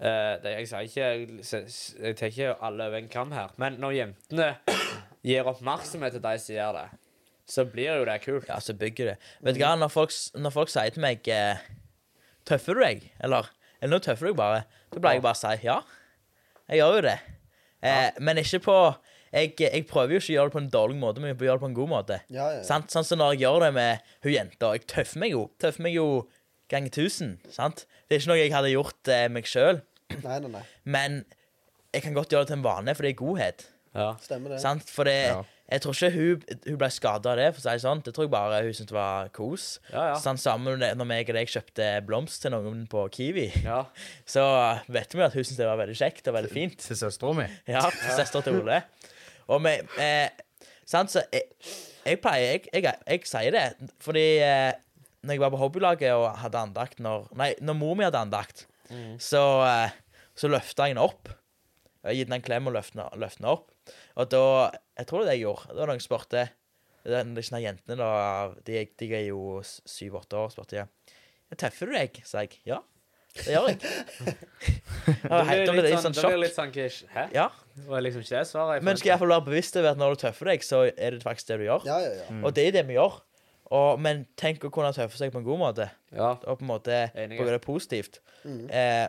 eh, 0.00 0.34
det, 0.42 0.54
Jeg 0.56 0.70
sier 0.70 0.88
ikke 0.88 1.02
jeg, 1.04 1.74
jeg 2.00 2.18
tar 2.18 2.32
ikke 2.32 2.54
alle 2.64 2.88
over 2.88 3.02
en 3.02 3.12
kam 3.12 3.34
her, 3.36 3.52
men 3.60 3.76
når 3.82 3.98
jentene 3.98 4.48
gir 5.26 5.48
oppmerksomhet 5.52 6.16
til 6.16 6.24
de 6.24 6.34
som 6.40 6.56
gjør 6.56 6.78
det, 6.80 6.86
så 7.52 7.66
blir 7.68 7.98
jo 8.00 8.06
det 8.08 8.18
kult. 8.24 8.48
Ja, 8.48 8.58
så 8.62 8.74
bygger 8.78 9.12
det. 9.12 9.16
Vet 9.44 9.58
du 9.58 9.62
hva, 9.62 9.74
når 9.76 9.92
folk, 9.92 10.14
når 10.38 10.54
folk 10.54 10.72
sier 10.72 10.94
til 10.94 11.04
meg 11.04 11.28
eh, 11.30 11.60
Tøffer 12.48 12.74
du 12.74 12.82
deg? 12.82 13.04
Eller, 13.22 13.46
eller 13.82 13.96
nå 13.96 13.98
tøffer 14.04 14.28
du 14.28 14.30
deg 14.32 14.38
bare. 14.38 14.62
Da 14.92 15.00
pleier 15.02 15.18
jeg 15.18 15.24
bare 15.26 15.36
å 15.36 15.40
si 15.42 15.66
ja. 15.66 15.80
Jeg 16.70 16.78
gjør 16.80 16.94
jo 17.00 17.02
det. 17.08 17.16
Eh, 17.82 18.10
Men 18.22 18.38
ikke 18.40 18.62
på 18.62 18.76
jeg, 19.32 19.54
jeg 19.58 19.86
prøver 19.88 20.12
jo 20.14 20.20
ikke 20.20 20.32
å 20.32 20.34
gjøre 20.36 20.50
det 20.50 20.54
på 20.54 20.60
en 20.60 20.70
dårlig 20.72 20.96
måte, 21.00 21.20
men 21.22 21.30
jeg 21.32 21.38
prøver 21.40 21.48
å 21.48 21.50
gjøre 21.50 21.58
det 21.60 21.64
på 21.64 21.70
en 21.70 21.76
god 21.78 21.88
måte. 21.90 22.18
Ja, 22.28 22.46
ja, 22.52 22.58
ja. 22.58 22.64
Sant? 22.68 22.92
Sånn 22.92 23.06
som 23.08 23.18
når 23.22 23.32
jeg 23.34 23.42
gjør 23.46 23.62
det 23.64 23.70
med 23.78 24.10
hun 24.26 24.32
jenta. 24.34 24.72
Jeg 24.76 24.84
tøffer 24.92 25.22
meg 25.22 25.32
jo. 25.32 25.46
Tøffer 25.62 25.86
meg 25.86 25.96
jo 25.96 26.06
ganger 26.72 26.92
tusen. 26.92 27.30
Sant? 27.52 27.86
Det 28.06 28.16
er 28.18 28.20
ikke 28.22 28.30
noe 28.32 28.40
jeg 28.42 28.52
hadde 28.52 28.74
gjort 28.74 29.12
eh, 29.12 29.24
meg 29.32 29.48
sjøl, 29.48 29.80
men 30.84 31.22
jeg 31.96 32.04
kan 32.04 32.14
godt 32.16 32.32
gjøre 32.32 32.44
det 32.44 32.52
til 32.52 32.58
en 32.60 32.64
vane, 32.66 32.94
for 32.96 33.04
det 33.08 33.14
er 33.14 33.18
godhet. 33.22 33.64
Ja. 33.94 34.12
Stemmer 34.24 34.54
det. 34.54 34.60
Sant? 34.62 34.88
For 34.88 35.04
det, 35.04 35.14
Ja. 35.28 35.42
jeg 35.70 35.82
tror 35.84 35.92
ikke 35.96 36.10
hun, 36.14 36.44
hun 36.66 36.78
ble 36.80 36.88
skada 36.90 37.32
av 37.32 37.36
det, 37.36 37.48
for 37.54 37.60
å 37.60 37.64
si 37.64 37.68
det 37.76 37.82
sånn. 37.84 38.02
Det 38.04 38.14
tror 38.14 38.24
jeg 38.24 38.32
bare 38.32 38.62
hun 38.64 38.72
syntes 38.78 38.94
var 38.96 39.28
kos. 39.36 39.66
Ja, 39.92 40.06
ja. 40.12 40.14
Sånn 40.20 40.40
med 40.62 40.78
når 40.80 40.94
når 40.96 41.08
meg 41.10 41.28
og 41.28 41.36
deg 41.36 41.48
kjøpte 41.52 41.88
blomst 42.08 42.42
til 42.42 42.54
noen 42.54 42.86
på 42.88 43.04
Kiwi, 43.12 43.48
ja. 43.64 43.82
så 44.34 44.46
vet 44.88 45.12
vi 45.14 45.22
at 45.26 45.34
hun 45.36 45.44
syntes 45.44 45.60
det 45.60 45.68
var 45.68 45.80
veldig 45.82 45.98
kjekt 45.98 46.28
og 46.28 46.38
veldig 46.38 46.52
fint. 46.52 46.78
Til 46.78 46.96
søstera 46.96 47.34
mi. 47.36 47.48
Ja, 47.68 47.84
søster 48.16 48.40
til 48.44 48.60
Ole. 48.62 48.82
Og 49.48 49.60
vi 49.64 49.76
eh, 50.00 50.28
Sant, 50.88 51.12
så 51.12 51.22
jeg, 51.32 51.46
jeg 52.04 52.18
pleier 52.20 52.56
jeg, 52.58 52.66
jeg, 52.74 52.94
jeg 53.06 53.22
sier 53.28 53.54
det 53.54 53.90
fordi 54.02 54.24
eh, 54.42 54.72
når 55.22 55.36
jeg 55.36 55.42
var 55.44 55.52
på 55.54 55.60
hobbylaget 55.60 56.12
og 56.18 56.24
hadde 56.42 56.58
andakt 56.58 56.98
når 57.00 57.28
Nei, 57.38 57.52
når 57.62 57.76
mor 57.78 57.94
mi 57.96 58.04
hadde 58.04 58.18
andakt, 58.18 58.64
så, 59.22 59.42
eh, 59.64 59.94
så 60.36 60.50
løfta 60.50 60.88
jeg 60.88 60.96
henne 60.96 61.04
opp. 61.06 61.30
Jeg 62.02 62.08
har 62.10 62.16
gitt 62.18 62.26
henne 62.28 62.40
en 62.40 62.44
klem 62.44 62.66
og 62.68 62.74
løfta 62.74 63.06
henne 63.14 63.52
opp. 63.54 63.68
Og 64.16 64.28
da 64.30 64.70
Jeg 64.98 65.06
tror 65.08 65.22
det 65.22 65.26
er 65.26 65.30
det 65.32 65.38
jeg 65.38 65.46
gjorde. 65.46 65.68
Da 65.72 65.78
var 65.80 65.86
noen 65.92 66.00
som 66.02 66.08
spurte 66.10 66.48
den- 67.04 67.34
ikke 67.34 67.56
de 67.56 67.62
jentene, 67.64 67.96
da, 67.98 68.54
de, 68.64 68.86
de 69.00 69.06
er 69.14 69.26
jo 69.26 69.60
syv-åtte 69.64 70.36
år, 70.38 70.50
spurte 70.52 70.76
jeg. 70.76 70.86
«Ja, 71.50 71.56
Tøffer 71.56 71.86
du 71.90 71.92
deg? 71.96 72.20
sa 72.24 72.40
jeg. 72.44 72.58
Ja, 72.64 72.78
det 73.34 73.54
gjør 73.56 73.66
jeg. 73.72 73.78
Det 75.02 75.72
blir 75.72 75.82
er 75.82 75.88
litt 75.88 75.98
sånn 76.04 76.14
sånn, 76.14 76.36
litt 76.40 76.54
sånn. 76.54 76.70
Hæ? 77.10 77.24
Ja. 77.34 77.48
Det 77.74 77.88
var 77.88 78.04
liksom 78.04 78.22
ikke 78.22 78.36
det 78.38 78.46
svaret. 78.46 78.74
jeg 78.78 78.84
Men 78.86 78.96
skal 79.00 79.08
jeg 79.08 79.14
iallfall 79.16 79.32
være 79.34 79.44
bevisst 79.48 79.76
over 79.80 79.90
at 79.90 79.98
når 79.98 80.14
du 80.14 80.20
tøffer 80.22 80.50
deg, 80.52 80.62
så 80.66 80.80
er 80.92 81.10
det 81.16 81.22
faktisk 81.24 81.48
det 81.50 81.58
du 81.58 81.64
gjør. 81.66 81.86
Ja, 81.88 81.98
ja, 82.04 82.12
ja. 82.20 82.40
Og 82.44 82.54
det 82.54 82.66
er 82.68 82.76
det 82.76 82.84
vi 82.86 82.94
gjør. 82.98 83.18
Og, 83.72 83.98
men 84.04 84.26
tenk 84.36 84.62
å 84.68 84.70
kunne 84.70 84.92
tøffe 84.92 85.16
seg 85.16 85.32
på 85.32 85.40
en 85.40 85.46
god 85.48 85.58
måte, 85.58 85.88
Ja. 86.12 86.34
og 86.44 86.58
på 86.60 86.62
en 86.66 86.70
måte 86.70 86.98
bruke 87.16 87.50
det 87.54 87.62
positivt. 87.64 88.20
Eh, 88.44 89.08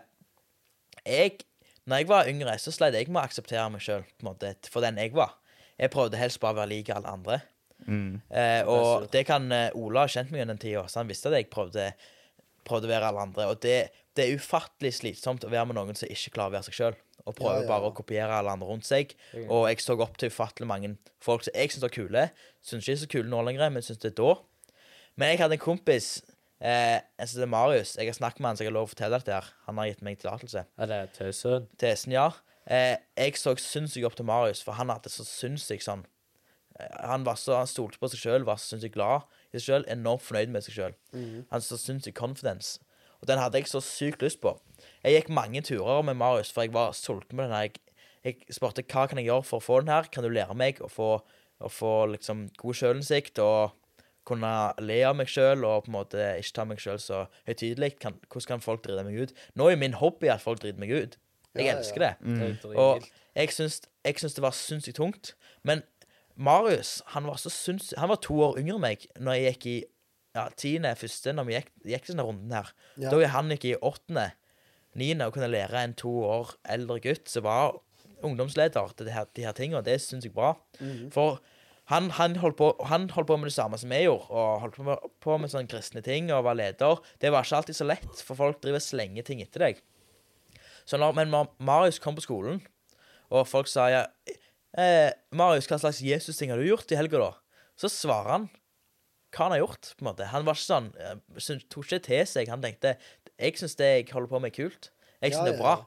jeg, 1.05 1.43
når 1.89 2.01
jeg 2.01 2.07
var 2.07 2.29
yngre, 2.31 2.53
så 2.61 2.71
sleit 2.71 2.95
jeg 2.95 3.09
med 3.11 3.21
å 3.21 3.25
akseptere 3.27 3.65
meg 3.73 3.81
sjøl 3.83 4.05
for 4.71 4.85
den 4.85 4.99
jeg 5.01 5.11
var. 5.15 5.35
Jeg 5.79 5.91
prøvde 5.91 6.19
helst 6.21 6.39
bare 6.39 6.55
å 6.55 6.61
være 6.61 6.71
lik 6.71 6.91
alle 6.93 7.11
andre. 7.11 7.41
Eh, 8.31 8.61
og 8.69 9.09
det 9.11 9.25
kan 9.27 9.49
eh, 9.51 9.73
Ola 9.75 10.05
ha 10.05 10.11
kjent 10.11 10.29
meg 10.31 10.45
under 10.45 10.53
den 10.55 10.61
tida, 10.61 10.85
så 10.87 11.01
han 11.01 11.09
visste 11.09 11.27
at 11.31 11.35
jeg 11.35 11.49
prøvde, 11.51 11.89
prøvde 12.63 12.87
å 12.87 12.93
være 12.93 13.09
alle 13.09 13.25
andre. 13.27 13.47
Og 13.51 13.59
det, 13.65 13.77
det 14.15 14.27
er 14.27 14.37
ufattelig 14.39 14.93
slitsomt 15.01 15.43
å 15.43 15.51
være 15.51 15.67
med 15.71 15.79
noen 15.79 15.99
som 15.99 16.07
ikke 16.07 16.31
klarer 16.37 16.53
å 16.53 16.55
være 16.59 16.67
seg 16.69 16.77
sjøl, 16.77 16.95
og 17.25 17.35
prøver 17.35 17.59
Ja, 17.61 17.65
ja, 17.65 17.71
bare 17.73 17.89
å 17.89 17.95
kopiere 17.97 18.37
alle 18.37 18.53
andre 18.55 18.69
rundt 18.69 18.87
seg. 18.87 19.11
Og 19.49 19.67
jeg 19.67 19.83
så 19.83 19.97
opp 19.99 20.15
til 20.21 20.31
ufattelig 20.31 20.69
mange 20.69 20.93
folk 21.23 21.43
som 21.43 21.55
jeg 21.57 21.73
syns 21.73 21.83
var 21.83 21.93
kule. 21.97 22.23
Syns 22.63 22.87
ikke 22.87 22.95
er 22.95 23.03
så 23.03 23.11
kule 23.17 23.31
nå 23.31 23.43
lenger, 23.49 23.73
men 23.75 23.83
syns 23.83 23.99
det 24.03 24.13
er 24.13 24.17
da. 24.21 24.33
Men 25.19 25.33
jeg 25.33 25.43
hadde 25.43 25.59
en 25.59 25.61
kompis, 25.67 26.13
eh, 26.63 27.01
en 27.19 27.29
det 27.33 27.43
er 27.45 27.51
Marius. 27.51 27.97
Jeg 27.99 28.07
har 28.09 28.17
snakket 28.17 28.39
med 28.41 28.51
han, 28.51 28.57
så 28.57 28.63
jeg 28.63 28.71
har 28.71 28.77
lov 28.77 28.87
å 28.87 28.93
fortelle 28.93 29.19
dette. 29.19 29.35
her. 29.35 29.51
Han 29.67 29.81
har 29.81 29.91
gitt 29.91 30.01
meg 30.05 30.19
tillatelse. 30.21 30.65
Er 30.79 30.89
det 30.89 31.01
tøysøn? 31.17 31.67
Tesen, 31.77 32.15
ja. 32.15 32.29
Eh, 32.65 32.95
jeg 33.19 33.35
så 33.37 33.55
sinnssykt 33.59 34.07
opp 34.07 34.15
til 34.15 34.27
Marius, 34.29 34.63
for 34.63 34.77
han 34.79 34.91
hadde 34.93 35.11
så 35.11 35.25
sinnssykt 35.27 35.83
sånn 35.83 36.05
eh, 36.79 36.93
Han 37.09 37.25
var 37.27 37.35
så, 37.35 37.57
han 37.59 37.67
stolte 37.67 37.99
på 37.99 38.07
seg 38.07 38.21
sjøl, 38.21 38.45
var 38.47 38.55
så 38.61 38.73
sinnssykt 38.73 38.95
glad 38.95 39.27
i 39.51 39.59
seg 39.59 39.65
sjøl, 39.67 39.87
enormt 39.91 40.23
fornøyd 40.23 40.53
med 40.55 40.63
seg 40.63 40.77
sjøl. 40.77 40.95
Han 41.51 41.57
hadde 41.57 41.67
så 41.67 41.79
sinnssykt 41.81 42.17
confidence. 42.17 42.79
Og 43.19 43.27
den 43.27 43.39
hadde 43.39 43.59
jeg 43.59 43.69
så 43.71 43.79
sykt 43.83 44.23
lyst 44.23 44.41
på. 44.43 44.55
Jeg 45.03 45.15
gikk 45.15 45.29
mange 45.31 45.61
turer 45.63 46.01
med 46.03 46.17
Marius, 46.19 46.51
for 46.51 46.65
jeg 46.65 46.73
var 46.75 46.95
sulten 46.95 47.37
på 47.37 47.45
den. 47.45 47.53
Jeg, 47.55 47.79
jeg 48.23 48.55
spurte 48.55 48.83
hva 48.83 49.05
kan 49.07 49.19
jeg 49.19 49.29
gjøre 49.29 49.45
for 49.47 49.59
å 49.59 49.63
få 49.63 49.79
den 49.83 49.93
her. 49.93 50.09
Kan 50.11 50.25
du 50.25 50.31
lære 50.31 50.55
meg 50.59 50.81
å 50.83 50.89
få, 50.91 51.13
å 51.63 51.69
få 51.71 51.93
liksom 52.15 52.49
god 52.59 52.79
sjølinnsikt 52.79 53.39
og 53.43 53.75
kunne 54.25 54.51
le 54.79 54.99
av 55.07 55.15
meg 55.19 55.27
sjøl 55.31 55.65
og 55.67 55.85
på 55.85 55.91
en 55.91 55.97
måte 55.97 56.27
ikke 56.39 56.55
ta 56.55 56.65
meg 56.69 56.79
sjøl 56.83 56.99
så 57.01 57.25
høytidelig? 57.47 57.93
Hvordan 58.01 58.47
kan 58.53 58.63
folk 58.63 58.83
drite 58.85 59.03
meg 59.07 59.19
ut? 59.19 59.33
Nå 59.59 59.69
er 59.71 59.79
min 59.81 59.97
hobby 59.99 60.29
at 60.31 60.43
folk 60.43 60.61
driter 60.63 60.79
meg 60.79 60.93
ut. 60.95 61.17
Jeg 61.53 61.65
Ja, 61.67 61.73
ja. 61.73 61.79
elsker 61.79 61.99
det. 62.01 62.13
Mm. 62.21 62.77
Og 62.81 63.03
jeg 63.35 63.51
syns, 63.53 63.81
jeg 64.05 64.19
syns 64.21 64.33
det 64.37 64.41
var 64.45 64.55
sinnssykt 64.57 64.97
tungt. 64.97 65.33
Men 65.63 65.83
Marius 66.35 67.01
han 67.13 67.27
var 67.29 67.37
så 67.37 67.51
sinnssykt 67.53 67.99
Han 67.99 68.09
var 68.09 68.17
to 68.25 68.39
år 68.41 68.57
yngre 68.57 68.79
enn 68.79 68.81
meg 68.81 69.03
når 69.21 69.37
jeg 69.37 69.53
gikk 69.53 69.67
i 69.69 69.75
ja, 70.33 70.47
tiende, 70.57 70.95
første, 70.97 71.29
når 71.37 71.45
vi 71.45 71.53
gikk, 71.59 71.67
gikk 71.85 72.07
denne 72.09 72.23
runden 72.25 72.55
her. 72.55 72.71
Ja. 72.97 73.11
Da 73.13 73.27
han 73.35 73.51
gikk 73.53 73.67
i 73.69 73.75
åttende, 73.77 74.31
niende, 74.97 75.27
og 75.29 75.35
kunne 75.35 75.51
lære 75.51 75.83
en 75.85 75.93
to 75.93 76.09
år 76.25 76.55
eldre 76.73 76.97
gutt 77.03 77.29
som 77.29 77.45
var 77.45 77.75
ungdomsleder 78.25 78.95
til 78.97 79.05
de 79.05 79.13
her, 79.13 79.27
de 79.35 79.45
her 79.45 79.53
tingene, 79.53 79.83
det 79.85 79.99
syns 80.01 80.25
jeg 80.25 80.33
bra. 80.33 80.55
Mm. 80.79 81.11
For 81.13 81.37
han, 81.91 82.09
han, 82.15 82.37
holdt 82.39 82.55
på, 82.59 82.69
han 82.87 83.09
holdt 83.11 83.27
på 83.27 83.37
med 83.39 83.49
det 83.49 83.55
samme 83.57 83.77
som 83.79 83.91
jeg 83.91 84.07
gjorde, 84.07 84.29
og 84.31 84.61
holdt 84.63 84.77
på 84.77 84.85
med, 84.87 85.09
på 85.23 85.37
med 85.41 85.51
sånne 85.51 85.67
kristne 85.71 86.03
ting 86.05 86.29
og 86.31 86.45
var 86.47 86.55
leder. 86.55 87.01
Det 87.19 87.31
var 87.33 87.43
ikke 87.43 87.59
alltid 87.59 87.75
så 87.75 87.87
lett, 87.87 88.23
for 88.23 88.39
folk 88.39 88.61
driver 88.63 88.79
og 88.79 88.85
slenger 88.85 89.27
ting 89.27 89.43
etter 89.43 89.65
deg. 89.67 89.81
Så 90.87 90.99
når, 90.99 91.15
men 91.19 91.33
Marius 91.63 91.99
kom 92.03 92.15
på 92.15 92.23
skolen, 92.23 92.61
og 93.33 93.47
folk 93.49 93.67
sa 93.71 93.87
ja, 93.91 94.03
eh, 94.77 95.11
'Marius, 95.33 95.67
hva 95.67 95.79
slags 95.79 96.03
Jesus-ting 96.03 96.51
har 96.51 96.59
du 96.59 96.67
gjort 96.67 96.91
i 96.91 96.99
helga, 96.99 97.19
da?' 97.19 97.39
Så 97.79 97.89
svarer 97.89 98.31
han 98.31 98.49
hva 99.33 99.47
han 99.47 99.55
har 99.55 99.63
gjort. 99.63 99.93
på 99.97 100.05
en 100.05 100.11
måte. 100.11 100.25
Han 100.29 100.45
var 100.45 100.53
ikke 100.53 100.69
sånn, 100.69 100.91
han 100.99 101.63
tok 101.69 101.87
ikke 101.87 102.03
til 102.05 102.25
seg. 102.27 102.49
Han 102.49 102.61
tenkte 102.61 102.97
'Jeg 103.39 103.57
syns 103.57 103.75
det 103.75 103.85
jeg 103.85 104.13
holder 104.13 104.29
på 104.29 104.39
med, 104.39 104.51
er 104.53 104.63
kult. 104.63 104.91
Jeg 105.21 105.33
syns 105.33 105.47
Ja, 105.47 105.51
det 105.51 105.59
er 105.59 105.63
bra'. 105.63 105.77
ja. 105.79 105.85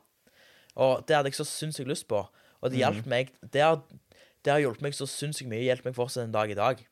Og 0.76 1.06
det 1.06 1.16
hadde 1.16 1.30
jeg 1.30 1.38
så 1.38 1.46
sinnssykt 1.46 1.88
lyst 1.88 2.08
på. 2.08 2.26
Og 2.60 2.70
det 2.70 2.78
hjalp 2.78 3.06
meg 3.06 3.30
Det 3.52 3.60
har, 3.60 3.82
det 4.46 4.54
har 4.54 4.62
hjulpet 4.62 4.86
meg 4.86 4.94
så 4.94 5.08
sinnssykt 5.10 5.50
mye. 5.50 5.64
Hjulpet 5.66 5.90
meg 5.90 5.98
fortsatt 5.98 6.28
en 6.28 6.34
dag 6.36 6.52
i 6.52 6.56
dag. 6.58 6.82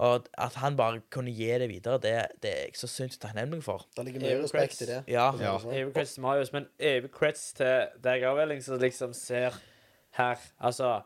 Og 0.00 0.28
at 0.40 0.54
han 0.62 0.78
bare 0.78 1.02
kunne 1.12 1.32
gi 1.36 1.48
det 1.60 1.68
videre, 1.68 1.98
det, 2.00 2.12
det 2.40 2.50
er 2.50 2.62
jeg 2.70 2.78
så 2.80 2.88
sinnssykt 2.88 3.20
takknemlig 3.26 3.60
for. 3.66 3.84
Det 3.96 4.06
ligger 4.06 4.22
mye 4.24 4.38
respekt 4.40 4.80
i 4.80 4.88
det. 4.88 5.02
Ja. 5.12 5.26
Ja. 5.36 5.58
Evig 5.76 5.92
creds 5.92 6.14
til 6.16 6.24
Marius, 6.24 6.52
men 6.56 6.70
evig 6.78 7.10
creds 7.12 7.50
til 7.58 7.90
deg 8.00 8.24
òg, 8.24 8.40
Elling, 8.46 8.62
som 8.64 8.80
liksom 8.80 9.12
ser 9.16 9.58
her 10.16 10.40
Altså, 10.58 11.02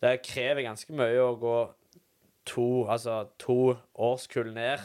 det 0.00 0.20
krever 0.24 0.62
ganske 0.62 0.94
mye 0.94 1.18
å 1.24 1.34
gå 1.40 1.56
to, 2.46 2.86
altså, 2.86 3.24
to 3.42 3.74
årskull 3.94 4.52
ned. 4.54 4.84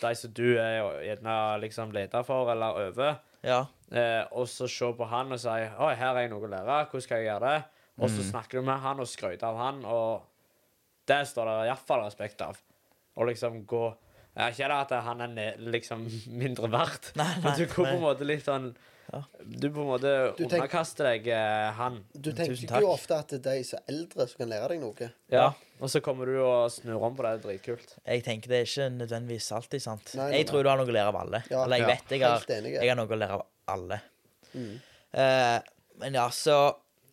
De 0.00 0.14
som 0.16 0.32
du 0.32 0.46
er 0.56 0.80
gjerne 1.04 1.36
liksom 1.60 1.92
leder 1.92 2.24
for, 2.24 2.48
eller 2.52 2.80
over. 2.88 3.20
Ja. 3.44 3.64
Eh, 3.92 4.24
og 4.32 4.48
så 4.48 4.68
se 4.70 4.88
på 4.96 5.06
han 5.10 5.34
og 5.34 5.40
si 5.42 5.50
Oi, 5.50 5.92
her 5.98 6.14
er 6.14 6.24
jeg 6.24 6.32
noe 6.32 6.48
å 6.48 6.50
lære. 6.50 6.80
Hvordan 6.88 7.04
skal 7.04 7.20
jeg 7.20 7.28
gjøre 7.28 7.52
det? 7.52 7.79
Og 8.00 8.08
så 8.10 8.24
snakker 8.30 8.60
du 8.60 8.66
med 8.66 8.80
han 8.80 9.00
og 9.02 9.08
skryter 9.10 9.46
av 9.50 9.58
han, 9.60 9.82
og 9.84 10.22
det 11.10 11.22
står 11.28 11.48
det 11.50 11.56
iallfall 11.68 12.04
respekt 12.06 12.40
av. 12.44 12.56
Å 13.20 13.26
liksom 13.28 13.64
gå 13.68 13.82
ja, 14.36 14.46
Ikke 14.52 14.68
det 14.70 14.76
at 14.86 14.92
han 15.04 15.20
er 15.26 15.56
liksom 15.58 16.04
mindre 16.42 16.68
verdt, 16.70 17.10
Nei, 17.18 17.32
men 17.42 17.56
du 17.58 17.64
nei, 17.64 17.66
går 17.72 17.74
på 17.82 17.88
en 17.90 18.04
måte 18.04 18.24
litt 18.28 18.44
sånn 18.46 18.68
Ja. 19.10 19.24
Du 19.42 19.66
på 19.74 19.82
en 19.82 19.88
måte 19.88 20.12
Du 20.38 20.44
tenk- 20.44 20.52
underkaster 20.60 21.08
deg 21.10 21.26
eh, 21.34 21.72
han. 21.74 21.96
Du 22.14 22.28
tenker 22.30 22.54
Tusen 22.54 22.76
jo 22.84 22.92
ofte 22.92 23.16
at 23.18 23.32
det 23.34 23.40
er 23.42 23.56
de 23.58 23.64
som 23.66 23.80
er 23.80 23.90
eldre, 23.90 24.26
som 24.30 24.38
kan 24.44 24.52
lære 24.52 24.68
deg 24.70 24.80
noe. 24.84 25.08
Ja. 25.34 25.48
Og 25.82 25.90
så 25.90 25.98
kommer 26.04 26.30
du 26.30 26.36
og 26.44 26.70
snur 26.70 27.02
om 27.02 27.16
på 27.18 27.24
det. 27.26 27.32
Det 27.32 27.40
er 27.40 27.42
dritkult. 27.48 27.96
Jeg 28.06 28.22
tenker 28.28 28.52
det 28.54 28.60
er 28.60 28.68
ikke 28.70 28.86
nødvendigvis 29.00 29.50
alltid 29.58 29.82
sant. 29.82 30.12
Nei, 30.14 30.28
nei, 30.30 30.38
jeg 30.38 30.46
tror 30.52 30.62
du 30.62 30.70
har 30.70 30.78
noe 30.78 30.86
å 30.86 30.94
lære 30.94 31.10
av 31.10 31.18
alle. 31.24 31.42
Ja. 31.50 31.64
Eller 31.64 31.82
jeg 31.82 31.82
Ja. 31.82 31.90
vet 31.90 32.14
jeg 32.14 32.22
har, 32.22 32.46
jeg 32.70 32.92
har 32.92 33.00
noe 33.02 33.10
å 33.10 33.18
lære 33.24 33.40
av 33.40 33.44
alle. 33.74 33.98
Mm. 34.54 34.70
Uh, 35.10 35.58
men 36.04 36.20
ja, 36.22 36.28
så 36.30 36.56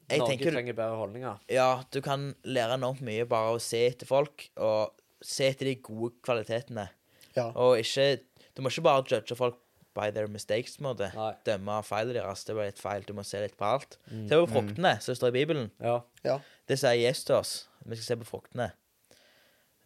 jeg 0.07 0.21
Norge 0.21 0.31
tenker 0.31 0.53
trenger 0.55 0.75
bedre 0.77 0.97
holdninger. 1.01 1.39
Ja, 1.51 1.83
du 1.91 1.99
kan 2.05 2.29
lære 2.47 2.77
enormt 2.79 3.03
mye 3.03 3.25
bare 3.27 3.51
av 3.51 3.57
å 3.57 3.63
se 3.63 3.81
etter 3.89 4.07
folk, 4.07 4.47
og 4.55 4.93
se 5.25 5.49
etter 5.51 5.67
de 5.67 5.75
gode 5.83 6.13
kvalitetene. 6.23 6.87
Ja. 7.35 7.51
Og 7.53 7.77
ikke 7.81 8.23
Du 8.57 8.63
må 8.65 8.71
ikke 8.71 8.87
bare 8.87 9.03
judge 9.05 9.35
folk 9.37 9.59
by 9.93 10.09
their 10.13 10.27
mistakes, 10.27 10.77
på 10.77 10.81
en 10.81 10.87
måte. 10.87 11.11
Nei. 11.13 11.31
Dømme 11.45 11.75
feilene 11.85 12.17
deres. 12.17 12.41
Det 12.47 12.55
var 12.57 12.69
litt 12.69 12.81
feil. 12.81 13.05
Du 13.05 13.13
må 13.17 13.25
se 13.27 13.41
litt 13.43 13.57
på 13.57 13.67
alt. 13.67 13.99
Mm. 14.09 14.23
Se 14.29 14.39
på 14.41 14.47
fruktene, 14.49 14.93
som 15.03 15.17
står 15.17 15.29
i 15.29 15.35
Bibelen. 15.35 15.69
Ja, 15.83 15.99
ja. 16.25 16.39
Det 16.69 16.79
sier 16.81 16.97
Jesus 16.97 17.27
til 17.27 17.37
oss. 17.37 17.53
Vi 17.85 17.97
skal 17.99 18.07
se 18.07 18.17
på 18.23 18.29
fruktene. 18.29 18.71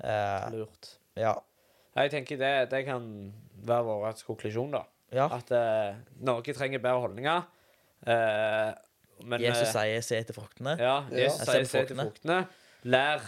Uh, 0.01 0.47
lurt. 0.55 0.95
ja. 1.19 1.35
Jeg 1.91 2.13
tenker 2.13 2.39
det, 2.39 2.53
det 2.71 2.85
kan 2.87 3.03
være 3.67 3.83
vår 3.83 4.21
konklusjon, 4.23 4.71
da. 4.71 4.85
ja. 5.11 5.27
At 5.27 5.51
uh, 5.51 5.99
Norge 6.23 6.55
trenger 6.55 6.79
bedre 6.79 7.03
holdninger. 7.03 7.49
Eh, 8.07 8.69
men 9.23 9.41
Jesus 9.41 9.69
eh, 9.69 9.71
sier 9.75 10.01
'se 10.01 10.19
etter 10.21 10.37
fruktene'. 10.37 10.77
Ja. 10.79 10.97
Jesus 11.11 11.45
sier 11.47 11.65
se 11.65 11.83
etter 11.85 11.95
fruktene. 11.95 12.47
Lær 12.83 13.21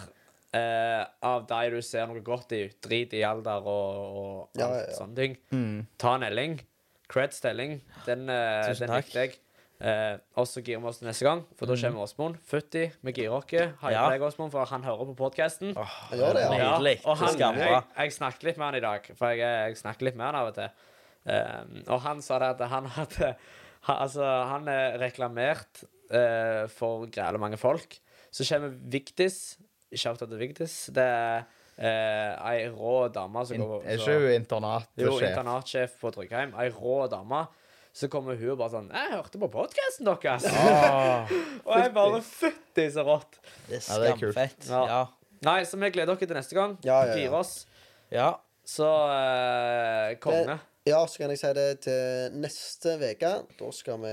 eh, 0.54 1.04
av 1.22 1.46
de 1.46 1.70
du 1.70 1.80
ser 1.82 2.06
noe 2.10 2.22
godt 2.24 2.52
i. 2.56 2.66
Drit 2.82 3.14
i 3.14 3.22
alder 3.26 3.62
og, 3.62 4.02
og 4.04 4.48
alt 4.54 4.60
Ja, 4.60 4.68
ja, 4.82 4.92
sånne 4.98 5.16
ting. 5.16 5.38
Mm. 5.54 5.86
Ta 5.98 6.14
en 6.18 6.26
Elling. 6.30 6.60
Creds 7.08 7.40
til 7.40 7.50
Elling. 7.50 7.80
Den, 8.06 8.28
eh, 8.30 8.74
den 8.78 8.94
likte 8.96 9.26
jeg. 9.26 9.38
Eh, 9.84 10.16
og 10.38 10.46
så 10.48 10.62
girer 10.64 10.80
vi 10.80 10.88
oss 10.88 11.00
neste 11.02 11.26
gang, 11.26 11.42
for 11.58 11.66
da 11.68 11.74
kommer 11.76 12.06
Åsmund. 12.06 12.38
Futti 12.46 12.86
med 13.02 13.18
girokke. 13.18 13.74
Heier 13.82 13.96
Ja. 13.98 14.08
deg, 14.10 14.22
Åsmund, 14.22 14.52
for 14.54 14.64
han 14.70 14.84
hører 14.86 15.10
på 15.10 15.16
podkasten. 15.18 15.74
Oh, 15.76 15.96
ja, 16.12 16.30
ja. 16.38 16.70
Og 17.04 17.18
han, 17.18 17.38
jeg, 17.58 17.82
jeg 17.98 18.12
snakket 18.12 18.42
litt 18.44 18.56
med 18.58 18.66
han 18.66 18.74
i 18.78 18.80
dag, 18.80 19.10
for 19.18 19.34
jeg, 19.34 19.40
jeg 19.42 19.76
snakker 19.82 20.06
litt 20.08 20.16
med 20.16 20.26
han 20.30 20.38
av 20.40 20.52
og 20.52 20.54
til. 20.54 20.70
Um, 21.24 21.82
og 21.88 22.00
han 22.04 22.22
sa 22.22 22.38
det 22.38 22.48
at 22.54 22.68
han 22.68 22.86
hadde 22.86 23.34
han, 23.88 23.98
Altså, 24.06 24.24
han 24.50 24.68
er 24.72 24.98
reklamert 25.02 25.84
eh, 26.10 26.64
for 26.72 27.06
græle 27.12 27.40
mange 27.40 27.58
folk. 27.60 27.98
Så 28.34 28.46
kommer 28.48 28.74
Vigdis. 28.90 29.58
Shout-out 29.94 30.28
til 30.28 30.40
Vigdis. 30.40 30.78
Det 30.94 31.04
er 31.04 31.44
uh, 31.78 32.48
ei 32.50 32.64
rå 32.70 33.08
dame 33.14 33.44
som 33.46 33.60
går 33.62 33.84
er 33.84 34.00
ikke 34.00 34.16
hun 34.16 34.24
jo, 34.24 34.32
internatsjef? 34.34 35.28
internatsjef 35.28 35.94
på 36.00 36.10
Tryggheim. 36.16 36.56
Ei 36.58 36.70
rå 36.74 37.04
dame. 37.12 37.44
Så 37.94 38.08
kommer 38.10 38.34
hun 38.34 38.56
og 38.56 38.58
bare 38.58 38.72
sånn 38.72 38.88
'Jeg 38.90 39.10
hørte 39.12 39.38
på 39.38 39.48
podkasten 39.52 40.08
deres!' 40.08 40.48
Ah, 40.50 41.30
og 41.68 41.76
jeg 41.78 41.92
bare 41.94 42.22
Fytti 42.26 42.88
så 42.90 43.04
rått. 43.06 43.38
det 43.68 43.78
er 43.78 44.02
det 44.02 44.16
skamfett. 44.16 44.66
Ja. 44.66 44.82
Ja. 44.90 45.02
Nei, 45.46 45.60
så 45.62 45.78
vi 45.78 45.92
gleder 45.94 46.16
dere 46.16 46.26
til 46.26 46.34
neste 46.34 46.58
gang. 46.58 46.74
Ja, 46.82 47.04
ja, 47.04 47.12
ja. 47.12 47.14
Fire 47.14 47.38
oss. 47.38 47.66
ja. 48.10 48.32
Så 48.64 48.88
eh, 49.12 50.16
konge. 50.24 50.58
Ja, 50.84 50.98
så 51.08 51.16
kan 51.22 51.30
jeg 51.32 51.40
si 51.40 51.50
det 51.56 51.68
til 51.86 52.34
neste 52.42 52.98
uke. 53.00 53.30
Da 53.56 53.68
skal 53.72 54.02
vi 54.02 54.10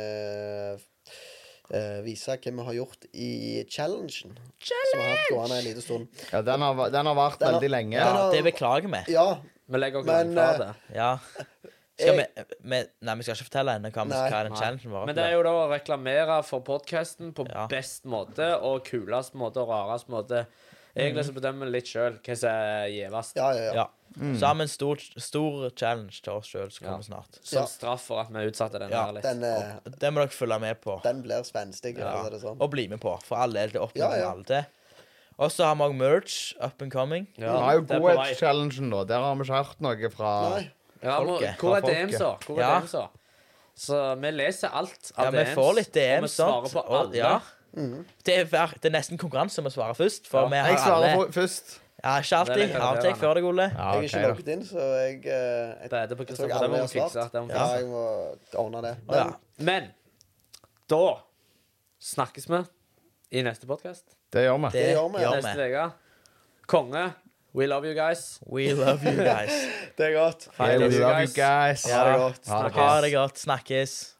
eh, 1.76 1.98
vise 2.06 2.32
hva 2.38 2.54
vi 2.56 2.66
har 2.70 2.78
gjort 2.78 3.08
i 3.12 3.32
challengen. 3.68 4.38
Som 4.64 5.02
har 5.02 5.10
hatt 5.18 5.34
gående 5.34 5.58
en 5.60 5.66
liten 5.68 5.84
stund. 5.84 6.08
Ja, 6.32 6.40
den 6.48 6.64
har, 6.64 6.80
den 6.94 7.10
har 7.12 7.18
vært 7.20 7.40
Den 7.42 7.48
har- 7.50 7.60
veldig 7.60 7.72
lenge. 7.74 7.98
Den 7.98 8.08
ja, 8.08 8.14
har- 8.22 8.32
det 8.32 8.44
beklager 8.48 8.88
vi. 8.88 9.04
Ja. 9.14 9.28
Vi 9.72 9.78
legger 9.80 10.00
oss 10.00 10.06
Men, 10.08 10.34
fra 10.34 10.48
eh, 10.54 10.58
det. 10.64 10.96
Ja. 10.96 11.12
Skal 12.02 12.16
vi, 12.18 12.24
Jeg, 12.36 12.46
vi 12.64 12.78
Nei, 13.06 13.14
vi 13.20 13.24
skal 13.28 13.36
ikke 13.36 13.46
fortelle 13.52 13.74
henne 13.76 13.92
hva, 13.92 14.04
vi- 14.08 14.16
Nei. 14.16 14.30
hva 14.32 14.44
den 14.48 14.56
challengen 14.58 14.92
vår 14.96 15.06
Men 15.06 15.16
det 15.20 15.24
er 15.28 15.34
jo 15.36 15.44
da 15.46 15.52
å 15.54 15.68
reklamere 15.70 16.38
for 16.48 16.64
podkasten 16.66 17.34
på 17.36 17.46
Ja. 17.52 17.68
best 17.70 18.06
måte 18.10 18.48
og 18.64 18.86
kulest 18.88 19.36
måte 19.38 19.60
og 19.62 19.70
rarest 19.70 20.08
måte. 20.10 20.46
Egentlig 20.96 21.24
så 21.26 21.34
bedømmer 21.34 21.66
vi 21.70 21.72
litt 21.72 21.86
sjøl 21.88 22.18
hva 22.20 22.36
som 22.38 22.50
er 22.50 22.88
gjevest. 22.92 23.36
ja, 23.36 23.52
ja, 23.54 23.64
ja. 23.64 23.74
Ja. 23.74 23.88
Så 24.36 24.44
har 24.46 24.56
vi 24.56 24.62
en 24.66 24.68
stor, 24.68 24.98
stor 25.24 25.70
challenge 25.80 26.18
til 26.22 26.34
oss 26.34 26.48
sjøl 26.52 26.70
som 26.72 26.84
Ja. 26.86 26.92
kommer 26.92 27.04
snart. 27.08 27.38
Som 27.44 27.62
Ja. 27.62 27.66
straff 27.66 28.02
for 28.02 28.20
at 28.20 28.28
vi 28.30 28.40
utsatte 28.50 28.78
den 28.80 28.90
Ja, 28.92 29.06
her 29.06 29.14
litt. 29.14 29.24
Den, 29.24 29.42
eh, 29.44 29.80
Det 29.86 30.12
må 30.12 30.16
dere 30.20 30.28
følge 30.36 30.60
med 30.60 30.82
på. 30.82 31.02
den 31.04 31.24
blir 31.24 31.44
spenstig. 31.48 31.96
Sånn. 31.98 32.58
Og 32.60 32.70
bli 32.72 32.88
med 32.90 33.00
på, 33.00 33.22
for 33.24 33.38
alle 33.38 33.68
det 33.68 33.76
opplever 33.80 34.26
alle 34.32 34.44
det. 34.44 34.66
Og 35.40 35.50
så 35.50 35.64
har 35.64 35.76
vi 35.76 35.82
òg 35.84 35.96
merch 35.96 36.54
up 36.62 36.82
and 36.82 36.92
coming. 36.92 37.28
Ja, 37.38 37.54
Vi 37.54 37.60
har 37.60 37.74
jo 37.74 37.80
er 37.80 38.00
godhetschallengen, 38.00 38.90
da. 38.92 39.04
Der 39.06 39.20
har 39.22 39.36
vi 39.36 39.44
ikke 39.44 39.64
hørt 39.64 39.82
noe 39.82 40.10
fra 40.12 40.50
Nei. 40.50 40.72
Folket. 41.02 41.58
hvor 41.58 41.78
er 41.78 41.82
DM, 41.82 42.10
så? 42.12 42.38
Hvor 42.42 42.58
er 42.58 42.62
Ja. 42.62 42.80
DM, 42.82 42.88
så? 42.88 43.10
Så 43.78 44.20
vi 44.20 44.32
leser 44.32 44.70
alt 44.74 45.12
av 45.18 45.34
Ja, 45.34 45.44
vi 45.44 45.56
får 45.56 45.76
litt 45.76 45.92
DM, 45.94 46.18
og 46.18 46.22
vi 46.24 46.28
svarer 46.28 46.70
på 46.70 46.84
alt 46.90 47.08
alle. 47.08 47.16
Ja. 47.16 47.40
Mhm. 47.74 48.06
Det 48.26 48.38
er, 48.54 48.68
det 48.82 48.86
er 48.86 48.98
nesten 48.98 49.18
konkurranse 49.18 49.60
om 49.60 49.66
å 49.66 49.72
svare 49.72 49.96
først, 49.96 50.28
for 50.28 50.42
Ja. 50.42 50.48
vi 50.50 50.56
Jeg 50.72 50.80
svarer 50.80 51.14
alle 51.16 51.32
først. 51.32 51.80
Ja, 52.04 52.16
ikke 52.18 52.36
alltid. 52.38 52.58
litt 52.58 52.76
Av 52.76 52.96
og 52.98 53.02
til 53.04 53.14
før 53.14 53.34
deg, 53.38 53.44
Ole. 53.46 53.62
Ja, 53.78 53.92
Jeg 53.94 53.98
er 53.98 54.08
ikke 54.10 54.28
logget 54.28 54.48
inn, 54.50 54.64
så 54.66 54.80
jeg, 54.80 55.26
eh, 55.26 55.76
jeg 55.82 55.90
Det 55.90 55.94
er 56.00 56.06
det 56.08 56.18
på 56.18 56.26
Jeg 56.26 56.36
tror 56.36 56.48
jeg 56.48 56.50
Kristoffer. 56.50 56.50
Det 56.50 56.56
aldri 56.58 56.70
må 56.70 56.76
har 56.76 56.88
vi 56.88 57.00
fikse. 57.00 57.30
Det 57.32 57.50
Ja, 57.56 57.66
jeg 57.78 57.86
må 57.86 58.38
ordne 58.58 58.82
det. 58.82 58.98
Men, 59.08 59.16
ja. 59.16 59.32
Men 59.60 59.88
da 60.90 61.18
snakkes 62.02 62.50
vi 62.50 62.64
i 63.38 63.42
neste 63.44 63.68
podkast. 63.68 64.04
Det 64.34 64.44
gjør 64.48 64.58
vi. 64.66 64.70
Det 64.80 64.96
gjør 64.96 65.12
vi, 65.14 65.42
Neste 65.42 65.68
uke. 65.70 65.92
Konge. 66.68 67.14
We 67.54 67.68
love 67.68 67.86
you 67.86 67.94
guys. 67.94 68.40
We 68.48 68.74
love 68.74 69.04
you 69.04 69.16
guys. 69.24 69.52
det 69.98 70.06
er 70.08 70.14
godt. 70.18 70.48
Hei, 70.58 70.68
Hey, 70.72 70.78
we 70.78 70.84
love 70.84 70.94
you 70.94 71.02
love 71.02 71.14
guys. 71.28 71.34
guys. 71.36 71.84
Ha 71.92 72.04
det 72.12 72.20
godt. 72.20 72.48
Ha 72.76 73.02
det 73.02 73.14
godt. 73.14 73.38
Snakkes. 73.40 74.16